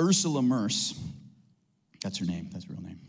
Ursula 0.00 0.40
Mercz, 0.40 0.96
that's 2.02 2.18
her 2.18 2.24
name, 2.24 2.48
that's 2.52 2.66
her 2.66 2.74
real 2.74 2.82
name. 2.82 3.00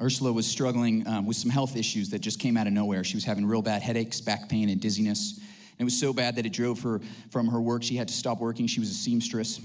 Ursula 0.00 0.32
was 0.32 0.46
struggling 0.46 1.06
um, 1.06 1.24
with 1.24 1.36
some 1.36 1.50
health 1.50 1.76
issues 1.76 2.10
that 2.10 2.18
just 2.18 2.40
came 2.40 2.56
out 2.56 2.66
of 2.66 2.72
nowhere. 2.72 3.04
She 3.04 3.16
was 3.16 3.24
having 3.24 3.46
real 3.46 3.62
bad 3.62 3.80
headaches, 3.80 4.20
back 4.20 4.48
pain, 4.48 4.68
and 4.68 4.80
dizziness. 4.80 5.38
And 5.38 5.80
it 5.80 5.84
was 5.84 5.98
so 5.98 6.12
bad 6.12 6.36
that 6.36 6.44
it 6.44 6.52
drove 6.52 6.80
her 6.82 7.00
from 7.30 7.48
her 7.48 7.60
work. 7.60 7.82
She 7.82 7.96
had 7.96 8.08
to 8.08 8.14
stop 8.14 8.40
working. 8.40 8.66
She 8.66 8.80
was 8.80 8.90
a 8.90 8.94
seamstress, 8.94 9.60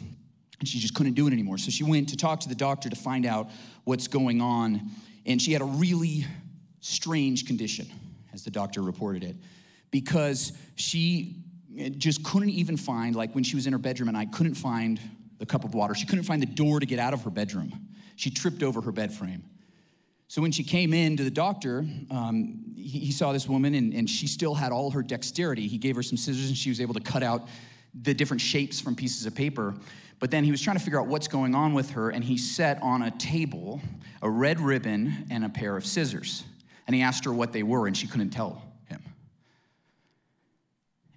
and 0.59 0.67
she 0.67 0.79
just 0.79 0.93
couldn't 0.93 1.13
do 1.13 1.27
it 1.27 1.33
anymore. 1.33 1.57
So 1.57 1.71
she 1.71 1.83
went 1.83 2.09
to 2.09 2.17
talk 2.17 2.39
to 2.41 2.49
the 2.49 2.55
doctor 2.55 2.89
to 2.89 2.95
find 2.95 3.25
out 3.25 3.49
what's 3.83 4.07
going 4.07 4.39
on. 4.39 4.89
And 5.25 5.41
she 5.41 5.51
had 5.51 5.61
a 5.61 5.65
really 5.65 6.25
strange 6.79 7.45
condition, 7.45 7.87
as 8.33 8.43
the 8.43 8.51
doctor 8.51 8.81
reported 8.81 9.23
it, 9.23 9.35
because 9.91 10.53
she 10.75 11.43
just 11.97 12.23
couldn't 12.23 12.49
even 12.49 12.77
find, 12.77 13.15
like 13.15 13.33
when 13.35 13.43
she 13.43 13.55
was 13.55 13.67
in 13.67 13.73
her 13.73 13.79
bedroom 13.79 14.09
and 14.09 14.17
I 14.17 14.25
couldn't 14.25 14.55
find 14.55 14.99
the 15.39 15.45
cup 15.45 15.63
of 15.63 15.73
water. 15.73 15.95
She 15.95 16.05
couldn't 16.05 16.25
find 16.25 16.41
the 16.41 16.47
door 16.47 16.79
to 16.79 16.85
get 16.85 16.99
out 16.99 17.13
of 17.13 17.23
her 17.23 17.29
bedroom. 17.29 17.87
She 18.15 18.29
tripped 18.29 18.61
over 18.61 18.81
her 18.81 18.91
bed 18.91 19.13
frame. 19.13 19.43
So 20.27 20.41
when 20.43 20.51
she 20.51 20.63
came 20.63 20.93
in 20.93 21.17
to 21.17 21.23
the 21.23 21.31
doctor, 21.31 21.85
um, 22.11 22.73
he, 22.75 22.99
he, 22.99 23.11
saw 23.11 23.31
this 23.31 23.47
woman 23.47 23.73
and, 23.73 23.93
and 23.93 24.07
she 24.07 24.27
still 24.27 24.53
had 24.53 24.71
all 24.71 24.91
her 24.91 25.01
dexterity. 25.01 25.67
He 25.67 25.79
gave 25.79 25.95
her 25.95 26.03
some 26.03 26.17
scissors 26.17 26.49
and 26.49 26.57
she 26.57 26.69
was 26.69 26.79
able 26.79 26.93
to 26.93 26.99
cut 26.99 27.23
out 27.23 27.47
the 27.99 28.13
different 28.13 28.41
shapes 28.41 28.79
from 28.79 28.95
pieces 28.95 29.25
of 29.25 29.33
paper. 29.33 29.73
But 30.19 30.29
then 30.29 30.43
he 30.43 30.51
was 30.51 30.61
trying 30.61 30.77
to 30.77 30.83
figure 30.83 30.99
out 30.99 31.07
what's 31.07 31.27
going 31.27 31.55
on 31.55 31.73
with 31.73 31.91
her, 31.91 32.09
and 32.09 32.23
he 32.23 32.37
set 32.37 32.81
on 32.83 33.01
a 33.01 33.11
table 33.11 33.81
a 34.21 34.29
red 34.29 34.59
ribbon 34.59 35.25
and 35.31 35.45
a 35.45 35.49
pair 35.49 35.77
of 35.77 35.85
scissors. 35.85 36.43
And 36.85 36.95
he 36.95 37.01
asked 37.01 37.23
her 37.23 37.33
what 37.33 37.53
they 37.53 37.63
were, 37.63 37.87
and 37.87 37.95
she 37.95 38.05
couldn't 38.05 38.31
tell 38.31 38.61
him. 38.87 39.01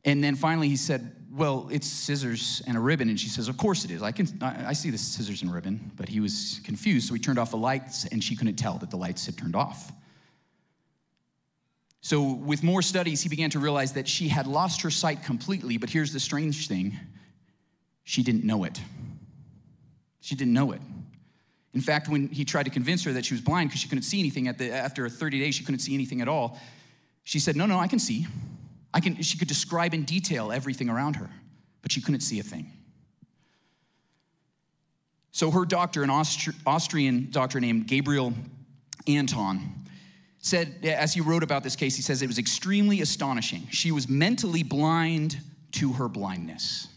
And 0.04 0.22
then 0.22 0.36
finally 0.36 0.68
he 0.68 0.76
said, 0.76 1.16
Well, 1.34 1.68
it's 1.72 1.86
scissors 1.86 2.60
and 2.66 2.76
a 2.76 2.80
ribbon. 2.80 3.08
And 3.08 3.18
she 3.18 3.28
says, 3.28 3.48
Of 3.48 3.56
course 3.56 3.84
it 3.84 3.90
is. 3.90 4.02
I, 4.02 4.12
can, 4.12 4.26
I 4.42 4.74
see 4.74 4.90
the 4.90 4.98
scissors 4.98 5.42
and 5.42 5.52
ribbon. 5.52 5.90
But 5.96 6.08
he 6.08 6.20
was 6.20 6.60
confused, 6.64 7.08
so 7.08 7.14
he 7.14 7.20
turned 7.20 7.38
off 7.38 7.50
the 7.50 7.56
lights, 7.56 8.06
and 8.06 8.22
she 8.22 8.36
couldn't 8.36 8.56
tell 8.56 8.78
that 8.78 8.90
the 8.90 8.98
lights 8.98 9.24
had 9.24 9.38
turned 9.38 9.56
off. 9.56 9.90
So, 12.02 12.32
with 12.32 12.62
more 12.62 12.82
studies, 12.82 13.22
he 13.22 13.28
began 13.28 13.48
to 13.50 13.60
realize 13.60 13.92
that 13.92 14.08
she 14.08 14.28
had 14.28 14.46
lost 14.46 14.82
her 14.82 14.90
sight 14.90 15.22
completely. 15.22 15.78
But 15.78 15.88
here's 15.88 16.12
the 16.12 16.20
strange 16.20 16.68
thing 16.68 16.98
she 18.04 18.22
didn't 18.22 18.44
know 18.44 18.64
it. 18.64 18.80
She 20.20 20.34
didn't 20.34 20.52
know 20.52 20.72
it. 20.72 20.80
In 21.72 21.80
fact, 21.80 22.08
when 22.08 22.28
he 22.28 22.44
tried 22.44 22.64
to 22.64 22.70
convince 22.70 23.04
her 23.04 23.12
that 23.12 23.24
she 23.24 23.32
was 23.32 23.40
blind 23.40 23.70
because 23.70 23.80
she 23.80 23.88
couldn't 23.88 24.02
see 24.02 24.18
anything 24.18 24.48
at 24.48 24.58
the, 24.58 24.70
after 24.70 25.08
30 25.08 25.38
days, 25.38 25.54
she 25.54 25.64
couldn't 25.64 25.80
see 25.80 25.94
anything 25.94 26.20
at 26.20 26.28
all, 26.28 26.60
she 27.24 27.38
said, 27.38 27.56
No, 27.56 27.66
no, 27.66 27.78
I 27.78 27.86
can 27.86 27.98
see. 27.98 28.26
I 28.94 29.00
can, 29.00 29.22
she 29.22 29.38
could 29.38 29.48
describe 29.48 29.94
in 29.94 30.04
detail 30.04 30.52
everything 30.52 30.88
around 30.88 31.16
her, 31.16 31.30
but 31.80 31.92
she 31.92 32.00
couldn't 32.00 32.20
see 32.20 32.38
a 32.40 32.42
thing. 32.42 32.70
So 35.32 35.50
her 35.50 35.64
doctor, 35.64 36.02
an 36.02 36.10
Austri- 36.10 36.54
Austrian 36.66 37.30
doctor 37.30 37.58
named 37.58 37.86
Gabriel 37.86 38.34
Anton, 39.06 39.60
said, 40.38 40.84
as 40.84 41.14
he 41.14 41.20
wrote 41.20 41.42
about 41.42 41.62
this 41.62 41.76
case, 41.76 41.96
he 41.96 42.02
says 42.02 42.20
it 42.20 42.26
was 42.26 42.38
extremely 42.38 43.00
astonishing. 43.00 43.66
She 43.70 43.92
was 43.92 44.08
mentally 44.08 44.62
blind 44.62 45.38
to 45.72 45.94
her 45.94 46.08
blindness 46.08 46.88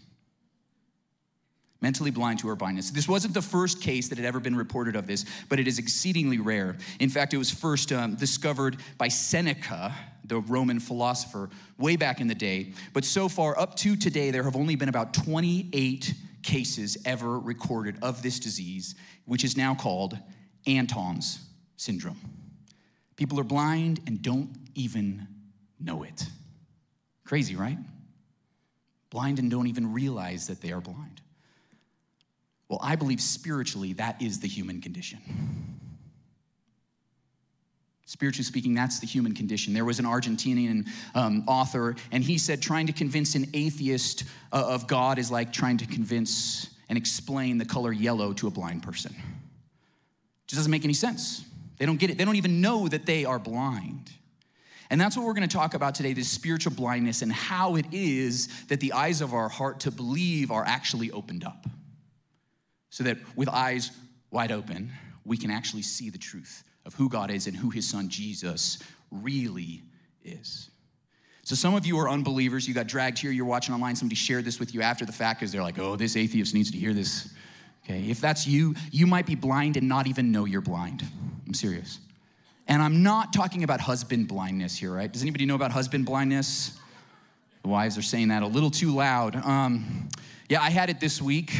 mentally 1.81 2.11
blind 2.11 2.39
to 2.39 2.47
her 2.47 2.55
blindness. 2.55 2.91
This 2.91 3.07
wasn't 3.07 3.33
the 3.33 3.41
first 3.41 3.81
case 3.81 4.09
that 4.09 4.17
had 4.17 4.25
ever 4.25 4.39
been 4.39 4.55
reported 4.55 4.95
of 4.95 5.07
this, 5.07 5.25
but 5.49 5.59
it 5.59 5.67
is 5.67 5.77
exceedingly 5.77 6.39
rare. 6.39 6.77
In 6.99 7.09
fact, 7.09 7.33
it 7.33 7.37
was 7.37 7.51
first 7.51 7.91
um, 7.91 8.15
discovered 8.15 8.77
by 8.97 9.07
Seneca, 9.07 9.93
the 10.23 10.39
Roman 10.39 10.79
philosopher, 10.79 11.49
way 11.77 11.95
back 11.95 12.21
in 12.21 12.27
the 12.27 12.35
day. 12.35 12.73
But 12.93 13.05
so 13.05 13.29
far, 13.29 13.57
up 13.59 13.75
to 13.77 13.95
today, 13.95 14.31
there 14.31 14.43
have 14.43 14.55
only 14.55 14.75
been 14.75 14.89
about 14.89 15.13
28 15.13 16.13
cases 16.43 16.97
ever 17.05 17.39
recorded 17.39 17.97
of 18.01 18.21
this 18.21 18.39
disease, 18.39 18.95
which 19.25 19.43
is 19.43 19.57
now 19.57 19.75
called 19.75 20.17
Anton's 20.67 21.39
syndrome. 21.75 22.19
People 23.15 23.39
are 23.39 23.45
blind 23.45 24.01
and 24.07 24.21
don't 24.21 24.49
even 24.75 25.27
know 25.79 26.03
it. 26.03 26.25
Crazy, 27.25 27.55
right? 27.55 27.77
Blind 29.09 29.39
and 29.39 29.49
don't 29.49 29.67
even 29.67 29.93
realize 29.93 30.47
that 30.47 30.61
they 30.61 30.71
are 30.71 30.81
blind. 30.81 31.21
Well, 32.69 32.79
I 32.81 32.95
believe 32.95 33.21
spiritually 33.21 33.93
that 33.93 34.21
is 34.21 34.39
the 34.39 34.47
human 34.47 34.81
condition. 34.81 35.19
Spiritually 38.07 38.43
speaking, 38.43 38.75
that's 38.75 38.99
the 38.99 39.07
human 39.07 39.33
condition. 39.33 39.73
There 39.73 39.85
was 39.85 39.99
an 39.99 40.05
Argentinian 40.05 40.87
um, 41.15 41.43
author, 41.47 41.95
and 42.11 42.23
he 42.23 42.37
said 42.37 42.61
trying 42.61 42.87
to 42.87 42.93
convince 42.93 43.33
an 43.35 43.47
atheist 43.53 44.25
uh, 44.51 44.63
of 44.67 44.87
God 44.87 45.17
is 45.17 45.31
like 45.31 45.51
trying 45.51 45.77
to 45.77 45.87
convince 45.87 46.69
and 46.87 46.97
explain 46.97 47.57
the 47.57 47.65
color 47.65 47.91
yellow 47.91 48.31
to 48.33 48.47
a 48.47 48.51
blind 48.51 48.83
person. 48.83 49.11
It 49.11 50.47
just 50.47 50.59
doesn't 50.59 50.71
make 50.71 50.83
any 50.83 50.93
sense. 50.93 51.43
They 51.77 51.85
don't 51.87 51.97
get 51.97 52.11
it. 52.11 52.17
They 52.17 52.25
don't 52.25 52.35
even 52.35 52.61
know 52.61 52.87
that 52.87 53.07
they 53.07 53.25
are 53.25 53.39
blind. 53.39 54.11
And 54.91 55.01
that's 55.01 55.17
what 55.17 55.25
we're 55.25 55.33
going 55.33 55.49
to 55.49 55.55
talk 55.55 55.73
about 55.73 55.95
today 55.95 56.13
this 56.13 56.29
spiritual 56.29 56.73
blindness 56.73 57.23
and 57.23 57.33
how 57.33 57.75
it 57.75 57.87
is 57.91 58.47
that 58.65 58.79
the 58.79 58.93
eyes 58.93 59.21
of 59.21 59.33
our 59.33 59.49
heart 59.49 59.79
to 59.81 59.91
believe 59.91 60.51
are 60.51 60.63
actually 60.63 61.09
opened 61.09 61.43
up 61.43 61.65
so 62.95 63.03
that 63.03 63.17
with 63.35 63.49
eyes 63.49 63.91
wide 64.31 64.53
open, 64.53 64.89
we 65.25 65.35
can 65.35 65.51
actually 65.51 65.81
see 65.81 66.09
the 66.09 66.17
truth 66.17 66.63
of 66.85 66.93
who 66.93 67.09
God 67.09 67.29
is 67.29 67.45
and 67.45 67.53
who 67.53 67.69
his 67.69 67.85
son 67.89 68.07
Jesus 68.07 68.79
really 69.11 69.83
is. 70.23 70.69
So, 71.43 71.55
some 71.55 71.75
of 71.75 71.85
you 71.85 71.99
are 71.99 72.07
unbelievers. 72.07 72.69
You 72.69 72.73
got 72.73 72.87
dragged 72.87 73.19
here, 73.19 73.31
you're 73.31 73.43
watching 73.43 73.75
online, 73.75 73.97
somebody 73.97 74.15
shared 74.15 74.45
this 74.45 74.61
with 74.61 74.73
you 74.73 74.81
after 74.81 75.05
the 75.05 75.11
fact 75.11 75.41
because 75.41 75.51
they're 75.51 75.61
like, 75.61 75.77
oh, 75.77 75.97
this 75.97 76.15
atheist 76.15 76.53
needs 76.53 76.71
to 76.71 76.77
hear 76.77 76.93
this. 76.93 77.33
Okay, 77.83 78.09
if 78.09 78.21
that's 78.21 78.47
you, 78.47 78.75
you 78.91 79.05
might 79.05 79.25
be 79.25 79.35
blind 79.35 79.75
and 79.75 79.89
not 79.89 80.07
even 80.07 80.31
know 80.31 80.45
you're 80.45 80.61
blind. 80.61 81.03
I'm 81.45 81.53
serious. 81.53 81.99
And 82.65 82.81
I'm 82.81 83.03
not 83.03 83.33
talking 83.33 83.65
about 83.65 83.81
husband 83.81 84.29
blindness 84.29 84.77
here, 84.77 84.93
right? 84.93 85.11
Does 85.11 85.21
anybody 85.21 85.45
know 85.45 85.55
about 85.55 85.71
husband 85.71 86.05
blindness? 86.05 86.79
The 87.61 87.67
wives 87.67 87.97
are 87.97 88.01
saying 88.01 88.29
that 88.29 88.41
a 88.41 88.47
little 88.47 88.71
too 88.71 88.95
loud. 88.95 89.35
Um, 89.35 90.07
yeah, 90.47 90.61
I 90.61 90.69
had 90.69 90.89
it 90.89 91.01
this 91.01 91.21
week. 91.21 91.51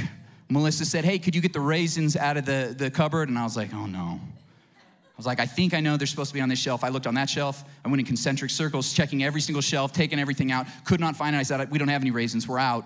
Melissa 0.50 0.86
said, 0.86 1.06
Hey, 1.06 1.20
could 1.20 1.36
you 1.36 1.42
get 1.42 1.54
the 1.54 1.60
raisins 1.60 2.16
out 2.16 2.38
of 2.38 2.46
the, 2.46 2.76
the 2.78 2.92
cupboard? 2.92 3.30
And 3.30 3.38
I 3.38 3.44
was 3.44 3.58
like, 3.58 3.74
Oh 3.74 3.86
no. 3.86 4.20
I 5.16 5.18
was 5.18 5.26
like, 5.26 5.40
I 5.40 5.46
think 5.46 5.74
I 5.74 5.80
know 5.80 5.96
they're 5.96 6.08
supposed 6.08 6.32
to 6.32 6.34
be 6.34 6.42
on 6.42 6.50
this 6.50 6.60
shelf. 6.60 6.84
I 6.84 6.90
looked 6.90 7.08
on 7.08 7.14
that 7.14 7.30
shelf. 7.30 7.64
I 7.86 7.88
went 7.88 8.02
in 8.02 8.06
concentric 8.06 8.52
circles, 8.52 8.92
checking 8.92 9.24
every 9.24 9.40
single 9.40 9.62
shelf, 9.62 9.94
taking 9.94 10.20
everything 10.20 10.52
out. 10.52 10.68
Could 10.84 11.00
not 11.00 11.16
find 11.16 11.36
it. 11.36 11.40
I 11.40 11.44
said, 11.44 11.72
We 11.72 11.80
don't 11.80 11.88
have 11.88 12.02
any 12.02 12.12
raisins. 12.12 12.48
We're 12.48 12.60
out. 12.60 12.86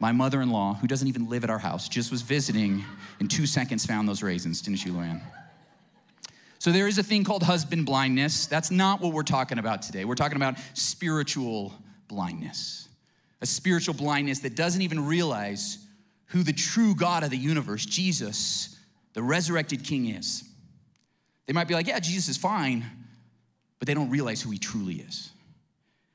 My 0.00 0.12
mother 0.12 0.40
in 0.40 0.50
law, 0.50 0.74
who 0.74 0.86
doesn't 0.86 1.06
even 1.06 1.28
live 1.28 1.44
at 1.44 1.50
our 1.50 1.58
house, 1.58 1.88
just 1.88 2.10
was 2.10 2.22
visiting, 2.22 2.84
in 3.20 3.28
two 3.28 3.46
seconds 3.46 3.84
found 3.84 4.08
those 4.08 4.22
raisins, 4.22 4.62
didn't 4.62 4.84
you, 4.84 4.94
Luann? 4.94 5.20
So 6.58 6.72
there 6.72 6.88
is 6.88 6.98
a 6.98 7.02
thing 7.02 7.22
called 7.22 7.42
husband 7.42 7.86
blindness. 7.86 8.46
That's 8.46 8.70
not 8.70 9.00
what 9.00 9.12
we're 9.12 9.22
talking 9.22 9.58
about 9.58 9.82
today. 9.82 10.04
We're 10.04 10.14
talking 10.14 10.36
about 10.36 10.56
spiritual 10.74 11.74
blindness. 12.08 12.88
A 13.40 13.46
spiritual 13.46 13.94
blindness 13.94 14.40
that 14.40 14.56
doesn't 14.56 14.82
even 14.82 15.06
realize 15.06 15.78
who 16.30 16.42
the 16.42 16.52
true 16.52 16.94
God 16.94 17.22
of 17.22 17.30
the 17.30 17.36
universe, 17.36 17.84
Jesus, 17.84 18.76
the 19.14 19.22
resurrected 19.22 19.84
King, 19.84 20.08
is. 20.08 20.44
They 21.46 21.52
might 21.52 21.68
be 21.68 21.74
like, 21.74 21.86
yeah, 21.86 21.98
Jesus 21.98 22.28
is 22.28 22.36
fine, 22.36 22.84
but 23.78 23.86
they 23.86 23.94
don't 23.94 24.10
realize 24.10 24.40
who 24.40 24.50
he 24.50 24.58
truly 24.58 24.96
is. 24.96 25.30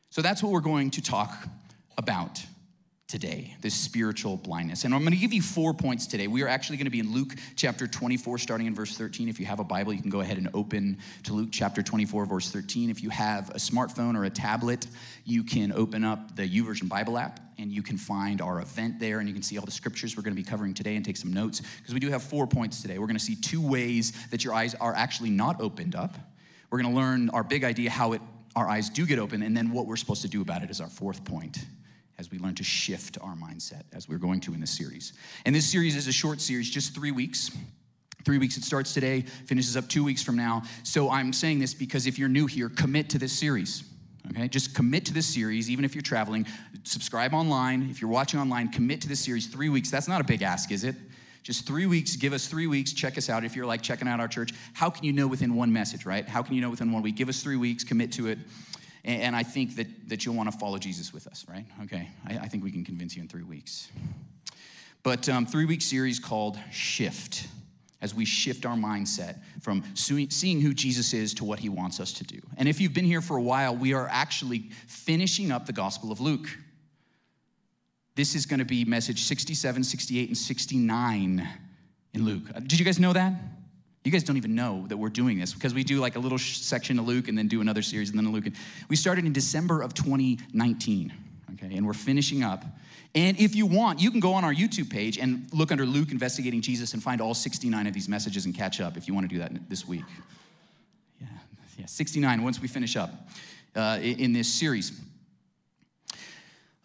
So 0.10 0.22
that's 0.22 0.42
what 0.42 0.52
we're 0.52 0.62
going 0.62 0.92
to 0.92 1.02
talk 1.02 1.48
about 1.98 2.42
today 3.08 3.56
this 3.62 3.76
spiritual 3.76 4.36
blindness. 4.36 4.84
And 4.84 4.94
I'm 4.94 5.02
going 5.02 5.14
to 5.14 5.20
give 5.20 5.32
you 5.32 5.42
four 5.42 5.74
points 5.74 6.08
today. 6.08 6.28
We 6.28 6.42
are 6.42 6.48
actually 6.48 6.78
going 6.78 6.86
to 6.86 6.92
be 6.92 7.00
in 7.00 7.14
Luke 7.14 7.36
chapter 7.56 7.86
24, 7.86 8.40
starting 8.40 8.66
in 8.66 8.74
verse 8.74 8.98
13. 8.98 9.30
If 9.30 9.40
you 9.40 9.46
have 9.46 9.60
a 9.60 9.64
Bible, 9.64 9.94
you 9.94 10.02
can 10.02 10.10
go 10.10 10.22
ahead 10.22 10.38
and 10.38 10.50
open 10.54 10.98
to 11.24 11.34
Luke 11.34 11.50
chapter 11.52 11.84
24, 11.84 12.26
verse 12.26 12.50
13. 12.50 12.90
If 12.90 13.04
you 13.04 13.10
have 13.12 13.52
a 13.52 13.58
smartphone 13.58 14.16
or 14.16 14.26
a 14.26 14.30
tablet, 14.30 14.88
you 15.24 15.44
can 15.44 15.72
open 15.72 16.04
up 16.04 16.36
the 16.36 16.50
YouVersion 16.50 16.90
Bible 16.90 17.18
app 17.18 17.40
and 17.60 17.72
you 17.72 17.84
can 17.84 17.98
find 17.98 18.42
our 18.42 18.60
event 18.60 19.00
there 19.00 19.20
and 19.20 19.28
you 19.28 19.34
can 19.34 19.44
see 19.44 19.58
all 19.58 19.66
the 19.66 19.72
scriptures 19.72 20.18
we're 20.18 20.24
going 20.24 20.36
to 20.36 20.42
be 20.42 20.48
covering 20.48 20.74
today 20.74 20.96
and 20.96 21.06
take 21.06 21.18
some 21.18 21.32
notes 21.32 21.62
because 21.78 21.94
we 21.94 22.00
do 22.00 22.10
have 22.10 22.24
four 22.24 22.48
points 22.48 22.82
today. 22.82 22.98
We're 22.98 23.08
going 23.08 23.20
to 23.20 23.24
see 23.24 23.36
two 23.36 23.66
ways 23.66 24.14
that 24.32 24.44
your 24.44 24.54
eyes 24.54 24.74
are 24.76 24.96
actually 24.96 25.30
not 25.30 25.62
opened 25.62 25.96
up. 25.96 26.18
We're 26.72 26.82
going 26.82 26.94
to 26.94 27.00
learn 27.00 27.30
our 27.30 27.44
big 27.44 27.64
idea 27.64 27.92
how 27.92 28.14
it 28.14 28.22
our 28.56 28.70
eyes 28.70 28.90
do 28.90 29.06
get 29.06 29.20
open 29.20 29.42
and 29.42 29.56
then 29.56 29.70
what 29.72 29.86
we're 29.86 29.98
supposed 29.98 30.22
to 30.22 30.30
do 30.30 30.42
about 30.42 30.64
it 30.64 30.70
is 30.70 30.80
our 30.80 30.88
fourth 30.88 31.26
point 31.26 31.58
as 32.18 32.32
we 32.32 32.40
learn 32.40 32.56
to 32.56 32.64
shift 32.64 33.18
our 33.22 33.36
mindset 33.36 33.84
as 33.94 34.08
we're 34.08 34.18
going 34.18 34.40
to 34.42 34.54
in 34.54 34.62
this 34.62 34.72
series. 34.72 35.14
And 35.46 35.56
this 35.56 35.70
series 35.70 35.96
is 35.96 36.08
a 36.08 36.12
short 36.12 36.42
series, 36.42 36.70
just 36.70 36.96
three 36.96 37.12
weeks. 37.12 37.52
Three 38.24 38.38
weeks, 38.40 38.58
it 38.58 38.64
starts 38.64 38.94
today, 38.94 39.22
finishes 39.22 39.78
up 39.78 39.88
two 39.88 40.04
weeks 40.04 40.24
from 40.24 40.36
now. 40.36 40.64
So 40.84 41.12
I'm 41.12 41.32
saying 41.32 41.60
this 41.60 41.76
because 41.76 42.08
if 42.08 42.18
you're 42.18 42.30
new 42.30 42.48
here, 42.48 42.70
commit 42.70 43.10
to 43.12 43.20
this 43.20 43.32
series. 43.32 43.84
Okay, 44.32 44.48
just 44.48 44.74
commit 44.74 45.06
to 45.06 45.14
this 45.14 45.28
series, 45.28 45.70
even 45.70 45.86
if 45.86 45.94
you're 45.94 46.02
traveling. 46.02 46.48
Subscribe 46.84 47.34
online. 47.36 47.88
If 47.92 48.02
you're 48.02 48.10
watching 48.10 48.40
online, 48.40 48.70
commit 48.70 49.02
to 49.02 49.08
this 49.08 49.20
series. 49.20 49.46
Three 49.46 49.70
weeks, 49.70 49.92
that's 49.92 50.08
not 50.08 50.22
a 50.22 50.24
big 50.24 50.42
ask, 50.42 50.72
is 50.72 50.84
it? 50.84 50.96
Just 51.44 51.68
three 51.68 51.86
weeks, 51.86 52.16
give 52.16 52.34
us 52.34 52.48
three 52.48 52.66
weeks, 52.66 52.92
check 52.92 53.20
us 53.20 53.30
out. 53.30 53.44
If 53.44 53.56
you're 53.56 53.68
like 53.68 53.84
checking 53.84 54.08
out 54.08 54.20
our 54.20 54.28
church, 54.28 54.52
how 54.74 54.90
can 54.90 55.04
you 55.04 55.14
know 55.14 55.28
within 55.28 55.54
one 55.54 55.72
message, 55.72 56.04
right? 56.04 56.28
How 56.28 56.42
can 56.42 56.56
you 56.56 56.62
know 56.62 56.72
within 56.72 56.92
one 56.92 57.04
week? 57.04 57.16
Give 57.16 57.30
us 57.30 57.44
three 57.44 57.56
weeks, 57.56 57.84
commit 57.84 58.12
to 58.14 58.26
it. 58.30 58.40
And, 59.06 59.36
I 59.36 59.44
think 59.44 59.76
that, 59.76 60.10
that 60.10 60.26
you'll 60.26 60.36
want 60.36 60.52
to 60.52 60.58
follow 60.58 60.80
Jesus 60.80 61.14
with 61.14 61.28
us, 61.28 61.46
right? 61.48 61.66
Okay, 61.84 62.10
I, 62.28 62.40
I 62.40 62.48
think 62.48 62.64
we 62.64 62.72
can 62.72 62.84
convince 62.84 63.16
you 63.16 63.22
in 63.22 63.28
three 63.28 63.44
weeks. 63.44 63.88
but 65.04 65.30
um, 65.30 65.46
three 65.46 65.66
week 65.66 65.84
series 65.84 66.20
called 66.20 66.58
Shift 66.72 67.48
as 68.02 68.14
we 68.14 68.26
shift 68.26 68.66
our 68.66 68.76
mindset 68.76 69.38
from 69.62 69.84
seeing 69.94 70.62
who 70.62 70.74
Jesus 70.74 71.14
is 71.14 71.34
to 71.36 71.46
what 71.46 71.60
he 71.60 71.70
wants 71.70 72.00
us 72.00 72.14
to 72.14 72.24
do. 72.24 72.40
And 72.58 72.68
if 72.68 72.82
you've 72.82 72.94
been 72.94 73.06
here 73.06 73.22
for 73.22 73.38
a 73.38 73.42
while, 73.42 73.76
we 73.76 73.94
are 73.94 74.08
actually 74.12 74.70
finishing 74.88 75.52
up 75.52 75.66
the 75.66 75.74
Gospel 75.74 76.12
of 76.12 76.20
Luke. 76.20 76.48
This 78.16 78.36
is 78.36 78.46
going 78.46 78.60
to 78.60 78.66
be 78.66 78.86
message 78.86 79.24
67, 79.24 79.84
68, 79.84 80.28
and 80.30 80.38
69 80.38 81.48
in 82.14 82.26
Luke. 82.26 82.44
Uh, 82.54 82.60
did 82.60 82.80
you 82.80 82.86
guys 82.86 83.00
know 83.00 83.14
that? 83.14 83.34
You 84.06 84.12
guys 84.12 84.24
don't 84.24 84.38
even 84.38 84.54
know 84.54 84.86
that 84.88 84.98
we're 84.98 85.10
doing 85.10 85.40
this 85.40 85.52
because 85.52 85.74
we 85.74 85.84
do 85.84 86.00
like 86.00 86.16
a 86.16 86.20
little 86.20 86.38
section 86.38 87.00
of 87.00 87.08
Luke 87.08 87.28
and 87.28 87.36
then 87.36 87.48
do 87.48 87.60
another 87.60 87.82
series 87.82 88.12
and 88.12 88.20
then 88.20 88.28
a 88.28 88.30
Luke. 88.30 88.46
We 88.88 88.96
started 88.96 89.26
in 89.26 89.34
December 89.34 89.82
of 89.82 89.96
2019, 89.96 91.12
okay, 91.54 91.76
and 91.76 91.88
we're 91.88 91.94
finishing 91.94 92.44
up. 92.44 92.64
And 93.16 93.40
if 93.40 93.56
you 93.56 93.66
want, 93.66 94.00
you 94.00 94.12
can 94.12 94.20
go 94.20 94.34
on 94.34 94.44
our 94.44 94.54
YouTube 94.54 94.92
page 94.92 95.18
and 95.18 95.48
look 95.52 95.72
under 95.72 95.88
Luke 95.88 96.12
Investigating 96.12 96.62
Jesus 96.62 96.94
and 96.94 97.02
find 97.02 97.20
all 97.20 97.34
69 97.34 97.88
of 97.88 97.94
these 97.94 98.08
messages 98.08 98.46
and 98.46 98.54
catch 98.54 98.80
up 98.80 98.96
if 98.96 99.08
you 99.08 99.16
want 99.16 99.28
to 99.28 99.34
do 99.34 99.40
that 99.40 99.70
this 99.70 99.88
week. 99.88 100.04
Yeah, 101.20 101.28
yeah 101.80 101.86
69 101.88 102.44
once 102.44 102.62
we 102.62 102.68
finish 102.68 102.96
up 102.96 103.10
uh, 103.76 103.98
in 104.02 104.34
this 104.34 104.54
series. 104.54 105.02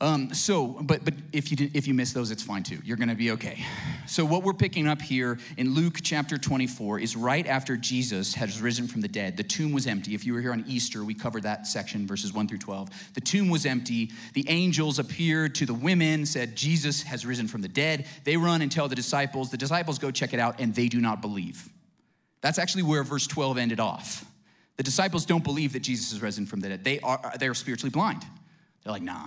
Um, 0.02 0.32
so, 0.32 0.66
but 0.66 1.04
but 1.04 1.12
if 1.30 1.50
you 1.50 1.58
did, 1.58 1.76
if 1.76 1.86
you 1.86 1.92
miss 1.92 2.14
those, 2.14 2.30
it's 2.30 2.42
fine 2.42 2.62
too. 2.62 2.78
You're 2.84 2.96
going 2.96 3.10
to 3.10 3.14
be 3.14 3.32
okay. 3.32 3.62
So, 4.06 4.24
what 4.24 4.42
we're 4.42 4.54
picking 4.54 4.88
up 4.88 5.02
here 5.02 5.38
in 5.58 5.74
Luke 5.74 5.98
chapter 6.02 6.38
24 6.38 7.00
is 7.00 7.16
right 7.16 7.46
after 7.46 7.76
Jesus 7.76 8.34
has 8.34 8.62
risen 8.62 8.88
from 8.88 9.02
the 9.02 9.08
dead. 9.08 9.36
The 9.36 9.42
tomb 9.42 9.72
was 9.72 9.86
empty. 9.86 10.14
If 10.14 10.24
you 10.24 10.32
were 10.32 10.40
here 10.40 10.52
on 10.52 10.64
Easter, 10.66 11.04
we 11.04 11.12
covered 11.12 11.42
that 11.42 11.66
section, 11.66 12.06
verses 12.06 12.32
1 12.32 12.48
through 12.48 12.58
12. 12.58 12.88
The 13.12 13.20
tomb 13.20 13.50
was 13.50 13.66
empty. 13.66 14.10
The 14.32 14.48
angels 14.48 14.98
appeared 14.98 15.54
to 15.56 15.66
the 15.66 15.74
women, 15.74 16.24
said, 16.24 16.56
Jesus 16.56 17.02
has 17.02 17.26
risen 17.26 17.46
from 17.46 17.60
the 17.60 17.68
dead. 17.68 18.06
They 18.24 18.38
run 18.38 18.62
and 18.62 18.72
tell 18.72 18.88
the 18.88 18.96
disciples. 18.96 19.50
The 19.50 19.58
disciples 19.58 19.98
go 19.98 20.10
check 20.10 20.32
it 20.32 20.40
out, 20.40 20.60
and 20.60 20.74
they 20.74 20.88
do 20.88 21.00
not 21.00 21.20
believe. 21.20 21.68
That's 22.40 22.58
actually 22.58 22.84
where 22.84 23.04
verse 23.04 23.26
12 23.26 23.58
ended 23.58 23.80
off. 23.80 24.24
The 24.78 24.82
disciples 24.82 25.26
don't 25.26 25.44
believe 25.44 25.74
that 25.74 25.80
Jesus 25.80 26.10
is 26.10 26.22
risen 26.22 26.46
from 26.46 26.60
the 26.60 26.70
dead. 26.70 26.84
They 26.84 27.00
are 27.00 27.34
they 27.38 27.48
are 27.48 27.54
spiritually 27.54 27.90
blind. 27.90 28.24
They're 28.82 28.94
like, 28.94 29.02
nah, 29.02 29.26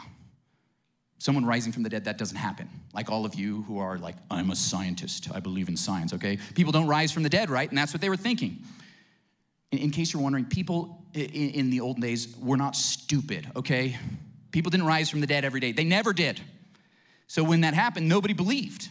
someone 1.24 1.46
rising 1.46 1.72
from 1.72 1.84
the 1.84 1.90
dead, 1.90 2.04
that 2.04 2.18
doesn't 2.18 2.36
happen. 2.36 2.68
Like 2.94 3.10
all 3.10 3.24
of 3.24 3.34
you 3.34 3.62
who 3.62 3.80
are 3.80 3.98
like, 3.98 4.18
I'm 4.30 4.52
a 4.52 4.58
scientist, 4.58 5.30
I 5.34 5.40
believe 5.40 5.70
in 5.70 5.78
science, 5.78 6.12
okay? 6.12 6.38
People 6.54 6.74
don't 6.74 6.86
rise 6.88 7.14
from 7.14 7.24
the 7.24 7.30
dead, 7.30 7.50
right? 7.50 7.70
And 7.70 7.78
that's 7.78 7.94
what 7.94 8.02
they 8.02 8.10
were 8.10 8.18
thinking. 8.18 8.58
In, 9.72 9.80
in 9.80 9.90
case 9.92 10.12
you're 10.12 10.22
wondering, 10.22 10.44
people 10.44 11.02
in, 11.14 11.30
in 11.30 11.70
the 11.70 11.80
olden 11.80 12.02
days 12.02 12.36
were 12.38 12.58
not 12.58 12.76
stupid, 12.76 13.50
okay? 13.56 13.98
People 14.52 14.70
didn't 14.70 14.86
rise 14.86 15.10
from 15.10 15.22
the 15.22 15.28
dead 15.28 15.46
every 15.46 15.62
day, 15.62 15.72
they 15.72 15.86
never 15.86 16.12
did. 16.12 16.42
So 17.28 17.42
when 17.42 17.62
that 17.62 17.74
happened, 17.74 18.10
nobody 18.10 18.34
believed. 18.34 18.90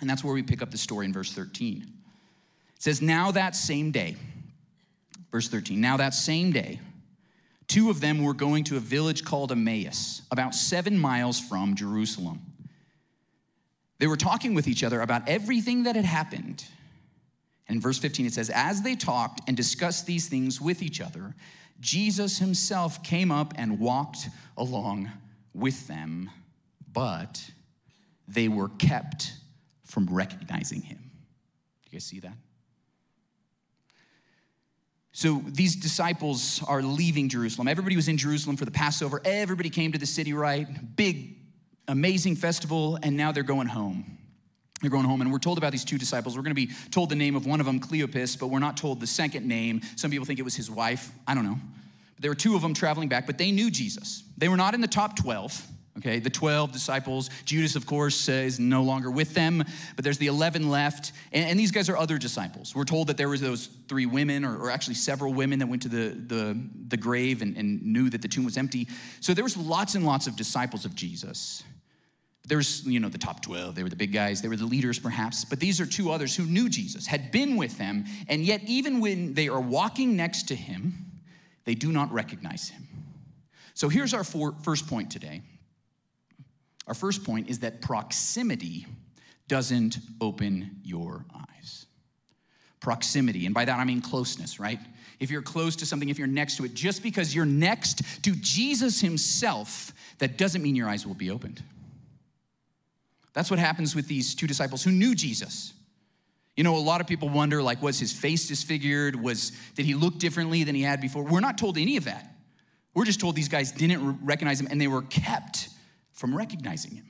And 0.00 0.08
that's 0.08 0.24
where 0.24 0.32
we 0.32 0.42
pick 0.42 0.62
up 0.62 0.70
the 0.70 0.78
story 0.78 1.04
in 1.04 1.12
verse 1.12 1.30
13. 1.30 1.82
It 1.82 2.82
says, 2.82 3.02
Now 3.02 3.32
that 3.32 3.54
same 3.54 3.90
day, 3.90 4.16
verse 5.30 5.48
13, 5.48 5.78
now 5.78 5.98
that 5.98 6.14
same 6.14 6.52
day, 6.52 6.80
Two 7.66 7.90
of 7.90 8.00
them 8.00 8.22
were 8.22 8.34
going 8.34 8.64
to 8.64 8.76
a 8.76 8.80
village 8.80 9.24
called 9.24 9.50
Emmaus, 9.50 10.22
about 10.30 10.54
seven 10.54 10.98
miles 10.98 11.40
from 11.40 11.74
Jerusalem. 11.74 12.40
They 13.98 14.06
were 14.06 14.16
talking 14.16 14.54
with 14.54 14.68
each 14.68 14.84
other 14.84 15.00
about 15.00 15.28
everything 15.28 15.84
that 15.84 15.96
had 15.96 16.04
happened. 16.04 16.64
And 17.66 17.76
in 17.76 17.80
verse 17.80 17.98
15, 17.98 18.26
it 18.26 18.34
says, 18.34 18.50
As 18.50 18.82
they 18.82 18.94
talked 18.94 19.40
and 19.48 19.56
discussed 19.56 20.06
these 20.06 20.28
things 20.28 20.60
with 20.60 20.82
each 20.82 21.00
other, 21.00 21.34
Jesus 21.80 22.38
himself 22.38 23.02
came 23.02 23.30
up 23.30 23.54
and 23.56 23.78
walked 23.78 24.28
along 24.56 25.10
with 25.54 25.86
them, 25.86 26.30
but 26.92 27.50
they 28.28 28.48
were 28.48 28.68
kept 28.68 29.32
from 29.84 30.06
recognizing 30.06 30.82
him. 30.82 30.98
Do 30.98 31.90
you 31.90 31.92
guys 31.92 32.04
see 32.04 32.20
that? 32.20 32.36
So 35.16 35.40
these 35.46 35.76
disciples 35.76 36.60
are 36.66 36.82
leaving 36.82 37.28
Jerusalem. 37.28 37.68
Everybody 37.68 37.94
was 37.94 38.08
in 38.08 38.16
Jerusalem 38.16 38.56
for 38.56 38.64
the 38.64 38.72
Passover. 38.72 39.22
Everybody 39.24 39.70
came 39.70 39.92
to 39.92 39.98
the 39.98 40.06
city, 40.06 40.32
right? 40.32 40.66
Big, 40.96 41.36
amazing 41.86 42.34
festival, 42.34 42.98
and 43.00 43.16
now 43.16 43.30
they're 43.30 43.44
going 43.44 43.68
home. 43.68 44.18
They're 44.80 44.90
going 44.90 45.04
home, 45.04 45.20
and 45.20 45.30
we're 45.30 45.38
told 45.38 45.56
about 45.56 45.70
these 45.70 45.84
two 45.84 45.98
disciples. 45.98 46.36
We're 46.36 46.42
going 46.42 46.56
to 46.56 46.66
be 46.66 46.72
told 46.90 47.10
the 47.10 47.14
name 47.14 47.36
of 47.36 47.46
one 47.46 47.60
of 47.60 47.66
them, 47.66 47.78
Cleopas, 47.78 48.36
but 48.40 48.48
we're 48.48 48.58
not 48.58 48.76
told 48.76 48.98
the 48.98 49.06
second 49.06 49.46
name. 49.46 49.82
Some 49.94 50.10
people 50.10 50.26
think 50.26 50.40
it 50.40 50.44
was 50.44 50.56
his 50.56 50.68
wife. 50.68 51.12
I 51.28 51.34
don't 51.36 51.44
know. 51.44 51.60
But 52.16 52.22
there 52.22 52.30
were 52.32 52.34
two 52.34 52.56
of 52.56 52.62
them 52.62 52.74
traveling 52.74 53.08
back, 53.08 53.24
but 53.24 53.38
they 53.38 53.52
knew 53.52 53.70
Jesus. 53.70 54.24
They 54.36 54.48
were 54.48 54.56
not 54.56 54.74
in 54.74 54.80
the 54.80 54.88
top 54.88 55.14
12. 55.14 55.64
Okay, 55.98 56.18
the 56.18 56.30
12 56.30 56.72
disciples. 56.72 57.30
Judas, 57.44 57.76
of 57.76 57.86
course, 57.86 58.28
uh, 58.28 58.32
is 58.32 58.58
no 58.58 58.82
longer 58.82 59.12
with 59.12 59.32
them, 59.32 59.62
but 59.94 60.02
there's 60.04 60.18
the 60.18 60.26
11 60.26 60.68
left. 60.68 61.12
And, 61.30 61.48
and, 61.48 61.58
these 61.58 61.70
guys 61.70 61.88
are 61.88 61.96
other 61.96 62.18
disciples. 62.18 62.74
We're 62.74 62.84
told 62.84 63.06
that 63.06 63.16
there 63.16 63.28
was 63.28 63.40
those 63.40 63.68
three 63.88 64.06
women, 64.06 64.44
or, 64.44 64.58
or 64.58 64.70
actually 64.70 64.94
several 64.94 65.32
women, 65.32 65.60
that 65.60 65.68
went 65.68 65.82
to 65.82 65.88
the, 65.88 66.08
the, 66.08 66.60
the 66.88 66.96
grave 66.96 67.42
and, 67.42 67.56
and 67.56 67.80
knew 67.80 68.10
that 68.10 68.22
the 68.22 68.28
tomb 68.28 68.44
was 68.44 68.56
empty. 68.56 68.88
So 69.20 69.34
there 69.34 69.44
was 69.44 69.56
lots 69.56 69.94
and 69.94 70.04
lots 70.04 70.26
of 70.26 70.34
disciples 70.34 70.84
of 70.84 70.96
Jesus. 70.96 71.62
There's, 72.46 72.84
you 72.84 72.98
know, 72.98 73.08
the 73.08 73.16
top 73.16 73.40
12. 73.42 73.76
They 73.76 73.84
were 73.84 73.88
the 73.88 73.94
big 73.94 74.12
guys. 74.12 74.42
They 74.42 74.48
were 74.48 74.56
the 74.56 74.66
leaders, 74.66 74.98
perhaps. 74.98 75.44
But 75.44 75.60
these 75.60 75.80
are 75.80 75.86
two 75.86 76.10
others 76.10 76.34
who 76.34 76.44
knew 76.44 76.68
Jesus, 76.68 77.06
had 77.06 77.30
been 77.30 77.56
with 77.56 77.78
them, 77.78 78.04
and 78.28 78.44
yet 78.44 78.62
even 78.66 78.98
when 78.98 79.34
they 79.34 79.48
are 79.48 79.60
walking 79.60 80.16
next 80.16 80.48
to 80.48 80.56
him, 80.56 80.94
they 81.64 81.76
do 81.76 81.92
not 81.92 82.12
recognize 82.12 82.70
him. 82.70 82.86
So 83.74 83.88
here's 83.88 84.12
our 84.12 84.24
for, 84.24 84.54
first 84.62 84.88
point 84.88 85.10
today 85.12 85.42
our 86.86 86.94
first 86.94 87.24
point 87.24 87.48
is 87.48 87.60
that 87.60 87.80
proximity 87.80 88.86
doesn't 89.48 89.98
open 90.20 90.80
your 90.82 91.24
eyes. 91.34 91.86
Proximity, 92.80 93.46
and 93.46 93.54
by 93.54 93.64
that 93.64 93.78
I 93.78 93.84
mean 93.84 94.00
closeness, 94.00 94.60
right? 94.60 94.78
If 95.20 95.30
you're 95.30 95.42
close 95.42 95.76
to 95.76 95.86
something, 95.86 96.08
if 96.08 96.18
you're 96.18 96.26
next 96.26 96.56
to 96.56 96.64
it, 96.64 96.74
just 96.74 97.02
because 97.02 97.34
you're 97.34 97.46
next 97.46 98.02
to 98.24 98.32
Jesus 98.32 99.00
himself, 99.00 99.92
that 100.18 100.36
doesn't 100.36 100.62
mean 100.62 100.76
your 100.76 100.88
eyes 100.88 101.06
will 101.06 101.14
be 101.14 101.30
opened. 101.30 101.62
That's 103.32 103.50
what 103.50 103.58
happens 103.58 103.94
with 103.94 104.06
these 104.06 104.34
two 104.34 104.46
disciples 104.46 104.82
who 104.84 104.90
knew 104.90 105.14
Jesus. 105.14 105.72
You 106.56 106.62
know, 106.62 106.76
a 106.76 106.78
lot 106.78 107.00
of 107.00 107.06
people 107.06 107.28
wonder 107.28 107.62
like 107.62 107.82
was 107.82 107.98
his 107.98 108.12
face 108.12 108.46
disfigured? 108.46 109.20
Was 109.20 109.50
did 109.74 109.86
he 109.86 109.94
look 109.94 110.18
differently 110.18 110.62
than 110.62 110.74
he 110.74 110.82
had 110.82 111.00
before? 111.00 111.24
We're 111.24 111.40
not 111.40 111.58
told 111.58 111.76
any 111.78 111.96
of 111.96 112.04
that. 112.04 112.32
We're 112.94 113.04
just 113.04 113.18
told 113.18 113.34
these 113.34 113.48
guys 113.48 113.72
didn't 113.72 114.24
recognize 114.24 114.60
him 114.60 114.68
and 114.70 114.80
they 114.80 114.86
were 114.86 115.02
kept 115.02 115.68
from 116.14 116.34
recognizing 116.34 116.92
him. 116.92 117.04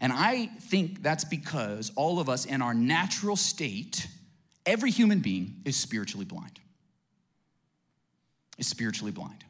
And 0.00 0.12
I 0.12 0.46
think 0.46 1.02
that's 1.02 1.24
because 1.24 1.92
all 1.94 2.18
of 2.18 2.28
us 2.28 2.44
in 2.44 2.60
our 2.60 2.74
natural 2.74 3.36
state, 3.36 4.08
every 4.66 4.90
human 4.90 5.20
being 5.20 5.60
is 5.64 5.76
spiritually 5.76 6.24
blind. 6.24 6.58
Is 8.58 8.66
spiritually 8.66 9.12
blind. 9.12 9.44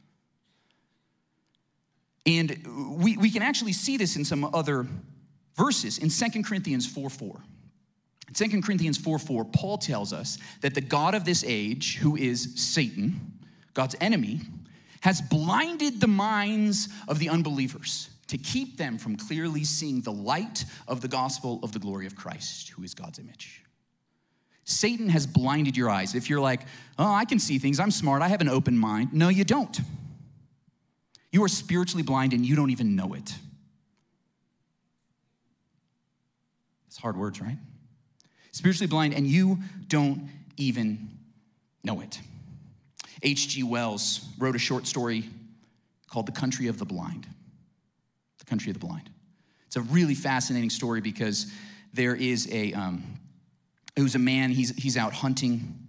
And 2.26 2.98
we, 3.02 3.16
we 3.16 3.30
can 3.30 3.42
actually 3.42 3.72
see 3.72 3.96
this 3.96 4.16
in 4.16 4.24
some 4.24 4.44
other 4.54 4.86
verses 5.56 5.98
in 5.98 6.10
Second 6.10 6.44
Corinthians 6.44 6.86
4 6.86 7.08
4. 7.08 7.40
In 8.28 8.50
2 8.50 8.62
Corinthians 8.62 8.98
4 8.98 9.18
4, 9.18 9.44
Paul 9.46 9.78
tells 9.78 10.12
us 10.12 10.38
that 10.60 10.74
the 10.74 10.80
God 10.80 11.14
of 11.14 11.24
this 11.24 11.44
age, 11.46 11.96
who 11.96 12.16
is 12.16 12.52
Satan, 12.56 13.38
God's 13.74 13.96
enemy, 14.00 14.42
has 15.00 15.20
blinded 15.20 16.00
the 16.00 16.06
minds 16.06 16.88
of 17.08 17.18
the 17.18 17.28
unbelievers 17.28 18.10
to 18.28 18.38
keep 18.38 18.76
them 18.76 18.98
from 18.98 19.16
clearly 19.16 19.64
seeing 19.64 20.00
the 20.00 20.12
light 20.12 20.64
of 20.88 21.00
the 21.00 21.08
gospel 21.08 21.60
of 21.62 21.72
the 21.72 21.78
glory 21.78 22.06
of 22.06 22.16
Christ, 22.16 22.70
who 22.70 22.82
is 22.82 22.94
God's 22.94 23.18
image. 23.18 23.62
Satan 24.64 25.08
has 25.08 25.26
blinded 25.26 25.76
your 25.76 25.90
eyes. 25.90 26.14
If 26.14 26.30
you're 26.30 26.40
like, 26.40 26.62
oh, 26.98 27.12
I 27.12 27.24
can 27.24 27.38
see 27.38 27.58
things, 27.58 27.80
I'm 27.80 27.90
smart, 27.90 28.22
I 28.22 28.28
have 28.28 28.40
an 28.40 28.48
open 28.48 28.78
mind. 28.78 29.12
No, 29.12 29.28
you 29.28 29.44
don't. 29.44 29.78
You 31.30 31.42
are 31.42 31.48
spiritually 31.48 32.02
blind 32.02 32.32
and 32.32 32.46
you 32.46 32.54
don't 32.54 32.70
even 32.70 32.94
know 32.94 33.14
it. 33.14 33.34
It's 36.86 36.98
hard 36.98 37.16
words, 37.16 37.40
right? 37.40 37.56
Spiritually 38.52 38.86
blind 38.88 39.14
and 39.14 39.26
you 39.26 39.58
don't 39.88 40.28
even 40.56 41.10
know 41.82 42.00
it. 42.00 42.20
H.G. 43.22 43.62
Wells 43.62 44.26
wrote 44.38 44.54
a 44.54 44.58
short 44.58 44.86
story 44.86 45.28
called 46.08 46.26
The 46.26 46.32
Country 46.32 46.66
of 46.66 46.78
the 46.78 46.84
Blind 46.84 47.26
country 48.52 48.70
of 48.70 48.78
the 48.78 48.86
blind. 48.86 49.08
It's 49.66 49.76
a 49.76 49.80
really 49.80 50.14
fascinating 50.14 50.68
story 50.68 51.00
because 51.00 51.50
there 51.94 52.14
is 52.14 52.46
a, 52.52 52.74
um, 52.74 53.02
it 53.96 54.02
was 54.02 54.14
a 54.14 54.18
man, 54.18 54.50
he's, 54.50 54.76
he's 54.76 54.98
out 54.98 55.14
hunting 55.14 55.88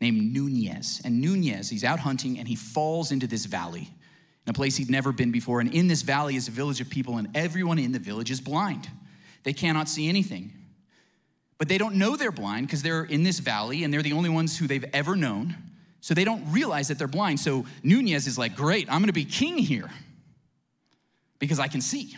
named 0.00 0.32
Nunez. 0.32 1.02
And 1.04 1.20
Nunez, 1.20 1.68
he's 1.68 1.82
out 1.82 1.98
hunting 1.98 2.38
and 2.38 2.46
he 2.46 2.54
falls 2.54 3.10
into 3.10 3.26
this 3.26 3.46
valley 3.46 3.88
in 4.46 4.50
a 4.50 4.52
place 4.52 4.76
he'd 4.76 4.90
never 4.90 5.10
been 5.10 5.32
before. 5.32 5.58
And 5.58 5.74
in 5.74 5.88
this 5.88 6.02
valley 6.02 6.36
is 6.36 6.46
a 6.46 6.52
village 6.52 6.80
of 6.80 6.88
people, 6.88 7.16
and 7.16 7.28
everyone 7.34 7.80
in 7.80 7.90
the 7.90 7.98
village 7.98 8.30
is 8.30 8.40
blind. 8.40 8.88
They 9.42 9.52
cannot 9.52 9.88
see 9.88 10.08
anything. 10.08 10.52
But 11.58 11.66
they 11.66 11.78
don't 11.78 11.96
know 11.96 12.14
they're 12.14 12.30
blind 12.30 12.68
because 12.68 12.84
they're 12.84 13.02
in 13.02 13.24
this 13.24 13.40
valley 13.40 13.82
and 13.82 13.92
they're 13.92 14.02
the 14.02 14.12
only 14.12 14.30
ones 14.30 14.56
who 14.56 14.68
they've 14.68 14.84
ever 14.92 15.16
known. 15.16 15.56
So 16.00 16.14
they 16.14 16.24
don't 16.24 16.44
realize 16.52 16.86
that 16.86 16.98
they're 16.98 17.08
blind. 17.08 17.40
So 17.40 17.66
Nunez 17.82 18.28
is 18.28 18.38
like, 18.38 18.54
Great, 18.54 18.86
I'm 18.88 19.00
gonna 19.00 19.12
be 19.12 19.24
king 19.24 19.58
here 19.58 19.90
because 21.38 21.58
I 21.58 21.68
can 21.68 21.80
see. 21.80 22.16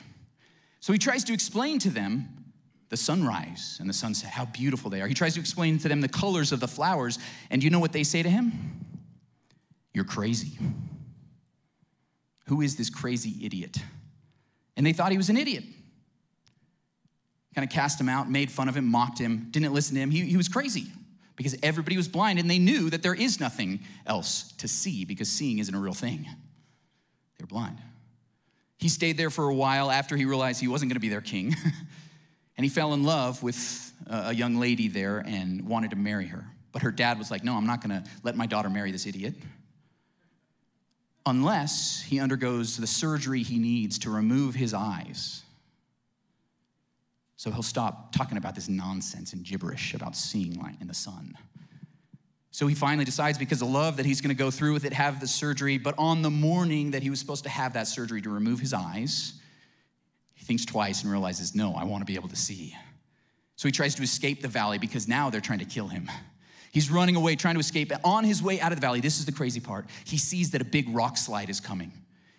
So 0.80 0.92
he 0.92 0.98
tries 0.98 1.24
to 1.24 1.32
explain 1.32 1.78
to 1.80 1.90
them 1.90 2.28
the 2.88 2.96
sunrise 2.96 3.78
and 3.80 3.88
the 3.88 3.94
sunset, 3.94 4.30
how 4.30 4.44
beautiful 4.44 4.90
they 4.90 5.00
are. 5.00 5.08
He 5.08 5.14
tries 5.14 5.34
to 5.34 5.40
explain 5.40 5.78
to 5.78 5.88
them 5.88 6.00
the 6.00 6.08
colors 6.08 6.52
of 6.52 6.60
the 6.60 6.68
flowers, 6.68 7.18
and 7.50 7.62
you 7.62 7.70
know 7.70 7.80
what 7.80 7.92
they 7.92 8.04
say 8.04 8.22
to 8.22 8.30
him? 8.30 8.52
You're 9.92 10.04
crazy. 10.04 10.58
Who 12.46 12.60
is 12.60 12.76
this 12.76 12.90
crazy 12.90 13.44
idiot? 13.44 13.78
And 14.76 14.86
they 14.86 14.92
thought 14.92 15.10
he 15.10 15.16
was 15.16 15.30
an 15.30 15.36
idiot. 15.36 15.64
Kind 17.54 17.66
of 17.66 17.74
cast 17.74 18.00
him 18.00 18.08
out, 18.08 18.30
made 18.30 18.50
fun 18.50 18.68
of 18.68 18.76
him, 18.76 18.86
mocked 18.86 19.18
him, 19.18 19.48
didn't 19.50 19.72
listen 19.72 19.94
to 19.94 20.00
him. 20.00 20.10
He, 20.10 20.20
he 20.26 20.36
was 20.36 20.48
crazy 20.48 20.86
because 21.34 21.56
everybody 21.62 21.96
was 21.96 22.08
blind 22.08 22.38
and 22.38 22.48
they 22.48 22.58
knew 22.58 22.90
that 22.90 23.02
there 23.02 23.14
is 23.14 23.40
nothing 23.40 23.80
else 24.06 24.52
to 24.58 24.68
see 24.68 25.04
because 25.04 25.28
seeing 25.28 25.58
isn't 25.58 25.74
a 25.74 25.78
real 25.78 25.94
thing. 25.94 26.26
They're 27.38 27.46
blind. 27.46 27.78
He 28.78 28.88
stayed 28.88 29.16
there 29.16 29.30
for 29.30 29.48
a 29.48 29.54
while 29.54 29.90
after 29.90 30.16
he 30.16 30.24
realized 30.24 30.60
he 30.60 30.68
wasn't 30.68 30.90
going 30.90 30.96
to 30.96 31.00
be 31.00 31.08
their 31.08 31.20
king. 31.20 31.54
and 32.56 32.64
he 32.64 32.68
fell 32.68 32.92
in 32.94 33.04
love 33.04 33.42
with 33.42 33.92
a 34.06 34.34
young 34.34 34.56
lady 34.56 34.88
there 34.88 35.18
and 35.18 35.66
wanted 35.66 35.90
to 35.90 35.96
marry 35.96 36.26
her. 36.26 36.44
But 36.72 36.82
her 36.82 36.90
dad 36.92 37.18
was 37.18 37.30
like, 37.30 37.42
No, 37.42 37.56
I'm 37.56 37.66
not 37.66 37.86
going 37.86 38.02
to 38.02 38.08
let 38.22 38.36
my 38.36 38.46
daughter 38.46 38.68
marry 38.68 38.92
this 38.92 39.06
idiot 39.06 39.34
unless 41.26 42.02
he 42.02 42.20
undergoes 42.20 42.76
the 42.76 42.86
surgery 42.86 43.42
he 43.42 43.58
needs 43.58 43.98
to 43.98 44.10
remove 44.10 44.54
his 44.54 44.72
eyes. 44.72 45.42
So 47.36 47.50
he'll 47.50 47.62
stop 47.62 48.14
talking 48.14 48.38
about 48.38 48.54
this 48.54 48.68
nonsense 48.68 49.32
and 49.32 49.44
gibberish 49.44 49.92
about 49.92 50.16
seeing 50.16 50.54
light 50.54 50.76
in 50.80 50.86
the 50.86 50.94
sun. 50.94 51.36
So 52.56 52.66
he 52.66 52.74
finally 52.74 53.04
decides, 53.04 53.36
because 53.36 53.60
of 53.60 53.68
love, 53.68 53.98
that 53.98 54.06
he's 54.06 54.22
going 54.22 54.34
to 54.34 54.34
go 54.34 54.50
through 54.50 54.72
with 54.72 54.86
it, 54.86 54.94
have 54.94 55.20
the 55.20 55.26
surgery. 55.26 55.76
But 55.76 55.94
on 55.98 56.22
the 56.22 56.30
morning 56.30 56.92
that 56.92 57.02
he 57.02 57.10
was 57.10 57.20
supposed 57.20 57.42
to 57.42 57.50
have 57.50 57.74
that 57.74 57.86
surgery 57.86 58.22
to 58.22 58.30
remove 58.30 58.60
his 58.60 58.72
eyes, 58.72 59.34
he 60.32 60.42
thinks 60.42 60.64
twice 60.64 61.02
and 61.02 61.12
realizes, 61.12 61.54
no, 61.54 61.74
I 61.74 61.84
want 61.84 62.00
to 62.00 62.06
be 62.06 62.14
able 62.14 62.30
to 62.30 62.36
see. 62.36 62.74
So 63.56 63.68
he 63.68 63.72
tries 63.72 63.94
to 63.96 64.02
escape 64.02 64.40
the 64.40 64.48
valley 64.48 64.78
because 64.78 65.06
now 65.06 65.28
they're 65.28 65.42
trying 65.42 65.58
to 65.58 65.66
kill 65.66 65.88
him. 65.88 66.10
He's 66.72 66.90
running 66.90 67.14
away, 67.14 67.36
trying 67.36 67.56
to 67.56 67.60
escape. 67.60 67.92
On 68.02 68.24
his 68.24 68.42
way 68.42 68.58
out 68.58 68.72
of 68.72 68.80
the 68.80 68.86
valley, 68.86 69.00
this 69.00 69.18
is 69.18 69.26
the 69.26 69.32
crazy 69.32 69.60
part. 69.60 69.84
He 70.06 70.16
sees 70.16 70.52
that 70.52 70.62
a 70.62 70.64
big 70.64 70.88
rock 70.88 71.18
slide 71.18 71.50
is 71.50 71.60
coming 71.60 71.92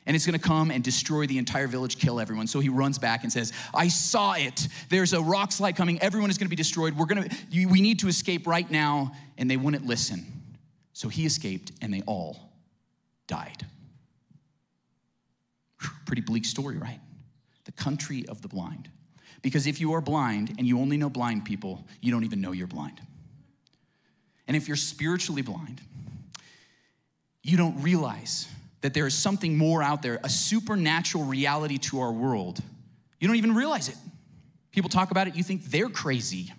and 0.07 0.15
it's 0.15 0.25
gonna 0.25 0.39
come 0.39 0.71
and 0.71 0.83
destroy 0.83 1.27
the 1.27 1.37
entire 1.37 1.67
village, 1.67 1.99
kill 1.99 2.19
everyone. 2.19 2.47
So 2.47 2.61
he 2.61 2.69
runs 2.69 2.97
back 2.97 3.23
and 3.23 3.31
says, 3.31 3.51
I 3.75 3.89
saw 3.89 4.33
it. 4.33 4.67
There's 4.89 5.11
a 5.11 5.21
rock 5.21 5.51
slide 5.51 5.75
coming. 5.75 6.01
Everyone 6.01 6.29
is 6.29 6.37
gonna 6.37 6.49
be 6.49 6.55
destroyed. 6.55 6.97
We're 6.97 7.05
gonna, 7.05 7.27
we 7.51 7.81
need 7.81 7.99
to 7.99 8.07
escape 8.07 8.47
right 8.47 8.69
now. 8.71 9.11
And 9.37 9.51
they 9.51 9.57
wouldn't 9.57 9.85
listen. 9.85 10.25
So 10.93 11.09
he 11.09 11.25
escaped 11.25 11.73
and 11.81 11.93
they 11.93 12.01
all 12.07 12.39
died. 13.27 13.67
Pretty 16.05 16.21
bleak 16.21 16.45
story, 16.45 16.77
right? 16.77 17.01
The 17.65 17.73
country 17.73 18.25
of 18.29 18.41
the 18.41 18.47
blind. 18.47 18.89
Because 19.41 19.67
if 19.67 19.79
you 19.79 19.93
are 19.93 20.01
blind 20.01 20.55
and 20.57 20.65
you 20.65 20.79
only 20.79 20.97
know 20.97 21.09
blind 21.09 21.45
people, 21.45 21.85
you 22.01 22.11
don't 22.11 22.23
even 22.23 22.41
know 22.41 22.53
you're 22.53 22.65
blind. 22.65 23.01
And 24.47 24.55
if 24.55 24.69
you're 24.69 24.77
spiritually 24.77 25.41
blind, 25.41 25.81
you 27.43 27.57
don't 27.57 27.81
realize 27.83 28.47
that 28.87 28.93
there 28.93 29.05
is 29.05 29.13
something 29.13 29.57
more 29.57 29.83
out 29.83 30.01
there, 30.01 30.17
a 30.23 30.29
supernatural 30.29 31.25
reality 31.25 31.77
to 31.77 31.99
our 31.99 32.13
world. 32.13 32.61
You 33.19 33.27
don't 33.27 33.35
even 33.35 33.53
realize 33.53 33.89
it. 33.89 33.97
People 34.71 34.89
talk 34.89 35.11
about 35.11 35.27
it, 35.27 35.35
you 35.35 35.43
think 35.43 35.65
they're 35.65 35.89
crazy. 35.89 36.53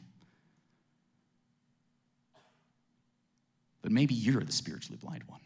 But 3.81 3.93
maybe 3.93 4.13
you're 4.13 4.43
the 4.43 4.53
spiritually 4.53 4.99
blind 5.03 5.23
one. 5.27 5.41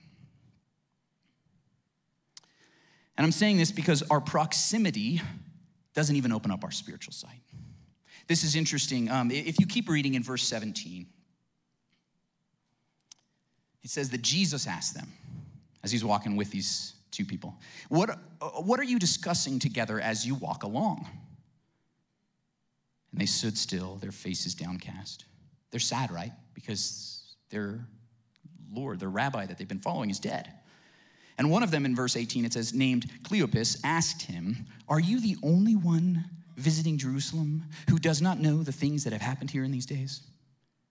And 3.17 3.25
I'm 3.25 3.31
saying 3.31 3.59
this 3.59 3.71
because 3.71 4.03
our 4.11 4.21
proximity 4.21 5.23
doesn't 5.95 6.17
even 6.17 6.33
open 6.33 6.51
up 6.51 6.65
our 6.65 6.73
spiritual 6.73 7.13
sight. 7.13 7.43
This 8.27 8.43
is 8.43 8.57
interesting. 8.57 9.09
Um, 9.09 9.31
if 9.31 9.61
you 9.61 9.69
keep 9.69 9.89
reading 9.89 10.15
in 10.15 10.25
verse 10.25 10.43
17, 10.43 11.07
it 13.85 13.91
says 13.91 14.11
that 14.11 14.23
Jesus 14.23 14.67
asked 14.67 14.97
them, 14.97 15.13
as 15.83 15.91
he's 15.91 16.05
walking 16.05 16.37
with 16.37 16.51
these 16.51 16.95
two 17.11 17.25
people. 17.25 17.55
What, 17.89 18.19
what 18.63 18.81
are 18.81 18.85
you 18.85 18.99
discussing 18.99 19.59
together 19.59 20.01
as 20.01 20.27
you 20.27 20.35
walk 20.35 20.63
along? 20.63 21.07
And 23.13 23.21
they 23.21 23.27
stood 23.27 23.59
still, 23.59 23.97
their 23.97 24.13
faces 24.13 24.55
downcast. 24.55 25.27
They're 25.71 25.81
sad, 25.81 26.11
right? 26.11 26.33
Because 26.55 27.37
their 27.51 27.87
Lord, 28.73 29.01
their 29.01 29.11
rabbi 29.11 29.47
that 29.47 29.59
they've 29.59 29.69
been 29.69 29.79
following, 29.79 30.11
is 30.11 30.19
dead. 30.19 30.53
And 31.39 31.51
one 31.51 31.63
of 31.63 31.71
them 31.71 31.85
in 31.85 31.95
verse 31.95 32.17
18, 32.17 32.45
it 32.45 32.53
says, 32.53 32.73
named 32.73 33.11
Cleopas, 33.23 33.81
asked 33.85 34.23
him, 34.23 34.67
Are 34.89 35.01
you 35.01 35.21
the 35.21 35.37
only 35.43 35.77
one 35.77 36.25
visiting 36.57 36.99
Jerusalem 36.99 37.65
who 37.91 37.99
does 37.99 38.23
not 38.23 38.39
know 38.39 38.63
the 38.63 38.73
things 38.73 39.05
that 39.05 39.13
have 39.13 39.23
happened 39.23 39.51
here 39.51 39.65
in 39.65 39.73
these 39.73 39.87
days? 39.87 40.23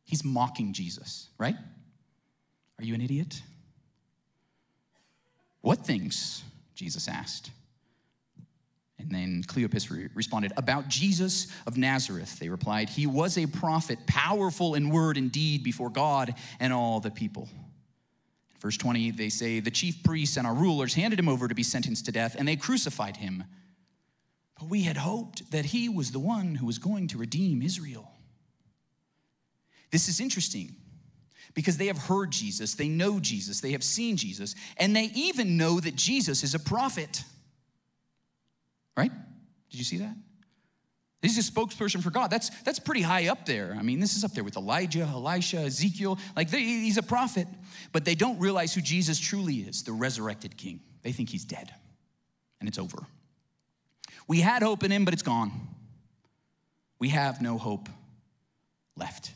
He's 0.04 0.24
mocking 0.24 0.74
Jesus, 0.74 1.30
right? 1.38 1.56
Are 2.80 2.84
you 2.84 2.94
an 2.94 3.02
idiot? 3.02 3.42
What 5.62 5.86
things? 5.86 6.44
Jesus 6.76 7.08
asked. 7.08 7.52
And 8.98 9.10
then 9.12 9.44
Cleopas 9.44 9.90
re- 9.90 10.10
responded, 10.14 10.54
About 10.58 10.88
Jesus 10.88 11.48
of 11.66 11.78
Nazareth, 11.78 12.40
they 12.40 12.50
replied. 12.50 12.90
He 12.90 13.08
was 13.08 13.38
a 13.38 13.48
prophet, 13.48 14.00
powerful 14.06 14.76
in 14.76 14.90
word 14.90 15.18
and 15.18 15.32
deed 15.32 15.64
before 15.64 15.90
God 15.90 16.36
and 16.60 16.72
all 16.72 17.00
the 17.00 17.12
people. 17.12 17.50
Verse 18.60 18.78
20, 18.78 19.12
they 19.12 19.30
say, 19.30 19.60
The 19.60 19.72
chief 19.72 20.04
priests 20.04 20.38
and 20.38 20.46
our 20.46 20.54
rulers 20.54 20.94
handed 20.94 21.20
him 21.20 21.28
over 21.28 21.48
to 21.48 21.56
be 21.56 21.64
sentenced 21.64 22.06
to 22.06 22.12
death, 22.12 22.36
and 22.38 22.48
they 22.48 22.56
crucified 22.56 23.18
him. 23.18 23.44
But 24.60 24.70
we 24.70 24.84
had 24.84 24.98
hoped 24.98 25.52
that 25.52 25.66
he 25.66 25.90
was 25.90 26.12
the 26.12 26.20
one 26.20 26.56
who 26.56 26.68
was 26.68 26.78
going 26.78 27.08
to 27.10 27.18
redeem 27.18 27.64
Israel. 27.64 28.12
This 29.90 30.08
is 30.08 30.20
interesting 30.20 30.76
because 31.54 31.78
they 31.78 31.88
have 31.88 31.98
heard 31.98 32.32
Jesus, 32.32 32.76
they 32.76 32.88
know 32.88 33.20
Jesus, 33.20 33.60
they 33.62 33.72
have 33.72 33.84
seen 33.84 34.18
Jesus, 34.18 34.56
and 34.78 34.96
they 34.96 35.12
even 35.14 35.58
know 35.58 35.80
that 35.80 35.96
Jesus 35.96 36.44
is 36.44 36.56
a 36.56 36.60
prophet. 36.60 37.24
Right? 38.96 39.12
Did 39.70 39.78
you 39.78 39.84
see 39.84 39.98
that? 39.98 40.16
He's 41.22 41.38
a 41.38 41.52
spokesperson 41.52 42.02
for 42.02 42.10
God. 42.10 42.32
That's, 42.32 42.50
that's 42.62 42.80
pretty 42.80 43.04
high 43.04 43.28
up 43.28 43.46
there. 43.46 43.76
I 43.78 43.84
mean, 43.84 44.00
this 44.00 44.16
is 44.16 44.24
up 44.24 44.32
there 44.34 44.44
with 44.44 44.58
Elijah, 44.58 45.02
Elisha, 45.02 45.58
Ezekiel. 45.58 46.18
Like, 46.36 46.50
they, 46.50 46.62
he's 46.62 46.98
a 46.98 47.04
prophet. 47.04 47.48
But 47.92 48.06
they 48.06 48.16
don't 48.16 48.40
realize 48.40 48.74
who 48.74 48.82
Jesus 48.82 49.20
truly 49.20 49.58
is 49.58 49.84
the 49.84 49.92
resurrected 49.92 50.58
king. 50.58 50.80
They 51.04 51.12
think 51.12 51.30
he's 51.30 51.46
dead, 51.46 51.74
and 52.60 52.68
it's 52.68 52.78
over. 52.78 52.98
We 54.28 54.40
had 54.40 54.64
hope 54.64 54.84
in 54.84 54.92
him, 54.92 55.06
but 55.06 55.14
it's 55.14 55.24
gone. 55.24 55.52
We 57.00 57.10
have 57.10 57.42
no 57.42 57.58
hope 57.58 57.90
left. 58.96 59.32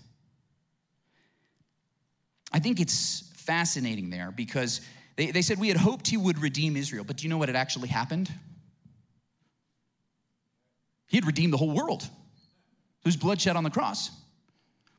I 2.55 2.59
think 2.59 2.79
it's 2.79 3.29
fascinating 3.35 4.09
there 4.09 4.31
because 4.31 4.79
they, 5.17 5.31
they 5.31 5.41
said 5.41 5.59
we 5.59 5.67
had 5.67 5.75
hoped 5.75 6.07
he 6.07 6.15
would 6.15 6.41
redeem 6.41 6.77
Israel, 6.77 7.03
but 7.03 7.17
do 7.17 7.23
you 7.23 7.29
know 7.29 7.37
what 7.37 7.49
had 7.49 7.57
actually 7.57 7.89
happened? 7.89 8.31
He 11.07 11.17
had 11.17 11.25
redeemed 11.25 11.51
the 11.51 11.57
whole 11.57 11.71
world. 11.71 12.03
There 12.03 12.09
was 13.03 13.17
bloodshed 13.17 13.57
on 13.57 13.65
the 13.65 13.69
cross. 13.69 14.09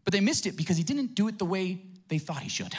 But 0.04 0.12
they 0.12 0.20
missed 0.20 0.44
it 0.44 0.54
because 0.54 0.76
he 0.76 0.84
didn't 0.84 1.14
do 1.14 1.28
it 1.28 1.38
the 1.38 1.46
way 1.46 1.80
they 2.08 2.18
thought 2.18 2.40
he 2.40 2.50
should. 2.50 2.74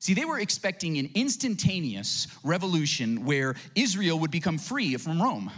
See, 0.00 0.12
they 0.12 0.26
were 0.26 0.38
expecting 0.38 0.98
an 0.98 1.08
instantaneous 1.14 2.28
revolution 2.44 3.24
where 3.24 3.54
Israel 3.74 4.18
would 4.18 4.30
become 4.30 4.58
free 4.58 4.98
from 4.98 5.20
Rome. 5.20 5.50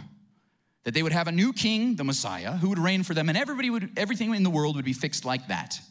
That 0.85 0.93
they 0.93 1.03
would 1.03 1.11
have 1.11 1.27
a 1.27 1.33
new 1.33 1.51
king, 1.51 1.97
the 1.97 2.05
Messiah, 2.05 2.53
who 2.53 2.69
would 2.69 2.79
reign 2.79 3.03
for 3.03 3.13
them, 3.13 3.27
and 3.27 3.37
everybody 3.37 3.69
would, 3.69 3.91
everything 3.97 4.33
in 4.33 4.43
the 4.43 4.49
world 4.49 4.77
would 4.77 4.85
be 4.85 4.93
fixed 4.93 5.25
like 5.25 5.49
that. 5.49 5.81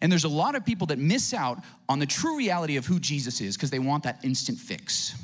And 0.00 0.10
there's 0.10 0.24
a 0.24 0.28
lot 0.28 0.54
of 0.54 0.64
people 0.64 0.86
that 0.88 0.98
miss 0.98 1.32
out 1.32 1.58
on 1.88 1.98
the 1.98 2.06
true 2.06 2.36
reality 2.36 2.76
of 2.76 2.86
who 2.86 2.98
Jesus 2.98 3.40
is 3.40 3.56
because 3.56 3.70
they 3.70 3.78
want 3.78 4.04
that 4.04 4.24
instant 4.24 4.58
fix. 4.58 5.14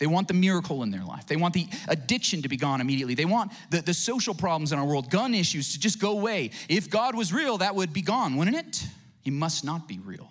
They 0.00 0.06
want 0.06 0.28
the 0.28 0.34
miracle 0.34 0.82
in 0.82 0.90
their 0.90 1.04
life. 1.04 1.26
They 1.26 1.36
want 1.36 1.52
the 1.52 1.68
addiction 1.86 2.40
to 2.42 2.48
be 2.48 2.56
gone 2.56 2.80
immediately. 2.80 3.14
They 3.14 3.26
want 3.26 3.52
the, 3.68 3.82
the 3.82 3.92
social 3.92 4.34
problems 4.34 4.72
in 4.72 4.78
our 4.78 4.84
world, 4.86 5.10
gun 5.10 5.34
issues 5.34 5.74
to 5.74 5.78
just 5.78 6.00
go 6.00 6.12
away. 6.12 6.52
If 6.70 6.88
God 6.88 7.14
was 7.14 7.34
real, 7.34 7.58
that 7.58 7.74
would 7.74 7.92
be 7.92 8.00
gone, 8.00 8.36
wouldn't 8.36 8.56
it? 8.56 8.86
He 9.20 9.30
must 9.30 9.62
not 9.62 9.86
be 9.86 9.98
real. 9.98 10.30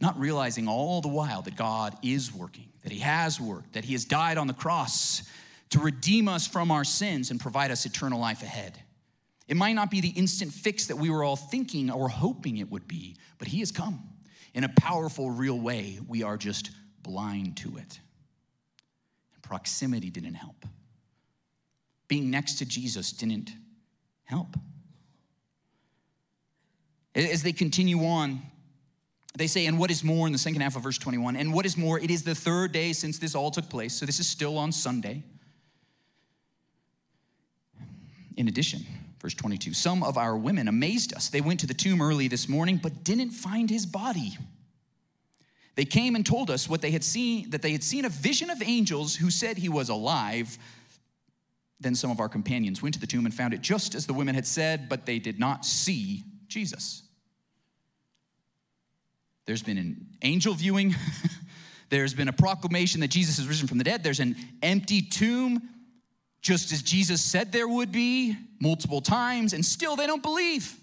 Not 0.00 0.16
realizing 0.18 0.68
all 0.68 1.00
the 1.00 1.08
while 1.08 1.42
that 1.42 1.56
God 1.56 1.96
is 2.02 2.32
working, 2.32 2.68
that 2.84 2.92
He 2.92 3.00
has 3.00 3.40
worked, 3.40 3.72
that 3.72 3.84
He 3.84 3.94
has 3.94 4.04
died 4.04 4.38
on 4.38 4.46
the 4.46 4.54
cross 4.54 5.22
to 5.70 5.80
redeem 5.80 6.28
us 6.28 6.46
from 6.46 6.70
our 6.70 6.84
sins 6.84 7.32
and 7.32 7.40
provide 7.40 7.72
us 7.72 7.84
eternal 7.84 8.20
life 8.20 8.42
ahead. 8.42 8.78
It 9.48 9.56
might 9.56 9.74
not 9.74 9.90
be 9.90 10.00
the 10.00 10.08
instant 10.08 10.52
fix 10.52 10.86
that 10.86 10.96
we 10.96 11.08
were 11.08 11.22
all 11.22 11.36
thinking 11.36 11.90
or 11.90 12.08
hoping 12.08 12.56
it 12.56 12.70
would 12.70 12.88
be, 12.88 13.16
but 13.38 13.48
He 13.48 13.60
has 13.60 13.70
come 13.70 14.02
in 14.54 14.64
a 14.64 14.68
powerful, 14.68 15.30
real 15.30 15.58
way. 15.58 15.98
We 16.06 16.22
are 16.22 16.36
just 16.36 16.70
blind 17.02 17.56
to 17.58 17.76
it. 17.76 18.00
And 19.34 19.42
proximity 19.42 20.10
didn't 20.10 20.34
help. 20.34 20.66
Being 22.08 22.30
next 22.30 22.54
to 22.58 22.64
Jesus 22.64 23.12
didn't 23.12 23.52
help. 24.24 24.56
As 27.14 27.42
they 27.42 27.52
continue 27.52 28.04
on, 28.04 28.42
they 29.36 29.46
say, 29.46 29.66
and 29.66 29.78
what 29.78 29.90
is 29.90 30.02
more 30.02 30.26
in 30.26 30.32
the 30.32 30.38
second 30.38 30.60
half 30.60 30.76
of 30.76 30.82
verse 30.82 30.98
21, 30.98 31.36
and 31.36 31.52
what 31.52 31.66
is 31.66 31.76
more, 31.76 31.98
it 31.98 32.10
is 32.10 32.22
the 32.22 32.34
third 32.34 32.72
day 32.72 32.92
since 32.92 33.18
this 33.18 33.34
all 33.34 33.50
took 33.50 33.68
place. 33.68 33.94
So 33.94 34.06
this 34.06 34.18
is 34.18 34.26
still 34.26 34.58
on 34.58 34.72
Sunday. 34.72 35.22
In 38.36 38.48
addition, 38.48 38.84
verse 39.20 39.34
22, 39.34 39.72
some 39.72 40.02
of 40.02 40.18
our 40.18 40.36
women 40.36 40.68
amazed 40.68 41.14
us. 41.14 41.28
They 41.28 41.40
went 41.40 41.60
to 41.60 41.66
the 41.66 41.74
tomb 41.74 42.00
early 42.00 42.28
this 42.28 42.48
morning, 42.48 42.78
but 42.82 43.04
didn't 43.04 43.30
find 43.30 43.70
his 43.70 43.86
body. 43.86 44.36
They 45.74 45.84
came 45.84 46.14
and 46.14 46.24
told 46.24 46.50
us 46.50 46.68
what 46.68 46.80
they 46.80 46.90
had 46.90 47.04
seen, 47.04 47.50
that 47.50 47.62
they 47.62 47.72
had 47.72 47.84
seen 47.84 48.04
a 48.04 48.08
vision 48.08 48.50
of 48.50 48.62
angels 48.62 49.16
who 49.16 49.30
said 49.30 49.58
he 49.58 49.68
was 49.68 49.88
alive. 49.88 50.56
Then 51.80 51.94
some 51.94 52.10
of 52.10 52.18
our 52.18 52.28
companions 52.28 52.82
went 52.82 52.94
to 52.94 53.00
the 53.00 53.06
tomb 53.06 53.26
and 53.26 53.34
found 53.34 53.52
it 53.52 53.60
just 53.60 53.94
as 53.94 54.06
the 54.06 54.14
women 54.14 54.34
had 54.34 54.46
said, 54.46 54.88
but 54.88 55.04
they 55.04 55.18
did 55.18 55.38
not 55.38 55.66
see 55.66 56.24
Jesus. 56.48 57.02
There's 59.46 59.62
been 59.62 59.78
an 59.78 60.06
angel 60.22 60.54
viewing. 60.54 60.94
There's 61.88 62.14
been 62.14 62.28
a 62.28 62.32
proclamation 62.32 63.00
that 63.02 63.08
Jesus 63.08 63.36
has 63.36 63.46
risen 63.46 63.68
from 63.68 63.78
the 63.78 63.84
dead. 63.84 64.02
There's 64.02 64.18
an 64.18 64.36
empty 64.62 65.02
tomb, 65.02 65.62
just 66.46 66.70
as 66.70 66.80
Jesus 66.80 67.20
said 67.20 67.50
there 67.50 67.66
would 67.66 67.90
be 67.90 68.36
multiple 68.60 69.00
times, 69.00 69.52
and 69.52 69.64
still 69.64 69.96
they 69.96 70.06
don't 70.06 70.22
believe. 70.22 70.76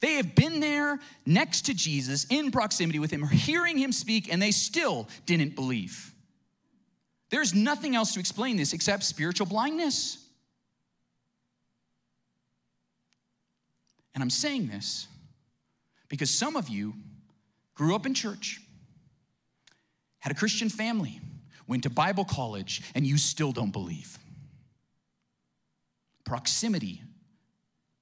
They 0.00 0.14
have 0.14 0.34
been 0.34 0.58
there 0.58 0.98
next 1.24 1.66
to 1.66 1.74
Jesus, 1.74 2.26
in 2.28 2.50
proximity 2.50 2.98
with 2.98 3.12
him, 3.12 3.22
hearing 3.22 3.78
him 3.78 3.92
speak, 3.92 4.32
and 4.32 4.42
they 4.42 4.50
still 4.50 5.08
didn't 5.26 5.54
believe. 5.54 6.12
There's 7.30 7.54
nothing 7.54 7.94
else 7.94 8.14
to 8.14 8.20
explain 8.20 8.56
this 8.56 8.72
except 8.72 9.04
spiritual 9.04 9.46
blindness. 9.46 10.18
And 14.12 14.24
I'm 14.24 14.30
saying 14.30 14.66
this 14.66 15.06
because 16.08 16.30
some 16.30 16.56
of 16.56 16.68
you 16.68 16.94
grew 17.76 17.94
up 17.94 18.06
in 18.06 18.14
church, 18.14 18.60
had 20.18 20.32
a 20.32 20.34
Christian 20.34 20.68
family, 20.68 21.20
went 21.66 21.82
to 21.84 21.90
Bible 21.90 22.24
college, 22.24 22.82
and 22.94 23.06
you 23.06 23.18
still 23.18 23.52
don't 23.52 23.72
believe. 23.72 24.18
Proximity 26.24 27.02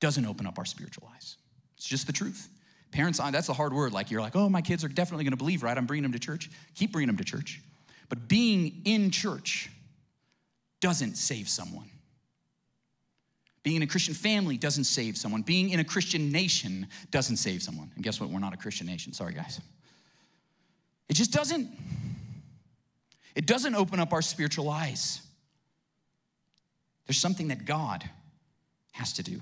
doesn't 0.00 0.24
open 0.26 0.46
up 0.46 0.58
our 0.58 0.64
spiritual 0.64 1.08
eyes. 1.14 1.36
It's 1.76 1.86
just 1.86 2.06
the 2.06 2.12
truth. 2.12 2.48
Parents, 2.90 3.18
uh, 3.18 3.30
that's 3.30 3.48
a 3.48 3.52
hard 3.52 3.72
word. 3.72 3.92
Like, 3.92 4.10
you're 4.10 4.20
like, 4.20 4.36
oh, 4.36 4.48
my 4.48 4.60
kids 4.60 4.84
are 4.84 4.88
definitely 4.88 5.24
gonna 5.24 5.36
believe, 5.36 5.62
right? 5.62 5.76
I'm 5.76 5.86
bringing 5.86 6.02
them 6.02 6.12
to 6.12 6.18
church. 6.18 6.50
Keep 6.74 6.92
bringing 6.92 7.06
them 7.06 7.16
to 7.16 7.24
church. 7.24 7.60
But 8.08 8.28
being 8.28 8.82
in 8.84 9.10
church 9.10 9.70
doesn't 10.80 11.16
save 11.16 11.48
someone. 11.48 11.88
Being 13.62 13.76
in 13.76 13.82
a 13.82 13.86
Christian 13.86 14.14
family 14.14 14.56
doesn't 14.56 14.84
save 14.84 15.16
someone. 15.16 15.42
Being 15.42 15.70
in 15.70 15.80
a 15.80 15.84
Christian 15.84 16.32
nation 16.32 16.88
doesn't 17.10 17.36
save 17.36 17.62
someone. 17.62 17.90
And 17.94 18.02
guess 18.02 18.20
what? 18.20 18.28
We're 18.28 18.40
not 18.40 18.52
a 18.52 18.56
Christian 18.56 18.86
nation. 18.86 19.12
Sorry, 19.12 19.32
guys. 19.32 19.60
It 21.08 21.14
just 21.14 21.32
doesn't. 21.32 21.70
It 23.34 23.46
doesn't 23.46 23.74
open 23.74 24.00
up 24.00 24.12
our 24.12 24.22
spiritual 24.22 24.68
eyes. 24.68 25.20
There's 27.06 27.18
something 27.18 27.48
that 27.48 27.64
God 27.64 28.08
has 28.92 29.12
to 29.14 29.22
do. 29.22 29.40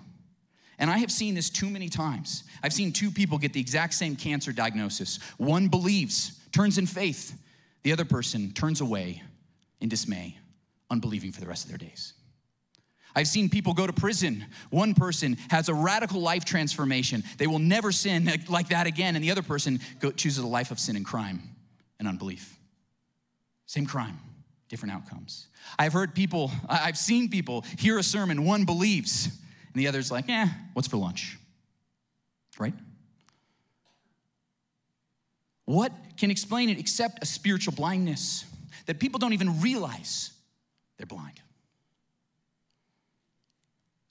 And 0.78 0.90
I 0.90 0.99
have 0.99 1.12
seen 1.12 1.35
this 1.35 1.50
too 1.50 1.68
many 1.68 1.88
times. 1.88 2.44
I've 2.62 2.73
seen 2.73 2.92
two 2.92 3.11
people 3.11 3.37
get 3.37 3.52
the 3.52 3.61
exact 3.61 3.94
same 3.94 4.16
cancer 4.16 4.52
diagnosis. 4.52 5.18
One 5.37 5.68
believes, 5.68 6.40
turns 6.52 6.78
in 6.78 6.87
faith, 6.87 7.37
the 7.82 7.92
other 7.92 8.04
person 8.04 8.52
turns 8.52 8.80
away 8.80 9.23
in 9.80 9.88
dismay, 9.88 10.38
unbelieving 10.90 11.32
for 11.32 11.40
the 11.40 11.47
rest 11.47 11.64
of 11.64 11.70
their 11.70 11.78
days. 11.78 12.14
I've 13.14 13.26
seen 13.26 13.49
people 13.49 13.75
go 13.75 13.87
to 13.87 13.92
prison. 13.92 14.47
One 14.70 14.94
person 14.94 15.37
has 15.50 15.68
a 15.68 15.75
radical 15.75 16.20
life 16.20 16.44
transformation. 16.44 17.25
They 17.38 17.47
will 17.47 17.59
never 17.59 17.92
sin 17.92 18.30
like 18.49 18.68
that 18.68 18.87
again. 18.87 19.16
And 19.16 19.25
the 19.25 19.32
other 19.32 19.42
person 19.42 19.80
chooses 20.16 20.38
a 20.38 20.47
life 20.47 20.70
of 20.70 20.78
sin 20.78 20.97
and 20.97 21.04
crime 21.04 21.42
and 21.99 22.06
unbelief. 22.06 22.56
Same 23.70 23.86
crime, 23.86 24.18
different 24.68 24.92
outcomes. 24.92 25.46
I've 25.78 25.92
heard 25.92 26.12
people, 26.12 26.50
I've 26.68 26.98
seen 26.98 27.28
people 27.28 27.64
hear 27.78 27.98
a 27.98 28.02
sermon, 28.02 28.44
one 28.44 28.64
believes, 28.64 29.26
and 29.26 29.80
the 29.80 29.86
other's 29.86 30.10
like, 30.10 30.28
eh, 30.28 30.48
what's 30.72 30.88
for 30.88 30.96
lunch? 30.96 31.38
Right? 32.58 32.75
What 35.66 35.92
can 36.16 36.32
explain 36.32 36.68
it 36.68 36.80
except 36.80 37.23
a 37.23 37.26
spiritual 37.26 37.73
blindness 37.73 38.45
that 38.86 38.99
people 38.99 39.21
don't 39.21 39.34
even 39.34 39.60
realize 39.60 40.32
they're 40.97 41.06
blind? 41.06 41.40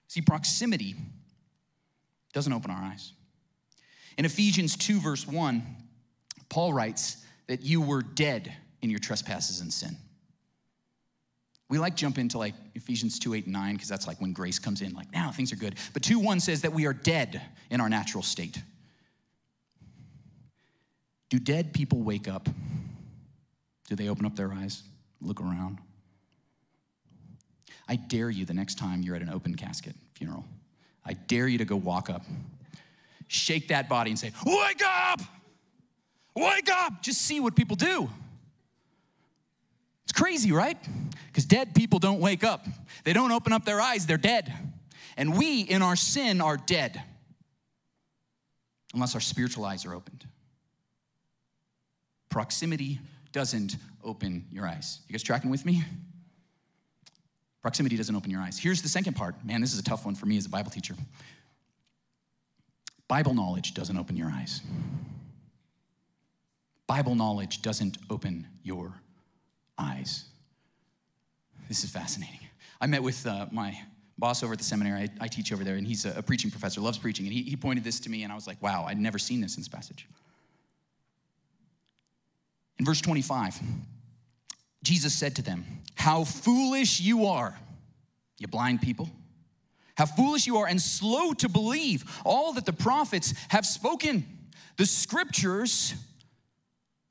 See, 0.07 0.21
proximity 0.21 0.95
doesn't 2.31 2.53
open 2.53 2.71
our 2.71 2.81
eyes. 2.81 3.11
In 4.17 4.23
Ephesians 4.23 4.77
2, 4.77 5.01
verse 5.01 5.27
1, 5.27 5.63
Paul 6.47 6.71
writes 6.71 7.17
that 7.47 7.63
you 7.63 7.81
were 7.81 8.01
dead 8.01 8.55
in 8.81 8.89
your 8.89 8.99
trespasses 8.99 9.61
and 9.61 9.71
sin. 9.71 9.95
We 11.69 11.77
like 11.77 11.95
jump 11.95 12.17
into 12.17 12.37
like 12.37 12.55
Ephesians 12.73 13.19
2, 13.19 13.35
8, 13.35 13.45
and 13.45 13.53
9, 13.53 13.73
because 13.73 13.89
that's 13.89 14.07
like 14.07 14.19
when 14.19 14.33
grace 14.33 14.57
comes 14.57 14.81
in, 14.81 14.93
like 14.93 15.11
now 15.13 15.31
things 15.31 15.53
are 15.53 15.55
good. 15.55 15.75
But 15.93 16.01
2, 16.01 16.19
1 16.19 16.39
says 16.39 16.61
that 16.63 16.73
we 16.73 16.85
are 16.87 16.93
dead 16.93 17.41
in 17.69 17.79
our 17.79 17.89
natural 17.89 18.23
state. 18.23 18.61
Do 21.29 21.37
dead 21.37 21.73
people 21.73 22.01
wake 22.01 22.27
up? 22.27 22.49
Do 23.87 23.95
they 23.95 24.09
open 24.09 24.25
up 24.25 24.35
their 24.35 24.51
eyes, 24.51 24.81
look 25.21 25.41
around? 25.41 25.77
I 27.87 27.95
dare 27.95 28.29
you 28.29 28.45
the 28.45 28.53
next 28.53 28.77
time 28.77 29.03
you're 29.03 29.15
at 29.15 29.21
an 29.21 29.29
open 29.29 29.55
casket 29.55 29.95
funeral, 30.13 30.45
I 31.05 31.13
dare 31.13 31.47
you 31.47 31.59
to 31.59 31.65
go 31.65 31.75
walk 31.75 32.09
up, 32.09 32.23
shake 33.27 33.67
that 33.69 33.87
body, 33.87 34.11
and 34.11 34.19
say, 34.19 34.31
Wake 34.45 34.81
up! 34.83 35.21
Wake 36.35 36.69
up! 36.71 37.01
Just 37.01 37.21
see 37.21 37.39
what 37.39 37.55
people 37.55 37.75
do. 37.75 38.09
Crazy, 40.19 40.51
right? 40.51 40.77
Because 41.27 41.45
dead 41.45 41.73
people 41.73 41.97
don't 41.97 42.19
wake 42.19 42.43
up, 42.43 42.65
they 43.05 43.13
don't 43.13 43.31
open 43.31 43.53
up 43.53 43.63
their 43.63 43.79
eyes, 43.79 44.05
they're 44.05 44.17
dead. 44.17 44.53
And 45.15 45.37
we, 45.37 45.61
in 45.61 45.81
our 45.81 45.95
sin, 45.95 46.41
are 46.41 46.57
dead 46.57 47.01
unless 48.93 49.15
our 49.15 49.21
spiritual 49.21 49.63
eyes 49.63 49.85
are 49.85 49.93
opened. 49.93 50.25
Proximity 52.27 52.99
doesn't 53.31 53.77
open 54.03 54.45
your 54.51 54.67
eyes. 54.67 54.99
You 55.07 55.13
guys 55.13 55.23
tracking 55.23 55.51
with 55.51 55.65
me? 55.65 55.85
Proximity 57.61 57.95
doesn't 57.95 58.13
open 58.13 58.29
your 58.29 58.41
eyes. 58.41 58.59
Here's 58.59 58.81
the 58.81 58.89
second 58.89 59.13
part. 59.13 59.35
Man, 59.45 59.61
this 59.61 59.71
is 59.71 59.79
a 59.79 59.83
tough 59.83 60.03
one 60.03 60.15
for 60.15 60.25
me 60.25 60.35
as 60.35 60.45
a 60.45 60.49
Bible 60.49 60.69
teacher. 60.69 60.95
Bible 63.07 63.33
knowledge 63.33 63.73
doesn't 63.73 63.97
open 63.97 64.17
your 64.17 64.29
eyes. 64.29 64.59
Bible 66.87 67.15
knowledge 67.15 67.61
doesn't 67.61 67.97
open 68.09 68.47
your 68.63 68.99
eyes. 69.79 70.25
This 71.67 71.83
is 71.83 71.89
fascinating. 71.89 72.39
I 72.81 72.87
met 72.87 73.03
with 73.03 73.25
uh, 73.25 73.47
my 73.51 73.79
boss 74.17 74.43
over 74.43 74.53
at 74.53 74.59
the 74.59 74.65
seminary. 74.65 75.03
I, 75.03 75.09
I 75.25 75.27
teach 75.27 75.53
over 75.53 75.63
there, 75.63 75.75
and 75.75 75.87
he's 75.87 76.05
a, 76.05 76.17
a, 76.17 76.21
preaching 76.21 76.51
professor, 76.51 76.81
loves 76.81 76.97
preaching. 76.97 77.25
And 77.25 77.33
he, 77.33 77.43
he 77.43 77.55
pointed 77.55 77.83
this 77.83 77.99
to 78.01 78.09
me, 78.09 78.23
and 78.23 78.31
I 78.31 78.35
was 78.35 78.47
like, 78.47 78.61
wow, 78.61 78.85
I'd 78.87 78.99
never 78.99 79.17
seen 79.17 79.41
this 79.41 79.55
in 79.55 79.61
this 79.61 79.67
passage. 79.67 80.07
In 82.77 82.85
verse 82.85 83.01
25, 83.01 83.59
Jesus 84.83 85.13
said 85.13 85.35
to 85.35 85.41
them, 85.41 85.65
How 85.95 86.23
foolish 86.23 86.99
you 86.99 87.25
are, 87.25 87.57
you 88.37 88.47
blind 88.47 88.81
people. 88.81 89.09
How 89.95 90.05
foolish 90.05 90.47
you 90.47 90.57
are 90.57 90.67
and 90.67 90.81
slow 90.81 91.33
to 91.33 91.49
believe 91.49 92.05
all 92.25 92.53
that 92.53 92.65
the 92.65 92.71
prophets 92.71 93.33
have 93.49 93.65
spoken. 93.65 94.25
The 94.77 94.85
scriptures 94.85 95.93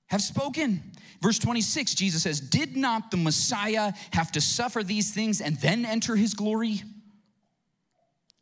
have 0.06 0.22
spoken. 0.22 0.82
Verse 1.20 1.38
26, 1.38 1.94
Jesus 1.94 2.22
says, 2.22 2.40
Did 2.40 2.76
not 2.76 3.10
the 3.10 3.16
Messiah 3.16 3.92
have 4.12 4.30
to 4.32 4.40
suffer 4.40 4.82
these 4.82 5.12
things 5.12 5.40
and 5.40 5.58
then 5.60 5.84
enter 5.84 6.14
his 6.14 6.34
glory? 6.34 6.82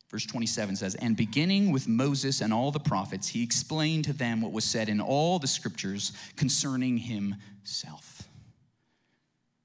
Verse 0.09 0.25
27 0.25 0.75
says, 0.75 0.95
And 0.95 1.17
beginning 1.17 1.71
with 1.71 1.87
Moses 1.87 2.39
and 2.39 2.53
all 2.53 2.71
the 2.71 2.79
prophets, 2.79 3.29
he 3.29 3.43
explained 3.43 4.05
to 4.05 4.13
them 4.13 4.41
what 4.41 4.51
was 4.51 4.63
said 4.63 4.89
in 4.89 5.01
all 5.01 5.39
the 5.39 5.47
scriptures 5.47 6.13
concerning 6.35 6.97
himself. 6.97 8.23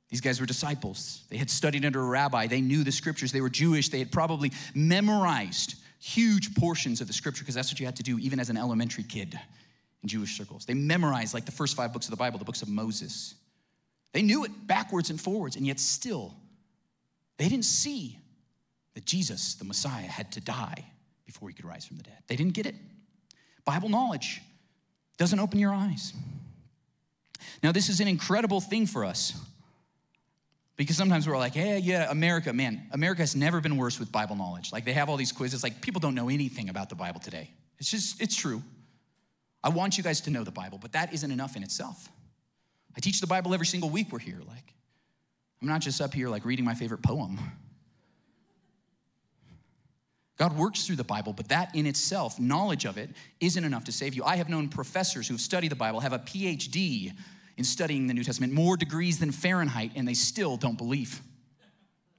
These 0.09 0.21
guys 0.21 0.41
were 0.41 0.47
disciples. 0.47 1.25
They 1.31 1.37
had 1.37 1.49
studied 1.49 1.85
under 1.85 2.01
a 2.01 2.05
rabbi. 2.05 2.47
They 2.47 2.61
knew 2.61 2.83
the 2.85 2.93
scriptures. 2.93 3.33
They 3.33 3.41
were 3.41 3.49
Jewish. 3.49 3.89
They 3.89 3.99
had 3.99 4.13
probably 4.13 4.53
memorized 4.75 5.77
huge 6.01 6.55
portions 6.55 7.01
of 7.01 7.07
the 7.07 7.13
scripture 7.13 7.45
because 7.45 7.55
that's 7.55 7.73
what 7.73 7.79
you 7.79 7.87
had 7.87 7.97
to 7.97 8.03
do 8.03 8.19
even 8.19 8.41
as 8.41 8.51
an 8.51 8.57
elementary 8.57 9.05
kid 9.05 9.39
in 10.03 10.09
Jewish 10.09 10.37
circles. 10.37 10.65
They 10.67 10.75
memorized 10.75 11.35
like 11.35 11.47
the 11.47 11.53
first 11.53 11.77
five 11.77 11.93
books 11.93 12.07
of 12.07 12.11
the 12.11 12.17
Bible, 12.17 12.39
the 12.39 12.45
books 12.45 12.63
of 12.63 12.69
Moses. 12.69 13.35
They 14.13 14.23
knew 14.23 14.45
it 14.45 14.67
backwards 14.67 15.11
and 15.11 15.21
forwards, 15.21 15.57
and 15.57 15.67
yet 15.67 15.81
still, 15.81 16.35
they 17.39 17.49
didn't 17.49 17.65
see 17.65 18.19
that 18.95 19.07
Jesus, 19.07 19.55
the 19.55 19.65
Messiah, 19.65 20.03
had 20.03 20.33
to 20.33 20.41
die 20.41 20.85
before 21.25 21.49
he 21.49 21.55
could 21.55 21.65
rise 21.65 21.85
from 21.85 21.97
the 21.97 22.03
dead. 22.03 22.19
They 22.27 22.37
didn't 22.37 22.55
get 22.55 22.67
it. 22.67 22.75
Bible 23.65 23.89
knowledge 23.89 24.43
doesn't 25.17 25.39
open 25.39 25.59
your 25.59 25.73
eyes. 25.73 26.13
Now, 27.63 27.73
this 27.73 27.89
is 27.89 28.01
an 28.01 28.09
incredible 28.09 28.61
thing 28.61 28.87
for 28.87 29.05
us 29.05 29.35
because 30.77 30.97
sometimes 30.97 31.29
we're 31.29 31.39
like, 31.39 31.55
yeah, 31.55 31.77
yeah, 31.77 32.11
America, 32.11 32.53
man, 32.53 32.83
America 32.91 33.23
has 33.23 33.37
never 33.37 33.61
been 33.61 33.77
worse 33.77 34.01
with 34.01 34.11
Bible 34.11 34.37
knowledge. 34.37 34.73
Like 34.73 34.85
they 34.85 34.93
have 34.93 35.09
all 35.09 35.17
these 35.17 35.33
quizzes, 35.33 35.63
like 35.63 35.81
people 35.81 36.01
don't 36.01 36.15
know 36.15 36.29
anything 36.29 36.69
about 36.69 36.89
the 36.89 36.95
Bible 36.95 37.21
today. 37.21 37.51
It's 37.79 37.91
just, 37.91 38.21
it's 38.21 38.35
true. 38.35 38.63
I 39.65 39.69
want 39.69 39.97
you 39.97 40.05
guys 40.05 40.21
to 40.23 40.31
know 40.31 40.45
the 40.45 40.51
Bible, 40.51 40.79
but 40.81 40.93
that 40.93 41.13
isn't 41.13 41.31
enough 41.31 41.57
in 41.57 41.63
itself. 41.63 42.09
I 42.97 43.01
teach 43.01 43.21
the 43.21 43.27
Bible 43.27 43.55
every 43.55 43.67
single 43.67 43.91
week 43.91 44.09
we're 44.11 44.19
here. 44.19 44.41
Like, 44.47 44.75
I'm 45.61 45.69
not 45.69 45.81
just 45.81 46.01
up 46.01 46.13
here 46.13 46.29
like 46.29 46.45
reading 46.45 46.65
my 46.65 46.75
favorite 46.75 47.03
poem. 47.03 47.39
God 50.37 50.57
works 50.57 50.87
through 50.87 50.97
the 50.97 51.05
Bible, 51.05 51.33
but 51.33 51.49
that 51.51 51.75
in 51.75 51.87
itself, 51.87 52.41
knowledge 52.41 52.85
of 52.85 52.99
it, 52.99 53.11
isn't 53.39 53.63
enough 53.63 53.85
to 53.85 53.93
save 53.93 54.15
you. 54.15 54.25
I 54.25 54.37
have 54.37 54.49
known 54.49 54.69
professors 54.69 55.29
who 55.29 55.35
have 55.35 55.41
studied 55.41 55.71
the 55.71 55.77
Bible, 55.77 56.01
have 56.01 56.13
a 56.13 56.19
PhD 56.19 57.13
in 57.57 57.65
studying 57.65 58.09
the 58.09 58.15
New 58.15 58.25
Testament, 58.25 58.53
more 58.53 58.77
degrees 58.77 59.19
than 59.21 59.31
Fahrenheit, 59.31 59.93
and 59.95 60.09
they 60.09 60.15
still 60.15 60.57
don't 60.57 60.77
believe. 60.77 61.21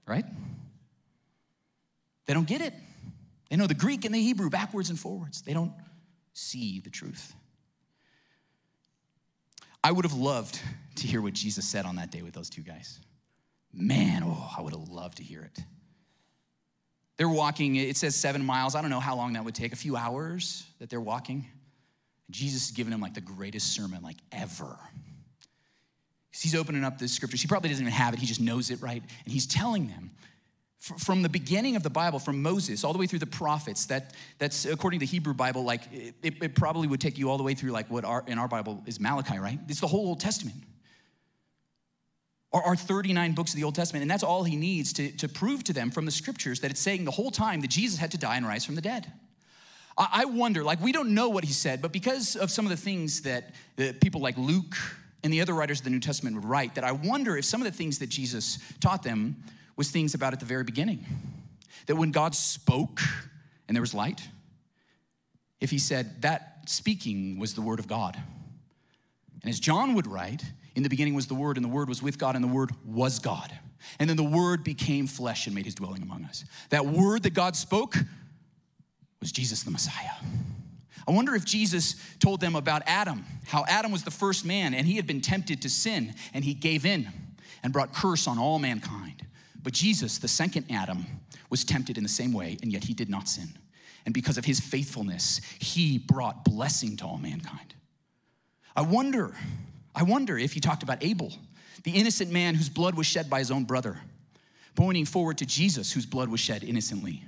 Right? 0.08 0.25
They 2.25 2.34
don't 2.34 2.47
get 2.47 2.62
it. 2.62 2.73
They 3.49 3.58
know 3.58 3.67
the 3.67 3.73
Greek 3.73 4.06
and 4.06 4.15
the 4.15 4.21
Hebrew 4.21 4.49
backwards 4.49 4.89
and 4.89 4.97
forwards. 4.97 5.41
They 5.41 5.53
don't 5.53 5.73
see 6.34 6.80
the 6.80 6.89
truth. 6.89 7.34
I 9.84 9.91
would 9.91 10.06
have 10.06 10.13
loved 10.13 10.60
to 10.96 11.08
hear 11.08 11.22
what 11.22 11.34
Jesus 11.34 11.67
said 11.67 11.86
on 11.86 11.98
that 11.98 12.12
day 12.12 12.22
with 12.22 12.34
those 12.34 12.50
two 12.50 12.62
guys. 12.62 13.00
Man, 13.74 14.24
oh, 14.26 14.52
I 14.58 14.62
would 14.62 14.74
have 14.74 14.88
loved 14.88 15.17
to 15.17 15.24
hear 15.24 15.41
it. 15.43 15.63
They're 17.17 17.30
walking, 17.30 17.76
it 17.76 17.98
says 17.98 18.15
seven 18.15 18.43
miles. 18.43 18.76
I 18.76 18.82
don't 18.82 18.89
know 18.89 19.00
how 19.00 19.15
long 19.15 19.34
that 19.34 19.46
would 19.46 19.56
take, 19.56 19.74
a 19.74 19.76
few 19.76 19.96
hours 19.96 20.65
that 20.80 20.89
they're 20.89 21.02
walking. 21.02 21.48
Jesus 22.30 22.65
is 22.65 22.72
giving 22.72 22.91
them 22.91 23.02
like 23.02 23.13
the 23.13 23.22
greatest 23.22 23.74
sermon 23.74 24.02
like 24.02 24.17
ever. 24.32 24.78
He's 26.32 26.56
opening 26.56 26.84
up 26.84 26.98
the 26.98 27.08
scriptures. 27.08 27.41
He 27.41 27.48
probably 27.48 27.69
doesn't 27.69 27.84
even 27.84 27.93
have 27.93 28.13
it, 28.13 28.19
he 28.19 28.26
just 28.26 28.41
knows 28.41 28.72
it, 28.72 28.82
right? 28.82 29.04
And 29.26 29.34
he's 29.34 29.46
telling 29.46 29.88
them 29.88 30.12
from 30.84 31.22
the 31.22 31.30
beginning 31.30 31.78
of 31.78 31.84
the 31.84 31.89
Bible, 31.89 32.19
from 32.19 32.41
Moses 32.41 32.84
all 32.84 32.91
the 32.91 33.00
way 33.00 33.08
through 33.08 33.19
the 33.19 33.26
prophets, 33.26 33.86
that, 33.86 34.13
that's 34.38 34.65
according 34.65 35.00
to 35.00 35.06
the 35.06 35.10
Hebrew 35.10 35.34
Bible, 35.34 35.63
like 35.63 35.82
it, 35.93 36.15
it 36.22 36.56
probably 36.56 36.89
would 36.89 37.00
take 37.00 37.17
you 37.17 37.30
all 37.30 37.38
the 37.38 37.43
way 37.43 37.54
through 37.54 37.72
like 37.72 37.89
what 37.89 38.04
our, 38.04 38.22
in 38.28 38.38
our 38.38 38.50
Bible 38.50 38.84
is 38.86 39.00
Malachi, 39.00 39.39
right? 39.39 39.58
It's 39.69 39.80
the 39.80 39.88
whole 39.88 40.08
Old 40.08 40.19
Testament. 40.19 40.58
Our, 42.52 42.62
our 42.63 42.76
39 42.76 43.34
books 43.34 43.52
of 43.52 43.58
the 43.58 43.63
Old 43.63 43.76
Testament, 43.76 44.02
and 44.02 44.12
that's 44.12 44.24
all 44.24 44.43
he 44.43 44.58
needs 44.58 44.91
to, 44.93 45.10
to 45.17 45.30
prove 45.30 45.63
to 45.65 45.74
them 45.74 45.89
from 45.89 46.04
the 46.04 46.12
scriptures 46.12 46.60
that 46.60 46.72
it's 46.72 46.82
saying 46.82 47.06
the 47.06 47.12
whole 47.12 47.32
time 47.32 47.62
that 47.62 47.69
Jesus 47.69 47.98
had 47.98 48.12
to 48.12 48.17
die 48.17 48.36
and 48.36 48.46
rise 48.46 48.65
from 48.65 48.76
the 48.76 48.82
dead. 48.82 49.10
I, 49.98 50.10
I 50.12 50.26
wonder, 50.26 50.65
like, 50.65 50.82
we 50.82 50.91
don't 50.91 51.13
know 51.13 51.30
what 51.30 51.46
he 51.46 51.54
said, 51.54 51.82
but 51.82 51.93
because 51.93 52.36
of 52.36 52.52
some 52.52 52.65
of 52.65 52.72
the 52.72 52.78
things 52.78 53.22
that, 53.22 53.56
that 53.78 54.02
people 54.02 54.19
like 54.19 54.38
Luke 54.38 54.76
and 55.24 55.32
the 55.32 55.39
other 55.39 55.54
writers 55.54 55.80
of 55.80 55.86
the 55.86 55.91
New 55.91 56.02
Testament 56.02 56.36
would 56.36 56.46
write, 56.46 56.76
that 56.76 56.84
I 56.84 56.91
wonder 56.91 57.38
if 57.38 57.46
some 57.46 57.62
of 57.62 57.65
the 57.65 57.72
things 57.72 58.00
that 58.00 58.10
Jesus 58.10 58.60
taught 58.82 59.04
them 59.04 59.38
was 59.76 59.90
things 59.90 60.14
about 60.14 60.34
at 60.34 60.40
the 60.40 60.46
very 60.46 60.64
beginning. 60.64 61.06
That 61.88 61.96
when 61.96 62.12
God 62.12 62.36
spoke 62.36 63.02
and 63.68 63.76
there 63.76 63.82
was 63.82 63.94
light, 63.94 64.22
if 65.60 65.72
he 65.72 65.80
said 65.80 66.22
that 66.22 66.70
speaking 66.70 67.40
was 67.40 67.54
the 67.54 67.62
word 67.62 67.80
of 67.80 67.88
God. 67.88 68.18
And 69.42 69.50
as 69.50 69.60
John 69.60 69.94
would 69.96 70.08
write, 70.08 70.44
in 70.76 70.84
the 70.84 70.90
beginning 70.90 71.14
was 71.14 71.28
the 71.28 71.36
Word, 71.36 71.58
and 71.58 71.64
the 71.64 71.70
Word 71.70 71.88
was 71.88 72.02
with 72.02 72.18
God, 72.18 72.36
and 72.36 72.44
the 72.44 72.50
Word 72.50 72.72
was 72.86 73.20
God. 73.20 73.52
And 74.00 74.10
then 74.10 74.18
the 74.18 74.24
Word 74.24 74.64
became 74.64 75.08
flesh 75.08 75.46
and 75.46 75.56
made 75.56 75.66
his 75.66 75.76
dwelling 75.76 76.02
among 76.02 76.26
us. 76.26 76.46
That 76.70 76.86
word 76.86 77.24
that 77.24 77.34
God 77.34 77.56
spoke 77.56 77.96
was 79.20 79.32
Jesus 79.32 79.64
the 79.64 79.72
Messiah. 79.72 80.16
I 81.08 81.12
wonder 81.12 81.36
if 81.36 81.44
Jesus 81.44 81.96
told 82.20 82.40
them 82.40 82.56
about 82.56 82.82
Adam, 82.86 83.26
how 83.46 83.66
Adam 83.68 83.92
was 83.92 84.04
the 84.04 84.12
first 84.12 84.46
man, 84.46 84.74
and 84.74 84.88
he 84.88 84.96
had 84.96 85.06
been 85.06 85.22
tempted 85.22 85.62
to 85.62 85.70
sin, 85.70 86.16
and 86.34 86.44
he 86.44 86.54
gave 86.54 86.86
in 86.86 87.10
and 87.62 87.74
brought 87.74 87.94
curse 87.94 88.26
on 88.28 88.40
all 88.40 88.58
mankind. 88.58 89.26
But 89.63 89.73
Jesus, 89.73 90.17
the 90.17 90.28
second 90.28 90.65
Adam, 90.69 91.06
was 91.49 91.63
tempted 91.63 91.97
in 91.97 92.04
the 92.04 92.10
same 92.10 92.34
way, 92.34 92.58
and 92.62 92.71
yet 92.71 92.84
he 92.84 92.93
did 92.93 93.10
not 93.10 93.30
sin. 93.30 93.47
And 94.06 94.13
because 94.13 94.38
of 94.38 94.45
his 94.45 94.60
faithfulness, 94.60 95.39
he 95.60 95.97
brought 95.97 96.43
blessing 96.43 96.97
to 96.97 97.06
all 97.06 97.17
mankind. 97.17 97.73
I 98.76 98.82
wonder, 98.82 99.34
I 99.95 100.04
wonder 100.04 100.38
if 100.38 100.54
he 100.54 100.60
talked 100.60 100.84
about 100.84 101.04
Abel, 101.04 101.32
the 101.84 101.91
innocent 101.91 102.32
man 102.32 102.56
whose 102.56 102.69
blood 102.69 102.95
was 102.95 103.08
shed 103.08 103.30
by 103.30 103.39
his 103.39 103.52
own 103.52 103.63
brother, 103.63 104.02
pointing 104.76 105.06
forward 105.06 105.38
to 105.38 105.45
Jesus, 105.45 105.93
whose 105.93 106.06
blood 106.06 106.30
was 106.30 106.39
shed 106.39 106.63
innocently, 106.63 107.23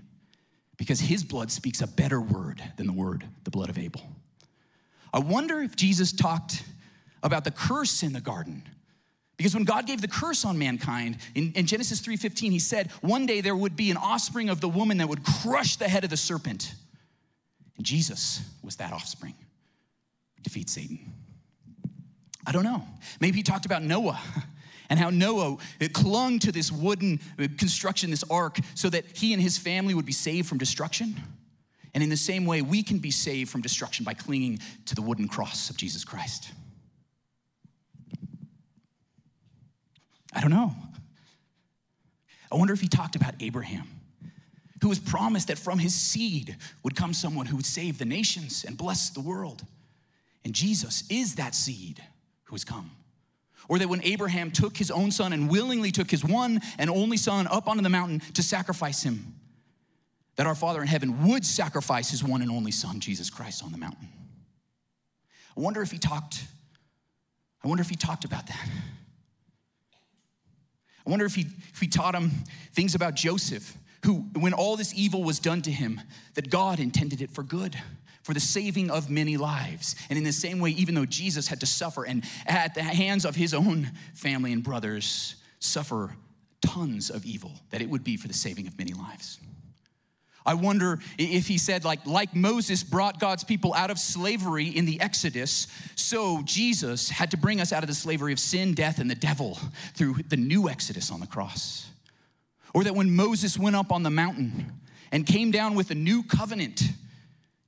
because 0.76 1.00
his 1.00 1.24
blood 1.24 1.52
speaks 1.52 1.82
a 1.82 1.88
better 1.88 2.20
word 2.20 2.62
than 2.76 2.88
the 2.88 2.94
word, 2.94 3.24
the 3.46 3.52
blood 3.52 3.70
of 3.70 3.78
Abel. 3.78 4.02
I 5.14 5.20
wonder 5.20 5.62
if 5.62 5.78
Jesus 5.78 6.12
talked 6.12 6.64
about 7.24 7.46
the 7.46 7.52
curse 7.52 8.04
in 8.04 8.12
the 8.12 8.20
garden 8.20 8.64
because 9.38 9.54
when 9.54 9.66
God 9.66 9.86
gave 9.86 10.02
the 10.02 10.08
curse 10.08 10.46
on 10.46 10.58
mankind 10.58 11.18
in, 11.34 11.52
in 11.56 11.66
Genesis 11.66 12.02
3:15, 12.02 12.52
he 12.52 12.60
said, 12.60 12.92
one 13.02 13.26
day 13.26 13.42
there 13.42 13.56
would 13.56 13.76
be 13.76 13.92
an 13.92 13.98
offspring 13.98 14.50
of 14.50 14.62
the 14.62 14.70
woman 14.70 14.98
that 15.00 15.10
would 15.10 15.24
crush 15.24 15.76
the 15.76 15.88
head 15.88 16.04
of 16.04 16.10
the 16.10 16.18
serpent. 16.18 16.74
And 17.78 17.86
Jesus 17.86 18.42
was 18.64 18.78
that 18.78 18.94
offspring. 18.94 19.36
Defeat 20.42 20.70
Satan. 20.70 21.00
I 22.48 22.52
don't 22.52 22.64
know. 22.64 22.84
Maybe 23.20 23.38
he 23.38 23.44
talked 23.44 23.66
about 23.66 23.84
Noah 23.84 24.22
and 24.90 25.00
how 25.00 25.10
Noah 25.10 25.58
clung 25.94 26.40
to 26.40 26.52
this 26.52 26.72
wooden 26.72 27.20
uh, 27.40 27.48
construction, 27.58 28.12
this 28.12 28.24
ark, 28.30 28.60
so 28.76 28.90
that 28.90 29.06
he 29.18 29.34
and 29.34 29.42
his 29.42 29.58
family 29.58 29.94
would 29.94 30.06
be 30.06 30.14
saved 30.14 30.48
from 30.48 30.60
destruction. 30.60 31.16
And 31.94 32.04
in 32.04 32.10
the 32.10 32.18
same 32.18 32.46
way, 32.46 32.62
we 32.62 32.84
can 32.84 33.00
be 33.00 33.12
saved 33.12 33.50
from 33.50 33.62
destruction 33.62 34.06
by 34.06 34.14
clinging 34.14 34.60
to 34.86 34.96
the 34.96 35.02
wooden 35.02 35.28
cross 35.28 35.70
of 35.70 35.78
Jesus 35.78 36.04
Christ. 36.06 36.52
I 40.36 40.42
don't 40.42 40.52
know. 40.52 40.76
I 42.52 42.56
wonder 42.56 42.74
if 42.74 42.82
he 42.82 42.88
talked 42.88 43.16
about 43.16 43.34
Abraham, 43.40 43.88
who 44.82 44.90
was 44.90 45.00
promised 45.00 45.48
that 45.48 45.58
from 45.58 45.80
his 45.80 45.96
seed 45.96 46.58
would 46.84 46.96
come 46.96 47.14
someone 47.14 47.48
who 47.48 47.56
would 47.56 47.66
save 47.66 47.98
the 47.98 48.06
nations 48.06 48.66
and 48.68 48.78
bless 48.78 49.10
the 49.10 49.22
world. 49.22 49.66
And 50.44 50.54
Jesus 50.54 51.04
is 51.10 51.36
that 51.36 51.56
seed 51.56 52.04
who 52.44 52.56
has 52.56 52.64
come. 52.64 52.92
Or 53.68 53.80
that 53.80 53.90
when 53.90 54.04
Abraham 54.04 54.52
took 54.52 54.78
his 54.78 54.92
own 54.92 55.10
son 55.10 55.34
and 55.34 55.50
willingly 55.50 55.90
took 55.92 56.12
his 56.12 56.24
one 56.24 56.62
and 56.78 56.90
only 56.90 57.18
son 57.18 57.48
up 57.48 57.68
onto 57.68 57.82
the 57.82 57.90
mountain 57.90 58.20
to 58.36 58.44
sacrifice 58.44 59.02
him, 59.02 59.34
that 60.36 60.46
our 60.46 60.54
Father 60.54 60.82
in 60.82 60.88
heaven 60.88 61.28
would 61.28 61.46
sacrifice 61.46 62.12
his 62.12 62.24
one 62.24 62.42
and 62.42 62.52
only 62.52 62.72
son, 62.72 63.00
Jesus 63.00 63.30
Christ, 63.30 63.64
on 63.64 63.72
the 63.72 63.78
mountain. 63.78 64.10
I 65.58 65.62
wonder 65.62 65.82
if 65.82 65.90
he 65.90 65.98
talked, 65.98 66.44
I 67.64 67.68
wonder 67.68 67.82
if 67.82 67.90
he 67.90 67.96
talked 67.96 68.26
about 68.26 68.46
that. 68.48 68.70
I 71.06 71.10
wonder 71.10 71.26
if 71.26 71.36
he, 71.36 71.48
if 71.74 71.80
he 71.80 71.88
taught 71.88 72.16
him 72.16 72.32
things 72.74 72.96
about 72.96 73.16
Joseph, 73.16 73.78
who, 74.06 74.26
when 74.34 74.54
all 74.54 74.76
this 74.76 74.94
evil 74.96 75.24
was 75.24 75.40
done 75.40 75.62
to 75.64 75.72
him, 75.72 76.02
that 76.34 76.50
God 76.50 76.80
intended 76.80 77.22
it 77.22 77.32
for 77.32 77.44
good, 77.44 77.76
for 78.24 78.34
the 78.34 78.40
saving 78.40 78.90
of 78.90 79.10
many 79.10 79.38
lives. 79.38 79.96
And 80.10 80.18
in 80.18 80.24
the 80.24 80.34
same 80.34 80.60
way, 80.60 80.72
even 80.72 80.96
though 80.96 81.06
Jesus 81.06 81.48
had 81.48 81.60
to 81.60 81.66
suffer 81.66 82.06
and 82.06 82.24
at 82.46 82.74
the 82.74 82.84
hands 82.84 83.26
of 83.26 83.36
his 83.36 83.54
own 83.54 83.92
family 84.14 84.52
and 84.52 84.64
brothers, 84.64 85.36
suffer 85.60 86.16
tons 86.62 87.10
of 87.10 87.26
evil, 87.26 87.52
that 87.70 87.82
it 87.82 87.90
would 87.90 88.04
be 88.04 88.18
for 88.18 88.28
the 88.28 88.34
saving 88.34 88.68
of 88.68 88.78
many 88.78 88.94
lives. 88.94 89.40
I 90.46 90.54
wonder 90.54 91.00
if 91.18 91.48
he 91.48 91.58
said, 91.58 91.84
like, 91.84 92.06
like 92.06 92.36
Moses 92.36 92.84
brought 92.84 93.20
God's 93.20 93.44
people 93.44 93.74
out 93.74 93.90
of 93.90 93.98
slavery 93.98 94.68
in 94.68 94.86
the 94.86 95.02
Exodus, 95.02 95.68
so 95.96 96.42
Jesus 96.44 97.10
had 97.10 97.32
to 97.32 97.38
bring 97.38 97.60
us 97.60 97.74
out 97.74 97.82
of 97.82 97.88
the 97.88 97.96
slavery 97.96 98.32
of 98.32 98.40
sin, 98.40 98.76
death, 98.76 99.00
and 99.00 99.10
the 99.10 99.16
devil 99.16 99.58
through 99.96 100.18
the 100.28 100.38
new 100.38 100.70
Exodus 100.70 101.12
on 101.12 101.20
the 101.20 101.26
cross. 101.28 101.88
Or 102.76 102.84
that 102.84 102.96
when 102.96 103.16
Moses 103.16 103.58
went 103.58 103.76
up 103.76 103.92
on 103.92 104.04
the 104.04 104.12
mountain 104.12 104.72
and 105.12 105.26
came 105.26 105.50
down 105.50 105.74
with 105.74 105.90
a 105.90 105.96
new 105.96 106.22
covenant 106.22 106.84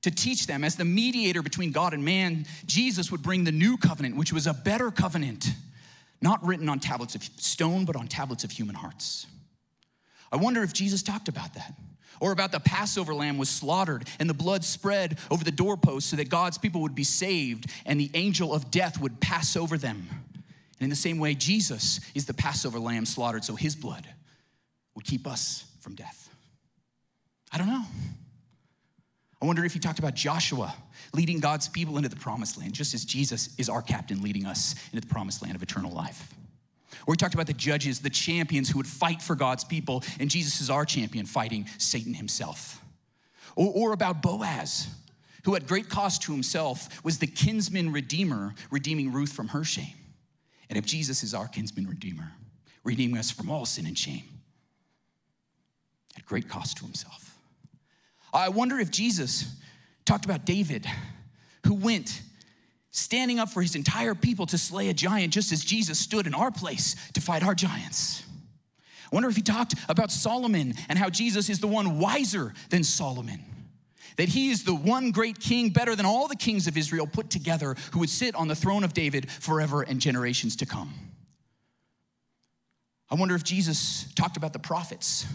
to 0.04 0.12
teach 0.12 0.46
them 0.46 0.64
as 0.64 0.76
the 0.76 0.86
mediator 0.86 1.42
between 1.42 1.72
God 1.72 1.94
and 1.94 2.06
man, 2.06 2.46
Jesus 2.68 3.12
would 3.12 3.24
bring 3.24 3.44
the 3.44 3.52
new 3.52 3.78
covenant, 3.78 4.18
which 4.18 4.32
was 4.32 4.46
a 4.46 4.54
better 4.54 4.92
covenant, 4.92 5.50
not 6.22 6.46
written 6.46 6.70
on 6.70 6.80
tablets 6.80 7.16
of 7.16 7.24
stone, 7.24 7.86
but 7.86 7.96
on 7.96 8.08
tablets 8.08 8.44
of 8.44 8.52
human 8.52 8.76
hearts. 8.76 9.26
I 10.32 10.36
wonder 10.36 10.62
if 10.62 10.74
Jesus 10.74 11.02
talked 11.02 11.28
about 11.28 11.56
that 11.56 11.74
or 12.20 12.32
about 12.32 12.52
the 12.52 12.60
Passover 12.60 13.14
lamb 13.14 13.38
was 13.38 13.50
slaughtered 13.50 14.08
and 14.20 14.30
the 14.30 14.34
blood 14.34 14.64
spread 14.64 15.20
over 15.30 15.44
the 15.44 15.52
doorpost 15.52 16.10
so 16.10 16.16
that 16.16 16.30
God's 16.30 16.58
people 16.58 16.82
would 16.82 16.96
be 16.96 17.04
saved 17.04 17.72
and 17.86 18.00
the 18.00 18.12
angel 18.14 18.54
of 18.54 18.72
death 18.72 19.00
would 19.00 19.20
pass 19.20 19.56
over 19.56 19.78
them. 19.78 20.08
And 20.80 20.86
in 20.86 20.90
the 20.90 20.96
same 20.96 21.20
way, 21.20 21.34
Jesus 21.34 22.00
is 22.14 22.26
the 22.26 22.34
Passover 22.34 22.80
lamb 22.80 23.06
slaughtered 23.06 23.44
so 23.44 23.56
his 23.56 23.76
blood 23.76 24.08
would 24.96 25.06
keep 25.06 25.26
us 25.28 25.66
from 25.80 25.96
death. 25.96 26.30
I 27.52 27.58
don't 27.58 27.68
know. 27.68 27.84
I 29.42 29.46
wonder 29.46 29.64
if 29.64 29.74
he 29.74 29.80
talked 29.80 30.00
about 30.00 30.16
Joshua 30.16 30.74
leading 31.14 31.40
God's 31.40 31.68
people 31.68 31.98
into 31.98 32.10
the 32.10 32.16
promised 32.16 32.58
land, 32.58 32.74
just 32.74 32.94
as 32.94 33.06
Jesus 33.06 33.50
is 33.58 33.70
our 33.70 33.82
captain 33.82 34.22
leading 34.22 34.46
us 34.46 34.76
into 34.92 35.08
the 35.08 35.14
promised 35.14 35.42
land 35.44 35.56
of 35.56 35.64
eternal 35.64 35.92
life. 35.92 36.34
We 37.06 37.16
talked 37.16 37.34
about 37.34 37.48
the 37.48 37.54
judges, 37.54 38.00
the 38.00 38.10
champions 38.10 38.70
who 38.70 38.80
would 38.80 38.88
fight 38.88 39.22
for 39.22 39.36
God's 39.36 39.64
people, 39.64 40.04
and 40.20 40.30
Jesus 40.30 40.62
is 40.62 40.70
our 40.70 40.86
champion 40.86 41.26
fighting 41.26 41.68
Satan 41.78 42.14
himself. 42.14 42.84
Or, 43.56 43.72
or 43.74 43.94
about 43.94 44.22
Boaz, 44.22 44.88
who 45.44 45.56
at 45.56 45.68
great 45.68 45.90
cost 45.90 46.24
to 46.24 46.32
himself 46.32 47.04
was 47.04 47.20
the 47.20 47.28
kinsman 47.28 47.92
redeemer, 47.92 48.56
redeeming 48.72 49.12
Ruth 49.12 49.32
from 49.32 49.50
her 49.50 49.64
shame. 49.64 49.96
And 50.70 50.78
if 50.78 50.86
Jesus 50.86 51.24
is 51.24 51.34
our 51.34 51.48
kinsman 51.48 51.88
redeemer, 51.88 52.32
redeeming 52.84 53.18
us 53.18 53.32
from 53.32 53.50
all 53.50 53.66
sin 53.66 53.86
and 53.86 53.98
shame, 53.98 54.24
at 56.18 56.26
great 56.26 56.50
cost 56.50 56.78
to 56.78 56.84
himself. 56.84 57.38
I 58.34 58.50
wonder 58.50 58.78
if 58.80 58.92
Jesus 58.92 59.56
talked 60.06 60.26
about 60.26 60.46
David, 60.46 60.86
who 61.66 61.76
went 61.76 62.22
standing 62.98 63.40
up 63.40 63.50
for 63.50 63.62
his 63.62 63.76
entire 63.76 64.16
people 64.16 64.46
to 64.48 64.58
slay 64.58 64.90
a 64.90 64.94
giant, 64.94 65.34
just 65.34 65.52
as 65.52 65.64
Jesus 65.64 66.00
stood 66.00 66.26
in 66.26 66.34
our 66.34 66.52
place 66.52 66.96
to 67.14 67.22
fight 67.22 67.44
our 67.44 67.54
giants. 67.54 68.24
I 69.12 69.16
wonder 69.16 69.30
if 69.30 69.36
he 69.36 69.42
talked 69.42 69.76
about 69.88 70.12
Solomon 70.12 70.74
and 70.90 71.00
how 71.00 71.10
Jesus 71.10 71.50
is 71.50 71.60
the 71.60 71.68
one 71.68 72.00
wiser 72.00 72.54
than 72.70 72.84
Solomon. 72.84 73.40
That 74.18 74.30
he 74.30 74.50
is 74.50 74.64
the 74.64 74.74
one 74.74 75.12
great 75.12 75.40
king, 75.40 75.70
better 75.70 75.96
than 75.96 76.06
all 76.06 76.28
the 76.28 76.36
kings 76.36 76.68
of 76.68 76.76
Israel 76.76 77.06
put 77.06 77.30
together, 77.30 77.76
who 77.92 78.00
would 78.00 78.10
sit 78.10 78.36
on 78.36 78.48
the 78.48 78.56
throne 78.56 78.84
of 78.84 78.94
David 78.94 79.30
forever 79.32 79.84
and 79.84 80.02
generations 80.02 80.56
to 80.58 80.66
come. 80.66 80.94
I 83.10 83.16
wonder 83.16 83.36
if 83.36 83.44
Jesus 83.44 84.12
talked 84.16 84.36
about 84.38 84.54
the 84.54 84.60
prophets, 84.60 85.26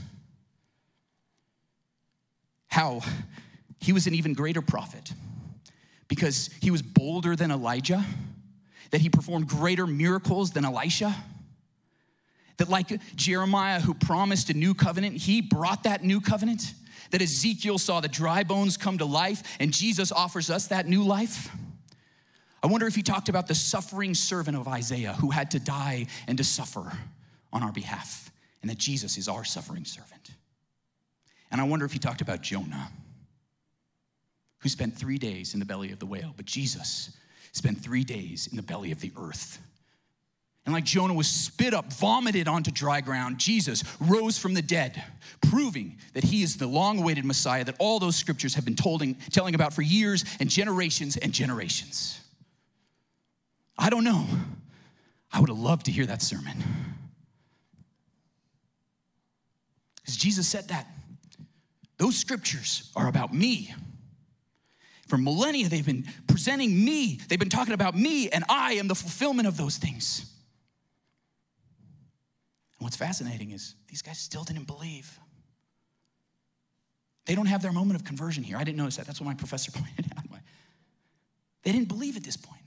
how 2.67 3.01
he 3.79 3.93
was 3.93 4.07
an 4.07 4.15
even 4.15 4.35
greater 4.35 4.61
prophet 4.63 5.13
because 6.13 6.51
he 6.61 6.71
was 6.71 6.83
bolder 6.83 7.35
than 7.35 7.51
Elijah, 7.51 8.05
that 8.91 9.01
he 9.01 9.09
performed 9.09 9.49
greater 9.49 9.87
miracles 9.87 10.51
than 10.51 10.63
Elisha 10.63 11.17
that, 12.59 12.69
like 12.69 13.01
Jeremiah, 13.17 13.81
who 13.81 13.95
promised 13.95 14.51
a 14.51 14.53
new 14.53 14.75
covenant, 14.75 15.17
he 15.17 15.41
brought 15.41 15.85
that 15.85 16.05
new 16.05 16.21
covenant. 16.21 16.75
That 17.13 17.23
Ezekiel 17.23 17.79
saw 17.79 18.01
the 18.01 18.09
dry 18.09 18.45
bones 18.45 18.77
come 18.77 18.99
to 18.99 19.07
life, 19.07 19.57
and 19.59 19.73
Jesus 19.73 20.13
offers 20.13 20.51
us 20.51 20.67
that 20.67 20.87
new 20.87 21.03
life. 21.03 21.51
I 22.63 22.67
wonder 22.67 22.87
if 22.87 22.95
he 22.95 23.03
talked 23.03 23.31
about 23.31 23.47
the 23.47 23.55
suffering 23.55 24.13
servant 24.13 24.59
of 24.59 24.69
Isaiah 24.69 25.15
who 25.15 25.31
had 25.31 25.51
to 25.53 25.61
die 25.61 26.09
and 26.27 26.37
to 26.37 26.45
suffer 26.45 26.93
on 27.55 27.63
our 27.63 27.73
behalf, 27.73 28.31
and 28.61 28.71
that 28.71 28.77
Jesus 28.77 29.17
is 29.17 29.29
our 29.29 29.45
suffering 29.45 29.87
servant. 29.87 30.33
And 31.51 31.59
I 31.59 31.65
wonder 31.65 31.87
if 31.87 31.95
he 31.95 31.99
talked 31.99 32.21
about 32.21 32.43
Jonah, 32.43 32.91
who 34.63 34.69
spent 34.69 34.97
three 34.97 35.19
days 35.19 35.55
in 35.55 35.61
the 35.61 35.67
belly 35.67 35.93
of 35.93 35.99
the 35.99 36.07
whale, 36.07 36.33
but 36.37 36.47
Jesus 36.47 37.17
spent 37.53 37.83
three 37.83 38.05
days 38.05 38.49
in 38.51 38.57
the 38.57 38.63
belly 38.63 38.93
of 38.93 39.01
the 39.01 39.13
earth 39.17 39.59
and 40.65 40.73
like 40.73 40.85
Jonah 40.85 41.15
was 41.15 41.27
spit 41.27 41.75
up, 41.75 41.93
vomited 41.93 42.47
onto 42.47 42.71
dry 42.71 43.01
ground, 43.01 43.39
Jesus 43.39 43.83
rose 43.99 44.39
from 44.39 44.55
the 44.55 44.63
dead, 44.63 45.03
proving 45.41 45.99
that 46.15 46.23
he 46.23 46.43
is 46.43 46.57
the 46.57 46.69
long 46.69 47.01
awaited 47.01 47.25
Messiah 47.25 47.65
that 47.65 47.75
all 47.81 47.99
those 47.99 48.15
scriptures 48.15 48.55
have 48.55 48.65
been 48.65 48.77
telling 48.77 49.55
about 49.55 49.73
for 49.73 49.83
years 49.83 50.25
and 50.39 50.49
generations 50.49 51.17
and 51.17 51.33
generations. 51.33 52.21
I 53.77 53.91
don't 53.91 54.05
know. 54.05 54.25
I 55.33 55.41
would 55.41 55.49
have 55.49 55.59
loved 55.59 55.87
to 55.87 55.91
hear 55.91 56.07
that 56.07 56.23
sermon. 56.23 56.57
Because 59.97 60.17
Jesus 60.17 60.47
said 60.47 60.69
that. 60.69 60.87
Those 61.99 62.17
scriptures 62.17 62.91
are 62.95 63.09
about 63.09 63.35
me. 63.35 63.75
For 65.13 65.19
millennia, 65.19 65.69
they've 65.69 65.85
been 65.85 66.07
presenting 66.27 66.83
me, 66.87 67.21
they've 67.29 67.39
been 67.39 67.51
talking 67.51 67.75
about 67.75 67.95
me, 67.95 68.31
and 68.31 68.45
I 68.49 68.73
am 68.77 68.89
the 68.89 68.95
fulfillment 68.95 69.47
of 69.47 69.59
those 69.59 69.77
things. 69.77 70.21
And 72.79 72.87
what's 72.87 72.97
fascinating 72.97 73.51
is 73.51 73.75
these 73.89 74.01
guys 74.01 74.19
still 74.19 74.43
didn't 74.43 74.67
believe. 74.67 75.19
They 77.27 77.35
don't 77.35 77.45
have 77.45 77.61
their 77.61 77.73
moment 77.73 78.01
of 78.01 78.07
conversion 78.07 78.43
here. 78.43 78.57
I 78.57 78.65
didn't 78.65 78.79
notice 78.79 78.97
that. 78.97 79.05
That's 79.05 79.21
what 79.21 79.27
my 79.27 79.35
professor 79.35 79.71
pointed 79.75 80.11
out. 80.17 80.25
They 81.63 81.73
didn't 81.73 81.89
believe 81.89 82.17
at 82.17 82.25
this 82.25 82.39
point. 82.39 82.63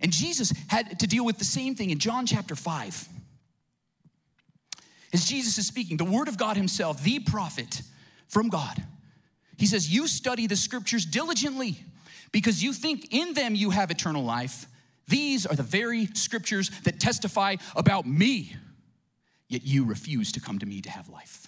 And 0.00 0.12
Jesus 0.12 0.52
had 0.66 0.98
to 0.98 1.06
deal 1.06 1.24
with 1.24 1.38
the 1.38 1.44
same 1.44 1.76
thing 1.76 1.90
in 1.90 2.00
John 2.00 2.26
chapter 2.26 2.56
5. 2.56 3.08
As 5.12 5.26
Jesus 5.26 5.58
is 5.58 5.68
speaking, 5.68 5.96
the 5.96 6.04
Word 6.04 6.26
of 6.26 6.36
God 6.36 6.56
Himself, 6.56 7.04
the 7.04 7.20
prophet 7.20 7.82
from 8.26 8.48
God, 8.48 8.82
He 9.62 9.66
says, 9.66 9.88
You 9.88 10.08
study 10.08 10.48
the 10.48 10.56
scriptures 10.56 11.06
diligently 11.06 11.78
because 12.32 12.64
you 12.64 12.72
think 12.72 13.14
in 13.14 13.32
them 13.32 13.54
you 13.54 13.70
have 13.70 13.92
eternal 13.92 14.24
life. 14.24 14.66
These 15.06 15.46
are 15.46 15.54
the 15.54 15.62
very 15.62 16.06
scriptures 16.14 16.68
that 16.82 16.98
testify 16.98 17.54
about 17.76 18.04
me 18.04 18.56
yet 19.46 19.62
you 19.62 19.84
refuse 19.84 20.32
to 20.32 20.40
come 20.40 20.58
to 20.58 20.66
me 20.66 20.80
to 20.80 20.90
have 20.90 21.08
life. 21.08 21.46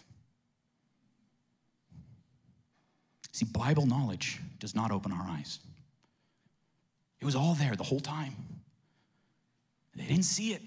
See, 3.33 3.47
Bible 3.47 3.85
knowledge 3.85 4.39
does 4.61 4.77
not 4.77 4.93
open 4.93 5.11
our 5.11 5.27
eyes. 5.29 5.59
It 7.21 7.25
was 7.25 7.35
all 7.35 7.55
there 7.55 7.75
the 7.75 7.83
whole 7.83 7.99
time. 7.99 8.37
They 9.97 10.05
didn't 10.05 10.27
see 10.27 10.53
it, 10.53 10.63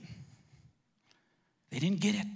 they 1.70 1.80
didn't 1.80 2.02
get 2.02 2.14
it. 2.14 2.28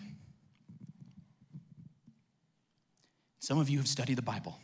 Some 3.39 3.60
of 3.60 3.69
you 3.69 3.78
have 3.80 3.89
studied 3.89 4.15
the 4.15 4.21
Bible. 4.21 4.58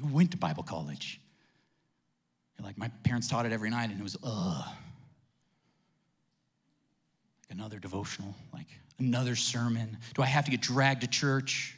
You 0.00 0.06
went 0.06 0.30
to 0.30 0.36
Bible 0.36 0.62
college. 0.62 1.20
You're 2.58 2.66
like, 2.66 2.78
my 2.78 2.88
parents 3.04 3.28
taught 3.28 3.44
it 3.44 3.52
every 3.52 3.70
night, 3.70 3.90
and 3.90 4.00
it 4.00 4.02
was, 4.02 4.16
ugh. 4.22 4.64
Like 7.48 7.58
another 7.58 7.78
devotional, 7.78 8.34
like 8.52 8.66
another 8.98 9.36
sermon? 9.36 9.98
Do 10.14 10.22
I 10.22 10.26
have 10.26 10.44
to 10.46 10.50
get 10.50 10.60
dragged 10.60 11.02
to 11.02 11.06
church? 11.06 11.76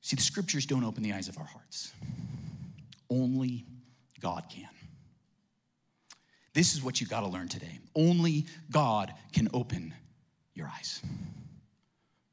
See, 0.00 0.16
the 0.16 0.22
scriptures 0.22 0.66
don't 0.66 0.84
open 0.84 1.02
the 1.04 1.12
eyes 1.12 1.28
of 1.28 1.38
our 1.38 1.44
hearts, 1.44 1.92
only 3.08 3.66
God 4.20 4.44
can. 4.48 4.68
This 6.54 6.74
is 6.74 6.82
what 6.82 7.00
you 7.00 7.06
got 7.06 7.20
to 7.20 7.28
learn 7.28 7.48
today. 7.48 7.78
Only 7.94 8.46
God 8.70 9.12
can 9.32 9.48
open 9.54 9.94
your 10.54 10.66
eyes. 10.66 11.00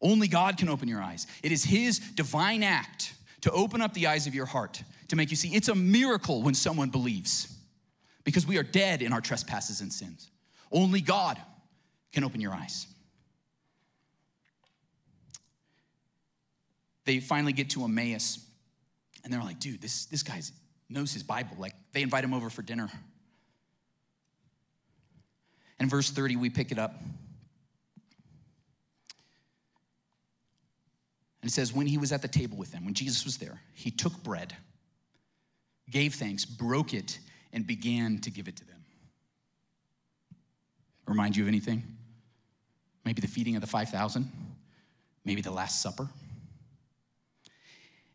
Only 0.02 0.28
God 0.28 0.58
can 0.58 0.70
open 0.70 0.88
your 0.88 1.02
eyes. 1.02 1.28
It 1.44 1.52
is 1.52 1.64
His 1.64 2.00
divine 2.00 2.64
act 2.64 3.14
to 3.42 3.52
open 3.52 3.82
up 3.82 3.94
the 3.94 4.08
eyes 4.08 4.28
of 4.28 4.36
your 4.36 4.46
heart, 4.46 4.84
to 5.10 5.16
make 5.16 5.30
you 5.30 5.36
see. 5.36 5.56
It's 5.56 5.68
a 5.68 5.76
miracle 5.76 6.42
when 6.42 6.54
someone 6.54 6.90
believes 6.90 7.56
because 8.24 8.46
we 8.46 8.58
are 8.58 8.64
dead 8.64 9.02
in 9.02 9.14
our 9.14 9.22
trespasses 9.22 9.82
and 9.82 9.92
sins. 9.92 10.30
Only 10.72 11.02
God 11.02 11.40
can 12.12 12.24
open 12.24 12.42
your 12.42 12.54
eyes. 12.54 12.88
They 17.06 17.20
finally 17.20 17.54
get 17.54 17.72
to 17.72 17.84
Emmaus, 17.84 18.46
and 19.24 19.34
they're 19.34 19.42
like, 19.42 19.60
dude, 19.60 19.82
this, 19.82 20.06
this 20.06 20.22
guy 20.22 20.42
knows 20.90 21.12
his 21.12 21.24
Bible. 21.24 21.56
Like, 21.58 21.74
they 21.92 22.02
invite 22.02 22.24
him 22.24 22.34
over 22.34 22.50
for 22.50 22.62
dinner. 22.62 22.90
In 25.80 25.90
verse 25.90 26.12
30, 26.12 26.36
we 26.36 26.50
pick 26.50 26.72
it 26.72 26.78
up. 26.78 27.02
It 31.50 31.54
says, 31.54 31.74
when 31.74 31.88
he 31.88 31.98
was 31.98 32.12
at 32.12 32.22
the 32.22 32.28
table 32.28 32.60
with 32.60 32.72
them, 32.72 32.86
when 32.86 32.94
Jesus 32.94 33.26
was 33.26 33.38
there, 33.38 33.60
he 33.74 33.90
took 33.90 34.22
bread, 34.22 34.56
gave 35.90 36.14
thanks, 36.14 36.46
broke 36.46 36.94
it, 36.94 37.18
and 37.52 37.66
began 37.66 38.20
to 38.20 38.30
give 38.30 38.48
it 38.48 38.56
to 38.58 38.68
them. 38.68 38.86
Remind 41.08 41.36
you 41.36 41.42
of 41.42 41.48
anything? 41.48 41.82
Maybe 43.04 43.20
the 43.20 43.28
feeding 43.28 43.56
of 43.56 43.62
the 43.62 43.68
5,000? 43.68 44.32
Maybe 45.26 45.42
the 45.42 45.50
Last 45.50 45.82
Supper? 45.82 46.08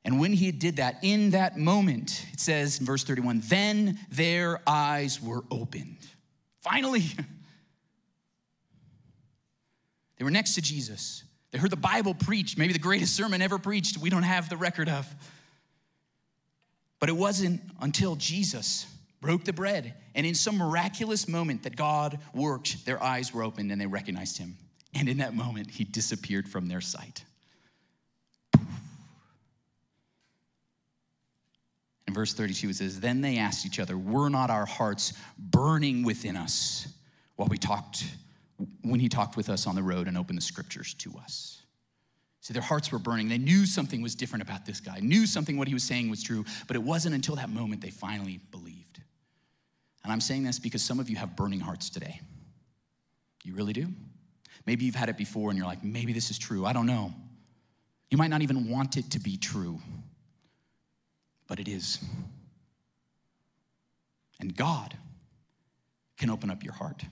And 0.04 0.20
when 0.20 0.32
he 0.32 0.52
did 0.52 0.76
that, 0.76 0.98
in 1.02 1.30
that 1.30 1.58
moment, 1.58 2.24
it 2.32 2.38
says 2.38 2.78
in 2.78 2.86
verse 2.86 3.02
31, 3.02 3.42
then 3.46 3.98
their 4.12 4.60
eyes 4.64 5.20
were 5.20 5.42
opened. 5.50 6.06
Finally, 6.60 7.00
they 10.18 10.24
were 10.24 10.30
next 10.30 10.54
to 10.54 10.62
Jesus. 10.62 11.24
They 11.54 11.60
heard 11.60 11.70
the 11.70 11.76
Bible 11.76 12.14
preached, 12.14 12.58
maybe 12.58 12.72
the 12.72 12.80
greatest 12.80 13.14
sermon 13.14 13.40
ever 13.40 13.60
preached, 13.60 13.96
we 13.96 14.10
don't 14.10 14.24
have 14.24 14.48
the 14.48 14.56
record 14.56 14.88
of. 14.88 15.06
But 16.98 17.08
it 17.08 17.12
wasn't 17.12 17.60
until 17.80 18.16
Jesus 18.16 18.86
broke 19.20 19.44
the 19.44 19.52
bread. 19.52 19.94
And 20.16 20.26
in 20.26 20.34
some 20.34 20.58
miraculous 20.58 21.28
moment 21.28 21.62
that 21.62 21.76
God 21.76 22.18
worked, 22.34 22.84
their 22.84 23.00
eyes 23.00 23.32
were 23.32 23.44
opened 23.44 23.70
and 23.70 23.80
they 23.80 23.86
recognized 23.86 24.36
him. 24.36 24.56
And 24.96 25.08
in 25.08 25.18
that 25.18 25.32
moment, 25.32 25.70
he 25.70 25.84
disappeared 25.84 26.48
from 26.48 26.66
their 26.66 26.80
sight. 26.80 27.22
In 32.08 32.14
verse 32.14 32.34
32, 32.34 32.70
it 32.70 32.74
says, 32.74 32.98
Then 32.98 33.20
they 33.20 33.38
asked 33.38 33.64
each 33.64 33.78
other, 33.78 33.96
Were 33.96 34.28
not 34.28 34.50
our 34.50 34.66
hearts 34.66 35.12
burning 35.38 36.02
within 36.02 36.36
us 36.36 36.88
while 37.36 37.46
we 37.46 37.58
talked, 37.58 38.02
when 38.82 39.00
he 39.00 39.08
talked 39.08 39.36
with 39.36 39.48
us 39.48 39.66
on 39.66 39.74
the 39.74 39.82
road 39.82 40.08
and 40.08 40.16
opened 40.16 40.38
the 40.38 40.42
scriptures 40.42 40.94
to 40.94 41.12
us? 41.18 41.62
See, 42.40 42.52
their 42.52 42.62
hearts 42.62 42.92
were 42.92 42.98
burning. 42.98 43.28
They 43.28 43.38
knew 43.38 43.64
something 43.64 44.02
was 44.02 44.14
different 44.14 44.42
about 44.42 44.66
this 44.66 44.78
guy, 44.78 45.00
knew 45.00 45.26
something 45.26 45.56
what 45.56 45.66
he 45.66 45.72
was 45.72 45.82
saying 45.82 46.10
was 46.10 46.22
true, 46.22 46.44
but 46.66 46.76
it 46.76 46.82
wasn't 46.82 47.14
until 47.14 47.36
that 47.36 47.48
moment 47.48 47.80
they 47.80 47.90
finally 47.90 48.40
believed. 48.50 49.00
And 50.02 50.12
I'm 50.12 50.20
saying 50.20 50.44
this 50.44 50.58
because 50.58 50.82
some 50.82 51.00
of 51.00 51.08
you 51.08 51.16
have 51.16 51.36
burning 51.36 51.60
hearts 51.60 51.88
today. 51.88 52.20
You 53.42 53.54
really 53.54 53.72
do? 53.72 53.88
Maybe 54.66 54.84
you've 54.84 54.94
had 54.94 55.08
it 55.08 55.16
before 55.16 55.50
and 55.50 55.58
you're 55.58 55.66
like, 55.66 55.82
maybe 55.82 56.12
this 56.12 56.30
is 56.30 56.38
true. 56.38 56.66
I 56.66 56.72
don't 56.72 56.86
know. 56.86 57.14
You 58.10 58.18
might 58.18 58.28
not 58.28 58.42
even 58.42 58.68
want 58.68 58.96
it 58.96 59.10
to 59.12 59.18
be 59.18 59.36
true, 59.36 59.80
but 61.48 61.58
it 61.58 61.66
is. 61.66 61.98
And 64.38 64.54
God 64.54 64.96
can 66.18 66.30
open 66.30 66.50
up 66.50 66.62
your 66.62 66.74
heart. 66.74 67.04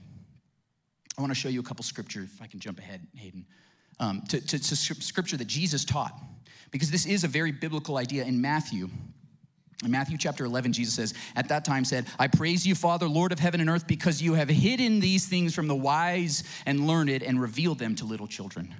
I 1.17 1.21
want 1.21 1.31
to 1.31 1.39
show 1.39 1.49
you 1.49 1.59
a 1.59 1.63
couple 1.63 1.83
scripture, 1.83 2.21
if 2.21 2.41
I 2.41 2.47
can 2.47 2.59
jump 2.59 2.79
ahead, 2.79 3.05
Hayden, 3.15 3.45
um, 3.99 4.21
to, 4.29 4.41
to, 4.41 4.59
to 4.59 4.75
scripture 4.75 5.37
that 5.37 5.47
Jesus 5.47 5.85
taught, 5.85 6.13
because 6.71 6.89
this 6.89 7.05
is 7.05 7.23
a 7.23 7.27
very 7.27 7.51
biblical 7.51 7.97
idea 7.97 8.23
in 8.23 8.41
Matthew 8.41 8.89
In 9.83 9.91
Matthew 9.91 10.17
chapter 10.17 10.45
11, 10.45 10.71
Jesus 10.73 10.93
says, 10.93 11.13
At 11.35 11.49
that 11.49 11.65
time 11.65 11.83
said, 11.83 12.05
I 12.17 12.27
praise 12.27 12.65
you, 12.65 12.73
Father, 12.73 13.07
Lord 13.07 13.31
of 13.33 13.39
heaven 13.39 13.59
and 13.59 13.69
earth, 13.69 13.85
because 13.85 14.21
you 14.21 14.35
have 14.35 14.47
hidden 14.47 15.01
these 15.01 15.25
things 15.25 15.53
from 15.53 15.67
the 15.67 15.75
wise 15.75 16.43
and 16.65 16.87
learned 16.87 17.21
and 17.23 17.41
revealed 17.41 17.79
them 17.79 17.95
to 17.95 18.05
little 18.05 18.27
children. 18.27 18.73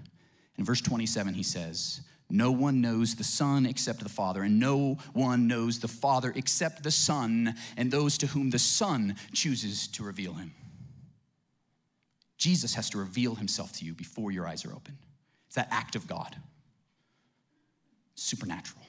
In 0.57 0.63
verse 0.63 0.81
27, 0.81 1.33
he 1.33 1.43
says, 1.43 2.01
No 2.29 2.51
one 2.51 2.79
knows 2.79 3.15
the 3.15 3.23
Son 3.23 3.65
except 3.65 4.01
the 4.01 4.09
Father, 4.09 4.43
and 4.43 4.59
no 4.59 4.97
one 5.11 5.47
knows 5.47 5.79
the 5.79 5.89
Father 5.89 6.31
except 6.35 6.83
the 6.83 6.91
Son, 6.91 7.55
and 7.75 7.91
those 7.91 8.17
to 8.19 8.27
whom 8.27 8.51
the 8.51 8.59
Son 8.59 9.15
chooses 9.33 9.87
to 9.89 10.03
reveal 10.03 10.33
him. 10.35 10.53
Jesus 12.43 12.75
has 12.75 12.89
to 12.89 12.97
reveal 12.97 13.35
himself 13.35 13.71
to 13.71 13.85
you 13.85 13.93
before 13.93 14.29
your 14.29 14.45
eyes 14.45 14.65
are 14.65 14.73
open. 14.73 14.97
It's 15.47 15.55
that 15.55 15.69
act 15.71 15.95
of 15.95 16.07
God, 16.07 16.35
supernatural. 18.15 18.81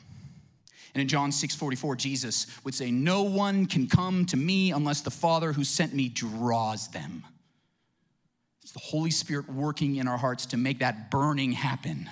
And 0.93 1.01
in 1.01 1.07
John 1.07 1.31
6 1.31 1.55
44, 1.55 1.95
Jesus 1.95 2.49
would 2.65 2.75
say, 2.75 2.91
No 2.91 3.23
one 3.23 3.67
can 3.67 3.87
come 3.87 4.27
to 4.27 4.37
me 4.37 4.73
unless 4.73 5.03
the 5.03 5.13
Father 5.13 5.53
who 5.53 5.63
sent 5.63 5.95
me 5.95 6.09
draws 6.09 6.89
them. 6.89 7.23
It's 8.65 8.73
the 8.73 8.81
Holy 8.81 9.13
Spirit 9.13 9.49
working 9.49 9.97
in 9.97 10.09
our 10.09 10.19
hearts 10.19 10.47
to 10.47 10.57
make 10.57 10.81
that 10.81 11.13
burning 11.13 11.53
happen. 11.53 12.11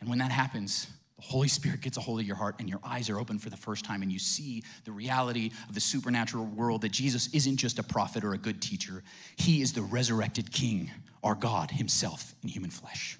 And 0.00 0.08
when 0.08 0.20
that 0.20 0.30
happens, 0.30 0.86
Holy 1.24 1.48
Spirit 1.48 1.80
gets 1.80 1.96
a 1.96 2.00
hold 2.00 2.20
of 2.20 2.26
your 2.26 2.36
heart 2.36 2.56
and 2.58 2.68
your 2.68 2.80
eyes 2.84 3.08
are 3.10 3.18
open 3.18 3.38
for 3.38 3.50
the 3.50 3.56
first 3.56 3.84
time 3.84 4.02
and 4.02 4.12
you 4.12 4.18
see 4.18 4.62
the 4.84 4.92
reality 4.92 5.50
of 5.68 5.74
the 5.74 5.80
supernatural 5.80 6.44
world 6.44 6.82
that 6.82 6.92
Jesus 6.92 7.28
isn't 7.32 7.56
just 7.56 7.78
a 7.78 7.82
prophet 7.82 8.24
or 8.24 8.34
a 8.34 8.38
good 8.38 8.60
teacher. 8.60 9.02
He 9.36 9.62
is 9.62 9.72
the 9.72 9.82
resurrected 9.82 10.52
King, 10.52 10.90
our 11.22 11.34
God 11.34 11.70
Himself 11.70 12.34
in 12.42 12.50
human 12.50 12.70
flesh 12.70 13.18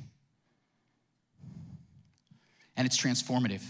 and 2.76 2.86
it's 2.86 2.96
transformative. 2.96 3.62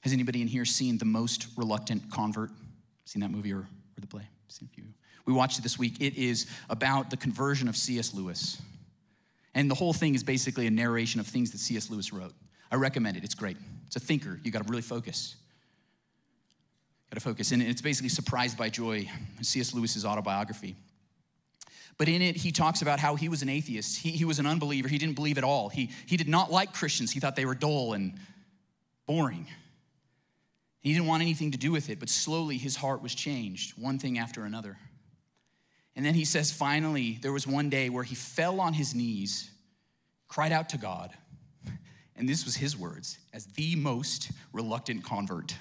Has 0.00 0.12
anybody 0.12 0.42
in 0.42 0.48
here 0.48 0.64
seen 0.64 0.98
The 0.98 1.04
Most 1.04 1.46
Reluctant 1.56 2.10
Convert? 2.10 2.50
Seen 3.04 3.20
that 3.20 3.30
movie 3.30 3.52
or, 3.52 3.58
or 3.58 4.00
the 4.00 4.06
play? 4.06 4.26
Seen 4.48 4.68
a 4.70 4.74
few. 4.74 4.84
We 5.24 5.32
watched 5.32 5.58
it 5.58 5.62
this 5.62 5.78
week. 5.78 6.00
It 6.00 6.16
is 6.16 6.46
about 6.70 7.10
the 7.10 7.16
conversion 7.16 7.68
of 7.68 7.76
C.S. 7.76 8.14
Lewis. 8.14 8.60
And 9.54 9.70
the 9.70 9.74
whole 9.74 9.92
thing 9.92 10.14
is 10.14 10.22
basically 10.22 10.66
a 10.66 10.70
narration 10.70 11.18
of 11.18 11.26
things 11.26 11.50
that 11.52 11.58
C.S. 11.58 11.90
Lewis 11.90 12.12
wrote. 12.12 12.32
I 12.70 12.76
recommend 12.76 13.16
it. 13.16 13.24
It's 13.24 13.34
great. 13.34 13.56
It's 13.86 13.96
a 13.96 14.00
thinker. 14.00 14.40
You 14.42 14.50
got 14.50 14.64
to 14.64 14.68
really 14.68 14.82
focus. 14.82 15.36
Got 17.10 17.14
to 17.14 17.20
focus. 17.20 17.52
And 17.52 17.62
it's 17.62 17.82
basically 17.82 18.08
Surprised 18.08 18.58
by 18.58 18.68
Joy, 18.68 19.08
C.S. 19.40 19.74
Lewis's 19.74 20.04
autobiography. 20.04 20.76
But 21.98 22.08
in 22.08 22.20
it, 22.20 22.36
he 22.36 22.52
talks 22.52 22.82
about 22.82 22.98
how 22.98 23.14
he 23.14 23.28
was 23.28 23.42
an 23.42 23.48
atheist. 23.48 23.98
He, 23.98 24.10
he 24.10 24.24
was 24.24 24.38
an 24.38 24.46
unbeliever. 24.46 24.88
He 24.88 24.98
didn't 24.98 25.14
believe 25.14 25.38
at 25.38 25.44
all. 25.44 25.68
He, 25.68 25.90
he 26.04 26.16
did 26.16 26.28
not 26.28 26.52
like 26.52 26.74
Christians. 26.74 27.10
He 27.10 27.20
thought 27.20 27.36
they 27.36 27.46
were 27.46 27.54
dull 27.54 27.94
and 27.94 28.14
boring. 29.06 29.46
He 30.80 30.92
didn't 30.92 31.06
want 31.06 31.22
anything 31.22 31.52
to 31.52 31.58
do 31.58 31.72
with 31.72 31.88
it, 31.88 31.98
but 31.98 32.08
slowly 32.08 32.58
his 32.58 32.76
heart 32.76 33.02
was 33.02 33.14
changed, 33.14 33.72
one 33.80 33.98
thing 33.98 34.18
after 34.18 34.44
another. 34.44 34.76
And 35.96 36.04
then 36.04 36.14
he 36.14 36.24
says, 36.24 36.52
finally, 36.52 37.18
there 37.22 37.32
was 37.32 37.46
one 37.46 37.70
day 37.70 37.88
where 37.88 38.04
he 38.04 38.14
fell 38.14 38.60
on 38.60 38.74
his 38.74 38.94
knees, 38.94 39.50
cried 40.28 40.52
out 40.52 40.68
to 40.70 40.78
God, 40.78 41.12
and 42.16 42.28
this 42.28 42.44
was 42.44 42.56
his 42.56 42.76
words 42.76 43.18
as 43.32 43.46
the 43.46 43.76
most 43.76 44.30
reluctant 44.52 45.04
convert. 45.04 45.54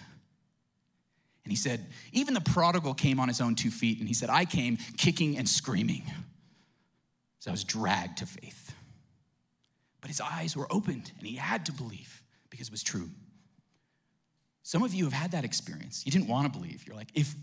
And 1.43 1.51
he 1.51 1.55
said, 1.55 1.85
even 2.11 2.33
the 2.33 2.41
prodigal 2.41 2.93
came 2.95 3.19
on 3.19 3.27
his 3.27 3.39
own 3.39 3.55
two 3.55 3.69
feet, 3.69 3.99
and 3.99 4.07
he 4.07 4.13
said, 4.13 4.29
I 4.29 4.45
came 4.45 4.77
kicking 4.97 5.37
and 5.37 5.47
screaming. 5.47 6.03
So 7.39 7.51
I 7.51 7.53
was 7.53 7.63
dragged 7.63 8.17
to 8.19 8.25
faith. 8.25 8.73
But 10.01 10.09
his 10.09 10.19
eyes 10.21 10.57
were 10.57 10.67
opened, 10.71 11.11
and 11.19 11.27
he 11.27 11.35
had 11.35 11.65
to 11.67 11.71
believe 11.71 12.23
because 12.49 12.69
it 12.69 12.71
was 12.71 12.83
true. 12.83 13.09
Some 14.63 14.81
of 14.81 14.95
you 14.95 15.03
have 15.03 15.13
had 15.13 15.31
that 15.31 15.45
experience. 15.45 16.03
You 16.05 16.11
didn't 16.11 16.27
want 16.27 16.51
to 16.51 16.59
believe. 16.59 16.87
You're 16.87 16.95
like, 16.95 17.11
if, 17.13 17.35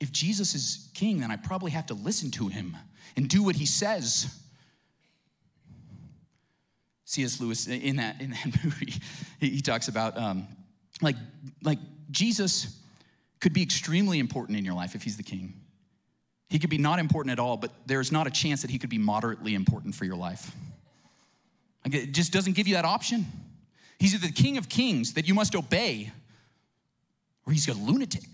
if 0.00 0.10
Jesus 0.10 0.56
is 0.56 0.90
king, 0.94 1.20
then 1.20 1.30
I 1.30 1.36
probably 1.36 1.70
have 1.70 1.86
to 1.86 1.94
listen 1.94 2.32
to 2.32 2.48
him 2.48 2.76
and 3.16 3.28
do 3.28 3.44
what 3.44 3.54
he 3.54 3.66
says. 3.66 4.26
C.S. 7.06 7.40
Lewis, 7.40 7.68
in 7.68 7.96
that, 7.96 8.20
in 8.20 8.30
that 8.30 8.46
movie, 8.64 8.94
he, 9.40 9.60
talks 9.60 9.88
about 9.88 10.18
um, 10.18 10.46
like, 11.00 11.16
like 11.62 11.78
Jesus 12.10 12.78
could 13.40 13.52
be 13.52 13.62
extremely 13.62 14.18
important 14.18 14.58
in 14.58 14.64
your 14.64 14.74
life 14.74 14.94
if 14.94 15.04
he's 15.04 15.16
the 15.16 15.22
king. 15.22 15.54
He 16.48 16.58
could 16.58 16.70
be 16.70 16.78
not 16.78 16.98
important 16.98 17.32
at 17.32 17.38
all, 17.38 17.56
but 17.56 17.72
there's 17.86 18.10
not 18.10 18.26
a 18.26 18.30
chance 18.30 18.62
that 18.62 18.70
he 18.70 18.78
could 18.78 18.90
be 18.90 18.98
moderately 18.98 19.54
important 19.54 19.94
for 19.94 20.04
your 20.04 20.16
life. 20.16 20.52
it 21.84 22.12
just 22.12 22.32
doesn't 22.32 22.54
give 22.54 22.66
you 22.66 22.74
that 22.74 22.84
option. 22.84 23.26
He's 23.98 24.20
the 24.20 24.32
king 24.32 24.58
of 24.58 24.68
kings 24.68 25.14
that 25.14 25.28
you 25.28 25.34
must 25.34 25.54
obey, 25.54 26.12
or 27.46 27.52
he's 27.52 27.68
a 27.68 27.74
lunatic. 27.74 28.28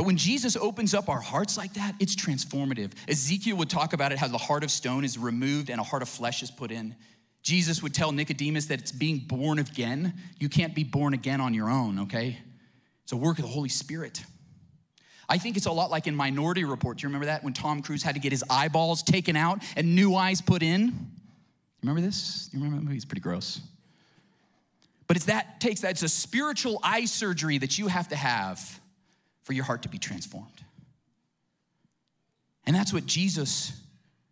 But 0.00 0.06
when 0.06 0.16
Jesus 0.16 0.56
opens 0.56 0.94
up 0.94 1.10
our 1.10 1.20
hearts 1.20 1.58
like 1.58 1.74
that, 1.74 1.94
it's 2.00 2.16
transformative. 2.16 2.92
Ezekiel 3.06 3.58
would 3.58 3.68
talk 3.68 3.92
about 3.92 4.12
it 4.12 4.18
how 4.18 4.28
the 4.28 4.38
heart 4.38 4.64
of 4.64 4.70
stone 4.70 5.04
is 5.04 5.18
removed 5.18 5.68
and 5.68 5.78
a 5.78 5.84
heart 5.84 6.00
of 6.00 6.08
flesh 6.08 6.42
is 6.42 6.50
put 6.50 6.70
in. 6.70 6.96
Jesus 7.42 7.82
would 7.82 7.92
tell 7.92 8.10
Nicodemus 8.10 8.64
that 8.68 8.78
it's 8.78 8.92
being 8.92 9.18
born 9.18 9.58
again. 9.58 10.14
You 10.38 10.48
can't 10.48 10.74
be 10.74 10.84
born 10.84 11.12
again 11.12 11.42
on 11.42 11.52
your 11.52 11.68
own, 11.68 11.98
okay? 11.98 12.38
It's 13.02 13.12
a 13.12 13.16
work 13.18 13.40
of 13.40 13.44
the 13.44 13.50
Holy 13.50 13.68
Spirit. 13.68 14.24
I 15.28 15.36
think 15.36 15.58
it's 15.58 15.66
a 15.66 15.70
lot 15.70 15.90
like 15.90 16.06
in 16.06 16.16
Minority 16.16 16.64
Report. 16.64 16.96
Do 16.96 17.02
you 17.02 17.08
remember 17.08 17.26
that 17.26 17.44
when 17.44 17.52
Tom 17.52 17.82
Cruise 17.82 18.02
had 18.02 18.14
to 18.14 18.22
get 18.22 18.32
his 18.32 18.42
eyeballs 18.48 19.02
taken 19.02 19.36
out 19.36 19.62
and 19.76 19.94
new 19.94 20.14
eyes 20.14 20.40
put 20.40 20.62
in? 20.62 21.10
Remember 21.82 22.00
this? 22.00 22.48
You 22.54 22.58
remember 22.58 22.78
that 22.78 22.84
movie? 22.84 22.96
It's 22.96 23.04
pretty 23.04 23.20
gross. 23.20 23.60
But 25.06 25.18
it's 25.18 25.26
that 25.26 25.60
takes 25.60 25.82
that 25.82 25.90
it's 25.90 26.02
a 26.02 26.08
spiritual 26.08 26.80
eye 26.82 27.04
surgery 27.04 27.58
that 27.58 27.78
you 27.78 27.88
have 27.88 28.08
to 28.08 28.16
have 28.16 28.79
for 29.42 29.52
your 29.52 29.64
heart 29.64 29.82
to 29.82 29.88
be 29.88 29.98
transformed. 29.98 30.64
And 32.66 32.76
that's 32.76 32.92
what 32.92 33.06
Jesus 33.06 33.72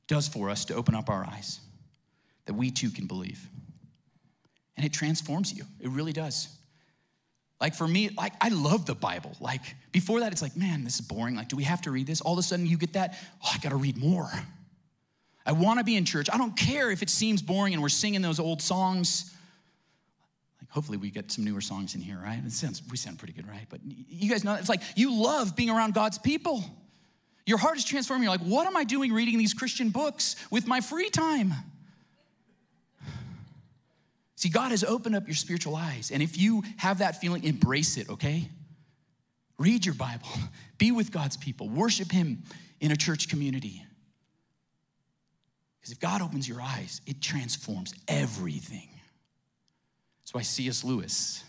does 0.07 0.29
for 0.29 0.51
us 0.51 0.65
to 0.67 0.75
open 0.75 0.95
up 0.95 1.09
our 1.09 1.25
eyes 1.25 1.61
that 2.47 2.55
we 2.55 2.71
too 2.71 2.91
can 2.91 3.07
believe. 3.07 3.47
And 4.77 4.87
it 4.87 4.93
transforms 4.93 5.53
you. 5.53 5.65
It 5.81 5.91
really 5.91 6.13
does. 6.13 6.49
Like 7.61 7.75
for 7.75 7.89
me, 7.89 8.11
like 8.17 8.33
I 8.41 8.49
love 8.51 8.87
the 8.87 8.95
Bible. 8.95 9.37
Like 9.41 9.63
before 9.93 10.21
that, 10.21 10.33
it's 10.33 10.43
like, 10.43 10.57
man, 10.57 10.85
this 10.85 10.95
is 10.95 11.01
boring. 11.01 11.35
Like, 11.35 11.49
do 11.49 11.57
we 11.57 11.65
have 11.65 11.83
to 11.83 11.91
read 11.91 12.07
this? 12.07 12.21
All 12.21 12.35
of 12.35 12.39
a 12.39 12.43
sudden 12.43 12.67
you 12.67 12.79
get 12.79 12.93
that, 12.93 13.19
oh, 13.45 13.51
I 13.55 13.59
gotta 13.59 13.77
read 13.77 13.97
more. 13.97 14.31
I 15.45 15.53
wanna 15.53 15.83
be 15.83 15.97
in 15.97 16.05
church. 16.05 16.29
I 16.33 16.39
don't 16.39 16.57
care 16.57 16.91
if 16.91 17.03
it 17.03 17.11
seems 17.11 17.43
boring 17.43 17.73
and 17.73 17.83
we're 17.83 17.89
singing 17.89 18.23
those 18.23 18.39
old 18.39 18.63
songs. 18.63 19.35
Hopefully 20.71 20.99
we 20.99 21.11
get 21.11 21.33
some 21.33 21.45
newer 21.45 21.61
songs 21.61 21.95
in 21.95 22.01
here, 22.01 22.19
right? 22.23 22.41
It 22.45 22.53
sounds, 22.53 22.83
we 22.91 22.97
sound 22.97 23.19
pretty 23.19 23.33
good, 23.33 23.49
right? 23.49 23.67
But 23.71 23.81
you 23.85 24.31
guys 24.31 24.45
know, 24.45 24.55
it's 24.55 24.69
like 24.69 24.83
you 24.97 25.15
love 25.15 25.57
being 25.57 25.71
around 25.71 25.95
God's 25.95 26.19
people. 26.19 26.63
Your 27.47 27.57
heart 27.57 27.79
is 27.79 27.85
transforming. 27.85 28.25
You're 28.25 28.33
like, 28.33 28.43
what 28.43 28.67
am 28.67 28.77
I 28.77 28.85
doing 28.85 29.13
reading 29.13 29.39
these 29.39 29.55
Christian 29.55 29.89
books 29.89 30.37
with 30.51 30.67
my 30.67 30.83
free 30.83 31.09
time? 31.09 31.55
See, 34.37 34.51
God 34.51 34.71
has 34.71 34.85
opened 34.85 35.17
up 35.17 35.27
your 35.27 35.35
spiritual 35.35 35.75
eyes. 35.75 36.11
And 36.13 36.23
if 36.23 36.39
you 36.39 36.63
have 36.77 36.99
that 36.99 37.21
feeling, 37.21 37.45
embrace 37.45 37.97
it, 37.97 38.09
okay? 38.11 38.49
Read 39.59 39.85
your 39.85 39.95
Bible, 39.95 40.29
be 40.77 40.93
with 40.93 41.11
God's 41.11 41.37
people, 41.37 41.69
worship 41.69 42.13
Him 42.13 42.45
in 42.81 42.93
a 42.93 42.97
church 42.97 43.29
community. 43.29 43.83
Because 45.81 45.93
if 45.93 45.99
God 45.99 46.23
opens 46.23 46.49
your 46.49 46.61
eyes, 46.61 47.01
it 47.07 47.21
transforms 47.21 47.95
everything. 48.07 48.89
That's 50.29 50.35
why 50.35 50.43
C.S. 50.43 50.85
Lewis 50.85 51.43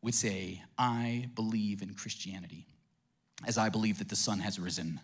would 0.00 0.14
say, 0.14 0.62
I 0.78 1.28
believe 1.34 1.82
in 1.82 1.94
Christianity 1.94 2.64
as 3.44 3.58
I 3.58 3.70
believe 3.70 3.98
that 3.98 4.08
the 4.08 4.14
sun 4.14 4.38
has 4.38 4.60
risen, 4.60 5.00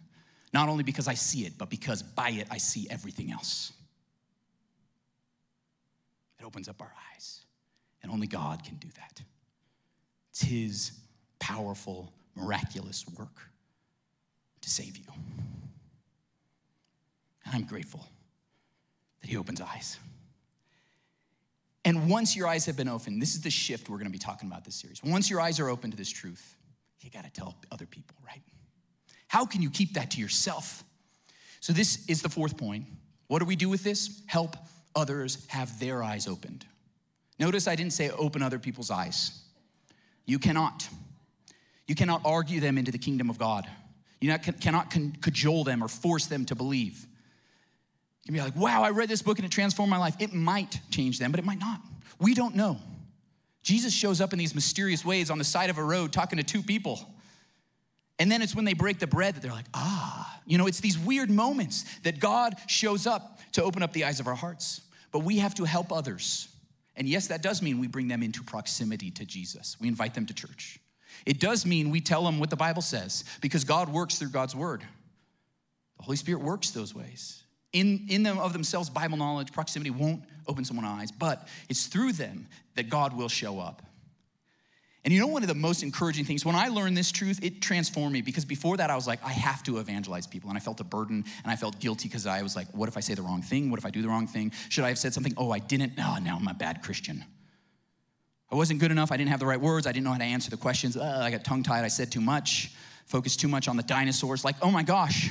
not 0.55 0.69
only 0.69 0.85
because 0.85 1.09
I 1.09 1.15
see 1.15 1.45
it, 1.45 1.55
but 1.59 1.71
because 1.71 2.05
by 2.05 2.29
it 2.29 2.47
I 2.53 2.59
see 2.59 2.87
everything 2.89 3.33
else. 3.33 3.73
It 6.39 6.45
opens 6.45 6.69
up 6.69 6.81
our 6.81 6.93
eyes. 7.13 7.41
And 8.01 8.13
only 8.13 8.29
God 8.29 8.63
can 8.63 8.77
do 8.77 8.87
that. 8.95 9.23
It's 10.31 10.43
His 10.43 10.93
powerful, 11.41 12.13
miraculous 12.37 13.05
work 13.19 13.51
to 14.61 14.71
save 14.71 14.97
you. 14.97 15.07
And 17.45 17.57
I'm 17.57 17.65
grateful 17.65 18.07
that 19.21 19.29
He 19.29 19.37
opens 19.37 19.61
eyes. 19.61 19.99
And 21.85 22.09
once 22.09 22.37
your 22.37 22.47
eyes 22.47 22.67
have 22.67 22.77
been 22.77 22.89
opened, 22.89 23.21
this 23.21 23.35
is 23.35 23.41
the 23.41 23.51
shift 23.51 23.89
we're 23.89 23.99
going 23.99 24.07
to 24.07 24.13
be 24.13 24.19
talking 24.19 24.49
about 24.49 24.65
this 24.65 24.77
series. 24.77 25.03
Once 25.03 25.29
your 25.29 25.41
eyes 25.41 25.59
are 25.59 25.69
open 25.69 25.91
to 25.91 25.97
this 25.97 26.11
truth, 26.11 26.57
you 27.01 27.11
got 27.11 27.25
to 27.25 27.31
tell 27.31 27.57
other 27.73 27.87
people, 27.87 28.17
right? 28.25 28.43
How 29.27 29.45
can 29.45 29.63
you 29.63 29.71
keep 29.71 29.95
that 29.95 30.13
to 30.13 30.21
yourself? 30.21 30.85
So, 31.61 31.73
this 31.73 32.07
is 32.07 32.23
the 32.23 32.29
fourth 32.29 32.57
point. 32.57 32.87
What 33.27 33.41
do 33.41 33.45
we 33.45 33.57
do 33.57 33.69
with 33.69 33.83
this? 33.83 34.23
Help 34.27 34.57
others 34.95 35.45
have 35.49 35.81
their 35.81 36.03
eyes 36.03 36.29
opened. 36.29 36.67
Notice 37.39 37.67
I 37.67 37.75
didn't 37.75 37.95
say 37.95 38.11
open 38.11 38.43
other 38.43 38.59
people's 38.59 38.91
eyes. 38.91 39.43
You 40.27 40.39
cannot. 40.39 40.89
You 41.89 41.95
cannot 41.95 42.23
argue 42.25 42.61
them 42.61 42.79
into 42.79 42.93
the 42.93 42.99
kingdom 42.99 43.31
of 43.31 43.39
God. 43.39 43.67
You 44.21 44.37
cannot 44.39 44.91
cajole 45.21 45.65
them 45.65 45.83
or 45.83 45.89
force 45.89 46.27
them 46.27 46.45
to 46.47 46.55
believe. 46.55 47.07
You 48.25 48.27
can 48.27 48.35
be 48.35 48.41
like, 48.41 48.57
wow, 48.57 48.83
I 48.83 48.91
read 48.91 49.09
this 49.09 49.23
book 49.23 49.39
and 49.39 49.45
it 49.45 49.51
transformed 49.51 49.91
my 49.91 49.99
life. 49.99 50.15
It 50.21 50.33
might 50.33 50.81
change 50.91 51.19
them, 51.19 51.33
but 51.33 51.41
it 51.41 51.45
might 51.45 51.59
not. 51.59 51.81
We 52.21 52.35
don't 52.35 52.55
know. 52.55 52.79
Jesus 53.63 53.93
shows 53.93 54.21
up 54.21 54.33
in 54.33 54.39
these 54.39 54.55
mysterious 54.55 55.05
ways 55.05 55.31
on 55.31 55.39
the 55.39 55.45
side 55.45 55.71
of 55.71 55.79
a 55.79 55.85
road 55.85 56.13
talking 56.13 56.37
to 56.37 56.45
two 56.45 56.63
people. 56.63 57.09
And 58.19 58.31
then 58.31 58.43
it's 58.43 58.55
when 58.55 58.65
they 58.65 58.75
break 58.75 58.99
the 58.99 59.07
bread 59.07 59.35
that 59.35 59.41
they're 59.41 59.53
like, 59.53 59.67
ah. 59.75 60.41
You 60.47 60.59
know, 60.59 60.67
it's 60.67 60.81
these 60.81 60.99
weird 60.99 61.31
moments 61.31 61.85
that 62.01 62.19
God 62.19 62.57
shows 62.67 63.07
up 63.07 63.41
to 63.53 63.63
open 63.63 63.83
up 63.83 63.93
the 63.93 64.05
eyes 64.05 64.21
of 64.21 64.27
our 64.27 64.35
hearts. 64.35 64.81
But 65.13 65.21
we 65.21 65.39
have 65.39 65.55
to 65.57 65.65
help 65.65 65.93
others. 65.93 66.49
And 66.97 67.09
yes, 67.09 67.29
that 67.29 67.43
does 67.43 67.63
mean 67.63 67.79
we 67.79 67.87
bring 67.87 68.09
them 68.09 68.23
into 68.23 68.43
proximity 68.43 69.11
to 69.13 69.25
Jesus. 69.25 69.77
We 69.81 69.89
invite 69.89 70.15
them 70.15 70.27
to 70.27 70.35
church. 70.35 70.79
It 71.27 71.41
does 71.41 71.65
mean 71.65 71.91
we 71.91 72.01
tell 72.01 72.25
them 72.25 72.39
what 72.39 72.51
the 72.51 72.57
Bible 72.57 72.83
says 72.83 73.25
because 73.41 73.65
God 73.65 73.89
works 73.89 74.19
through 74.19 74.31
God's 74.31 74.57
word. 74.57 74.81
The 75.99 76.03
Holy 76.03 76.17
Spirit 76.17 76.43
works 76.43 76.71
those 76.71 76.95
ways. 76.95 77.42
In, 77.73 78.07
in 78.09 78.23
them 78.23 78.39
of 78.39 78.53
themselves, 78.53 78.91
Bible 78.91 79.17
knowledge, 79.17 79.53
proximity 79.53 79.91
won't 79.91 80.23
open 80.47 80.65
someone's 80.65 80.89
eyes, 80.89 81.13
but 81.13 81.49
it's 81.69 81.87
through 81.87 82.13
them 82.13 82.47
that 82.75 82.91
God 82.91 83.17
will 83.17 83.29
show 83.29 83.59
up. 83.59 83.83
And 85.05 85.13
you 85.13 85.19
know, 85.19 85.27
one 85.27 85.43
of 85.43 85.49
the 85.49 85.55
most 85.55 85.83
encouraging 85.83 86.25
things, 86.25 86.45
when 86.45 86.55
I 86.55 86.69
learned 86.69 86.97
this 86.97 87.11
truth, 87.11 87.43
it 87.43 87.61
transformed 87.61 88.13
me 88.13 88.23
because 88.23 88.45
before 88.45 88.77
that, 88.77 88.89
I 88.89 88.95
was 88.95 89.07
like, 89.07 89.25
I 89.25 89.33
have 89.33 89.63
to 89.65 89.79
evangelize 89.79 90.29
people. 90.29 90.49
And 90.49 90.57
I 90.57 90.61
felt 90.61 90.79
a 90.81 90.85
burden 90.85 91.25
and 91.43 91.51
I 91.51 91.57
felt 91.57 91.81
guilty 91.81 92.09
because 92.09 92.25
I 92.25 92.43
was 92.43 92.55
like, 92.55 92.69
what 92.69 92.89
if 92.89 92.97
I 92.97 93.01
say 93.01 93.15
the 93.15 93.23
wrong 93.23 93.43
thing? 93.43 93.69
What 93.69 93.81
if 93.81 93.87
I 93.87 93.91
do 93.91 94.01
the 94.01 94.09
wrong 94.09 94.29
thing? 94.29 94.53
Should 94.69 94.85
I 94.85 94.89
have 94.89 94.99
said 94.99 95.13
something? 95.13 95.35
Oh, 95.37 95.51
I 95.51 95.59
didn't. 95.59 95.95
Oh, 95.99 96.19
now 96.23 96.37
I'm 96.41 96.47
a 96.47 96.55
bad 96.55 96.83
Christian. 96.83 97.25
I 98.51 98.55
wasn't 98.55 98.79
good 98.79 98.93
enough. 98.93 99.11
I 99.11 99.17
didn't 99.17 99.31
have 99.31 99.41
the 99.41 99.47
right 99.47 99.61
words. 99.61 99.87
I 99.89 99.93
didn't 99.93 100.05
know 100.05 100.13
how 100.13 100.19
to 100.19 100.25
answer 100.25 100.51
the 100.51 100.57
questions. 100.57 100.97
Uh, 100.97 101.21
I 101.23 101.33
got 101.33 101.43
tongue 101.43 101.65
tied. 101.65 101.85
I 101.85 101.89
said 101.89 102.13
too 102.13 102.21
much, 102.21 102.71
focused 103.07 103.41
too 103.41 103.49
much 103.49 103.67
on 103.67 103.77
the 103.77 103.83
dinosaurs. 103.83 104.45
Like, 104.45 104.57
oh 104.63 104.71
my 104.71 104.85
gosh. 104.85 105.31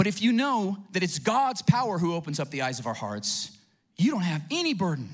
But 0.00 0.06
if 0.06 0.22
you 0.22 0.32
know 0.32 0.78
that 0.92 1.02
it's 1.02 1.18
God's 1.18 1.60
power 1.60 1.98
who 1.98 2.14
opens 2.14 2.40
up 2.40 2.48
the 2.48 2.62
eyes 2.62 2.78
of 2.78 2.86
our 2.86 2.94
hearts, 2.94 3.54
you 3.98 4.10
don't 4.10 4.22
have 4.22 4.42
any 4.50 4.72
burden 4.72 5.10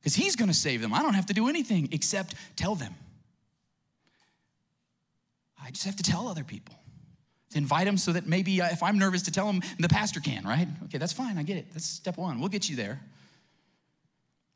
because 0.00 0.16
He's 0.16 0.34
going 0.34 0.48
to 0.48 0.54
save 0.54 0.82
them. 0.82 0.92
I 0.92 1.00
don't 1.00 1.14
have 1.14 1.26
to 1.26 1.32
do 1.32 1.48
anything 1.48 1.90
except 1.92 2.34
tell 2.56 2.74
them. 2.74 2.92
I 5.64 5.70
just 5.70 5.84
have 5.84 5.94
to 5.94 6.02
tell 6.02 6.26
other 6.26 6.42
people. 6.42 6.74
To 7.50 7.58
invite 7.58 7.86
them 7.86 7.96
so 7.96 8.14
that 8.14 8.26
maybe 8.26 8.60
uh, 8.60 8.66
if 8.72 8.82
I'm 8.82 8.98
nervous 8.98 9.22
to 9.22 9.30
tell 9.30 9.46
them, 9.46 9.62
the 9.78 9.88
pastor 9.88 10.18
can, 10.18 10.42
right? 10.42 10.66
Okay, 10.86 10.98
that's 10.98 11.12
fine. 11.12 11.38
I 11.38 11.44
get 11.44 11.58
it. 11.58 11.66
That's 11.72 11.86
step 11.86 12.16
one. 12.16 12.40
We'll 12.40 12.48
get 12.48 12.68
you 12.68 12.74
there. 12.74 13.00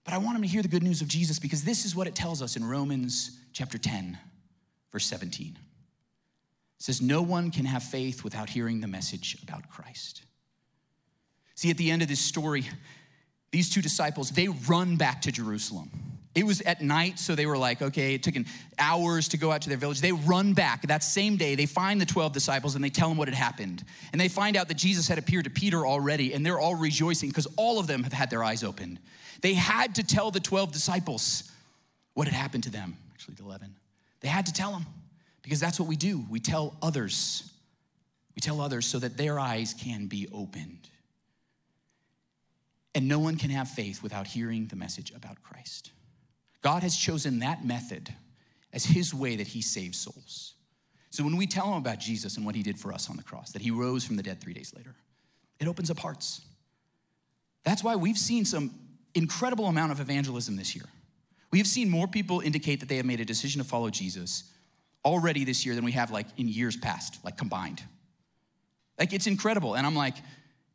But 0.02 0.14
I 0.14 0.18
want 0.18 0.34
them 0.34 0.42
to 0.42 0.48
hear 0.48 0.62
the 0.62 0.68
good 0.68 0.82
news 0.82 1.00
of 1.00 1.06
Jesus 1.06 1.38
because 1.38 1.62
this 1.62 1.84
is 1.84 1.94
what 1.94 2.08
it 2.08 2.16
tells 2.16 2.42
us 2.42 2.56
in 2.56 2.64
Romans 2.64 3.38
chapter 3.52 3.78
10, 3.78 4.18
verse 4.90 5.06
17. 5.06 5.56
Says, 6.80 7.00
No 7.00 7.22
one 7.22 7.52
can 7.52 7.66
have 7.66 7.84
faith 7.84 8.24
without 8.24 8.48
hearing 8.48 8.80
the 8.80 8.88
message 8.88 9.36
about 9.42 9.68
Christ. 9.68 10.22
See, 11.54 11.70
at 11.70 11.76
the 11.76 11.90
end 11.90 12.02
of 12.02 12.08
this 12.08 12.20
story, 12.20 12.66
these 13.52 13.70
two 13.70 13.82
disciples, 13.82 14.30
they 14.30 14.48
run 14.48 14.96
back 14.96 15.22
to 15.22 15.32
Jerusalem. 15.32 15.90
It 16.34 16.46
was 16.46 16.62
at 16.62 16.80
night, 16.80 17.18
so 17.18 17.34
they 17.34 17.44
were 17.44 17.58
like, 17.58 17.82
okay, 17.82 18.14
it 18.14 18.22
took 18.22 18.34
hours 18.78 19.28
to 19.28 19.36
go 19.36 19.50
out 19.50 19.62
to 19.62 19.68
their 19.68 19.76
village. 19.76 20.00
They 20.00 20.12
run 20.12 20.54
back. 20.54 20.86
That 20.86 21.02
same 21.02 21.36
day, 21.36 21.56
they 21.56 21.66
find 21.66 22.00
the 22.00 22.06
12 22.06 22.32
disciples 22.32 22.76
and 22.76 22.84
they 22.84 22.88
tell 22.88 23.08
them 23.08 23.18
what 23.18 23.28
had 23.28 23.34
happened. 23.34 23.84
And 24.12 24.20
they 24.20 24.28
find 24.28 24.56
out 24.56 24.68
that 24.68 24.76
Jesus 24.76 25.08
had 25.08 25.18
appeared 25.18 25.44
to 25.44 25.50
Peter 25.50 25.84
already, 25.84 26.32
and 26.32 26.46
they're 26.46 26.60
all 26.60 26.76
rejoicing 26.76 27.28
because 27.28 27.48
all 27.56 27.78
of 27.78 27.88
them 27.88 28.04
have 28.04 28.12
had 28.12 28.30
their 28.30 28.44
eyes 28.44 28.62
opened. 28.62 29.00
They 29.42 29.54
had 29.54 29.96
to 29.96 30.04
tell 30.04 30.30
the 30.30 30.40
12 30.40 30.72
disciples 30.72 31.50
what 32.14 32.28
had 32.28 32.34
happened 32.34 32.62
to 32.64 32.70
them, 32.70 32.96
actually, 33.12 33.34
the 33.34 33.42
11. 33.42 33.74
They 34.20 34.28
had 34.28 34.46
to 34.46 34.52
tell 34.52 34.72
them 34.72 34.86
because 35.42 35.60
that's 35.60 35.78
what 35.78 35.88
we 35.88 35.96
do. 35.96 36.24
We 36.28 36.40
tell 36.40 36.76
others. 36.82 37.50
We 38.34 38.40
tell 38.40 38.60
others 38.60 38.86
so 38.86 38.98
that 38.98 39.16
their 39.16 39.38
eyes 39.38 39.74
can 39.74 40.06
be 40.06 40.28
opened. 40.32 40.88
And 42.94 43.08
no 43.08 43.18
one 43.18 43.36
can 43.36 43.50
have 43.50 43.68
faith 43.68 44.02
without 44.02 44.26
hearing 44.26 44.66
the 44.66 44.76
message 44.76 45.12
about 45.14 45.42
Christ. 45.42 45.92
God 46.62 46.82
has 46.82 46.96
chosen 46.96 47.38
that 47.38 47.64
method 47.64 48.12
as 48.72 48.84
his 48.84 49.14
way 49.14 49.36
that 49.36 49.48
he 49.48 49.62
saves 49.62 49.98
souls. 49.98 50.54
So 51.10 51.24
when 51.24 51.36
we 51.36 51.46
tell 51.46 51.66
them 51.66 51.78
about 51.78 51.98
Jesus 51.98 52.36
and 52.36 52.46
what 52.46 52.54
he 52.54 52.62
did 52.62 52.78
for 52.78 52.92
us 52.92 53.10
on 53.10 53.16
the 53.16 53.22
cross, 53.22 53.52
that 53.52 53.62
he 53.62 53.70
rose 53.70 54.04
from 54.04 54.16
the 54.16 54.22
dead 54.22 54.40
three 54.40 54.52
days 54.52 54.72
later, 54.76 54.94
it 55.58 55.66
opens 55.66 55.90
up 55.90 55.98
hearts. 55.98 56.40
That's 57.64 57.82
why 57.82 57.96
we've 57.96 58.18
seen 58.18 58.44
some 58.44 58.72
incredible 59.14 59.66
amount 59.66 59.92
of 59.92 60.00
evangelism 60.00 60.56
this 60.56 60.74
year. 60.74 60.84
We 61.50 61.58
have 61.58 61.66
seen 61.66 61.90
more 61.90 62.06
people 62.06 62.40
indicate 62.40 62.80
that 62.80 62.88
they 62.88 62.96
have 62.96 63.06
made 63.06 63.20
a 63.20 63.24
decision 63.24 63.60
to 63.60 63.68
follow 63.68 63.90
Jesus 63.90 64.44
already 65.04 65.44
this 65.44 65.64
year 65.64 65.74
than 65.74 65.84
we 65.84 65.92
have 65.92 66.10
like 66.10 66.26
in 66.36 66.48
years 66.48 66.76
past, 66.76 67.18
like 67.24 67.36
combined. 67.36 67.82
Like 68.98 69.12
it's 69.12 69.26
incredible. 69.26 69.74
And 69.74 69.86
I'm 69.86 69.94
like, 69.94 70.16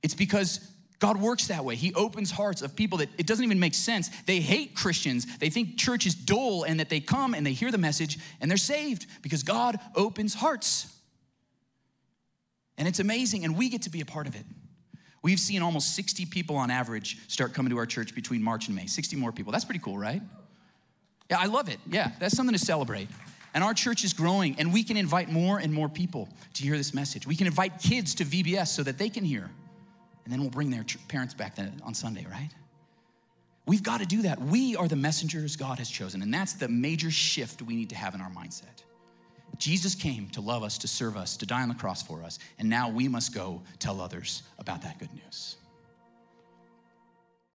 it's 0.01 0.15
because 0.15 0.59
God 0.99 1.19
works 1.19 1.47
that 1.47 1.65
way. 1.65 1.75
He 1.75 1.93
opens 1.93 2.31
hearts 2.31 2.61
of 2.61 2.75
people 2.75 2.99
that 2.99 3.09
it 3.17 3.27
doesn't 3.27 3.43
even 3.43 3.59
make 3.59 3.73
sense. 3.73 4.09
They 4.25 4.39
hate 4.39 4.75
Christians. 4.75 5.37
They 5.37 5.49
think 5.49 5.77
church 5.77 6.05
is 6.05 6.15
dull 6.15 6.63
and 6.63 6.79
that 6.79 6.89
they 6.89 6.99
come 6.99 7.33
and 7.33 7.45
they 7.45 7.53
hear 7.53 7.71
the 7.71 7.77
message 7.77 8.17
and 8.39 8.49
they're 8.49 8.57
saved 8.57 9.05
because 9.21 9.43
God 9.43 9.79
opens 9.95 10.33
hearts. 10.33 10.91
And 12.77 12.87
it's 12.87 12.99
amazing, 12.99 13.45
and 13.45 13.57
we 13.57 13.69
get 13.69 13.83
to 13.83 13.89
be 13.89 14.01
a 14.01 14.05
part 14.05 14.27
of 14.27 14.35
it. 14.35 14.43
We've 15.21 15.39
seen 15.39 15.61
almost 15.61 15.95
60 15.95 16.25
people 16.25 16.57
on 16.57 16.69
average 16.69 17.17
start 17.29 17.53
coming 17.53 17.69
to 17.69 17.77
our 17.77 17.85
church 17.85 18.13
between 18.13 18.43
March 18.43 18.67
and 18.67 18.75
May. 18.75 18.85
60 18.85 19.15
more 19.15 19.31
people. 19.31 19.51
That's 19.51 19.65
pretty 19.65 19.79
cool, 19.79 19.97
right? 19.97 20.21
Yeah, 21.31 21.39
I 21.39 21.45
love 21.45 21.69
it. 21.69 21.79
Yeah, 21.89 22.11
that's 22.19 22.35
something 22.35 22.53
to 22.55 22.63
celebrate. 22.63 23.07
And 23.55 23.63
our 23.63 23.73
church 23.73 24.03
is 24.03 24.13
growing, 24.13 24.59
and 24.59 24.71
we 24.71 24.83
can 24.83 24.97
invite 24.97 25.31
more 25.31 25.57
and 25.57 25.73
more 25.73 25.89
people 25.89 26.29
to 26.53 26.63
hear 26.63 26.77
this 26.77 26.93
message. 26.93 27.25
We 27.25 27.35
can 27.35 27.47
invite 27.47 27.81
kids 27.81 28.13
to 28.15 28.25
VBS 28.25 28.67
so 28.67 28.83
that 28.83 28.99
they 28.99 29.09
can 29.09 29.23
hear 29.23 29.49
and 30.25 30.33
then 30.33 30.41
we'll 30.41 30.49
bring 30.49 30.71
their 30.71 30.83
parents 31.07 31.33
back 31.33 31.57
on 31.83 31.93
Sunday, 31.93 32.25
right? 32.29 32.49
We've 33.67 33.83
got 33.83 33.99
to 33.99 34.05
do 34.05 34.23
that. 34.23 34.41
We 34.41 34.75
are 34.75 34.87
the 34.87 34.95
messengers 34.95 35.55
God 35.55 35.77
has 35.77 35.89
chosen, 35.89 36.21
and 36.21 36.33
that's 36.33 36.53
the 36.53 36.67
major 36.67 37.11
shift 37.11 37.61
we 37.61 37.75
need 37.75 37.89
to 37.89 37.95
have 37.95 38.15
in 38.15 38.21
our 38.21 38.29
mindset. 38.29 38.83
Jesus 39.57 39.95
came 39.95 40.27
to 40.29 40.41
love 40.41 40.63
us, 40.63 40.79
to 40.79 40.87
serve 40.87 41.15
us, 41.15 41.37
to 41.37 41.45
die 41.45 41.61
on 41.61 41.69
the 41.69 41.75
cross 41.75 42.03
for 42.03 42.23
us, 42.23 42.39
and 42.59 42.69
now 42.69 42.89
we 42.89 43.07
must 43.07 43.33
go 43.33 43.61
tell 43.79 44.01
others 44.01 44.43
about 44.59 44.81
that 44.81 44.99
good 44.99 45.13
news. 45.13 45.57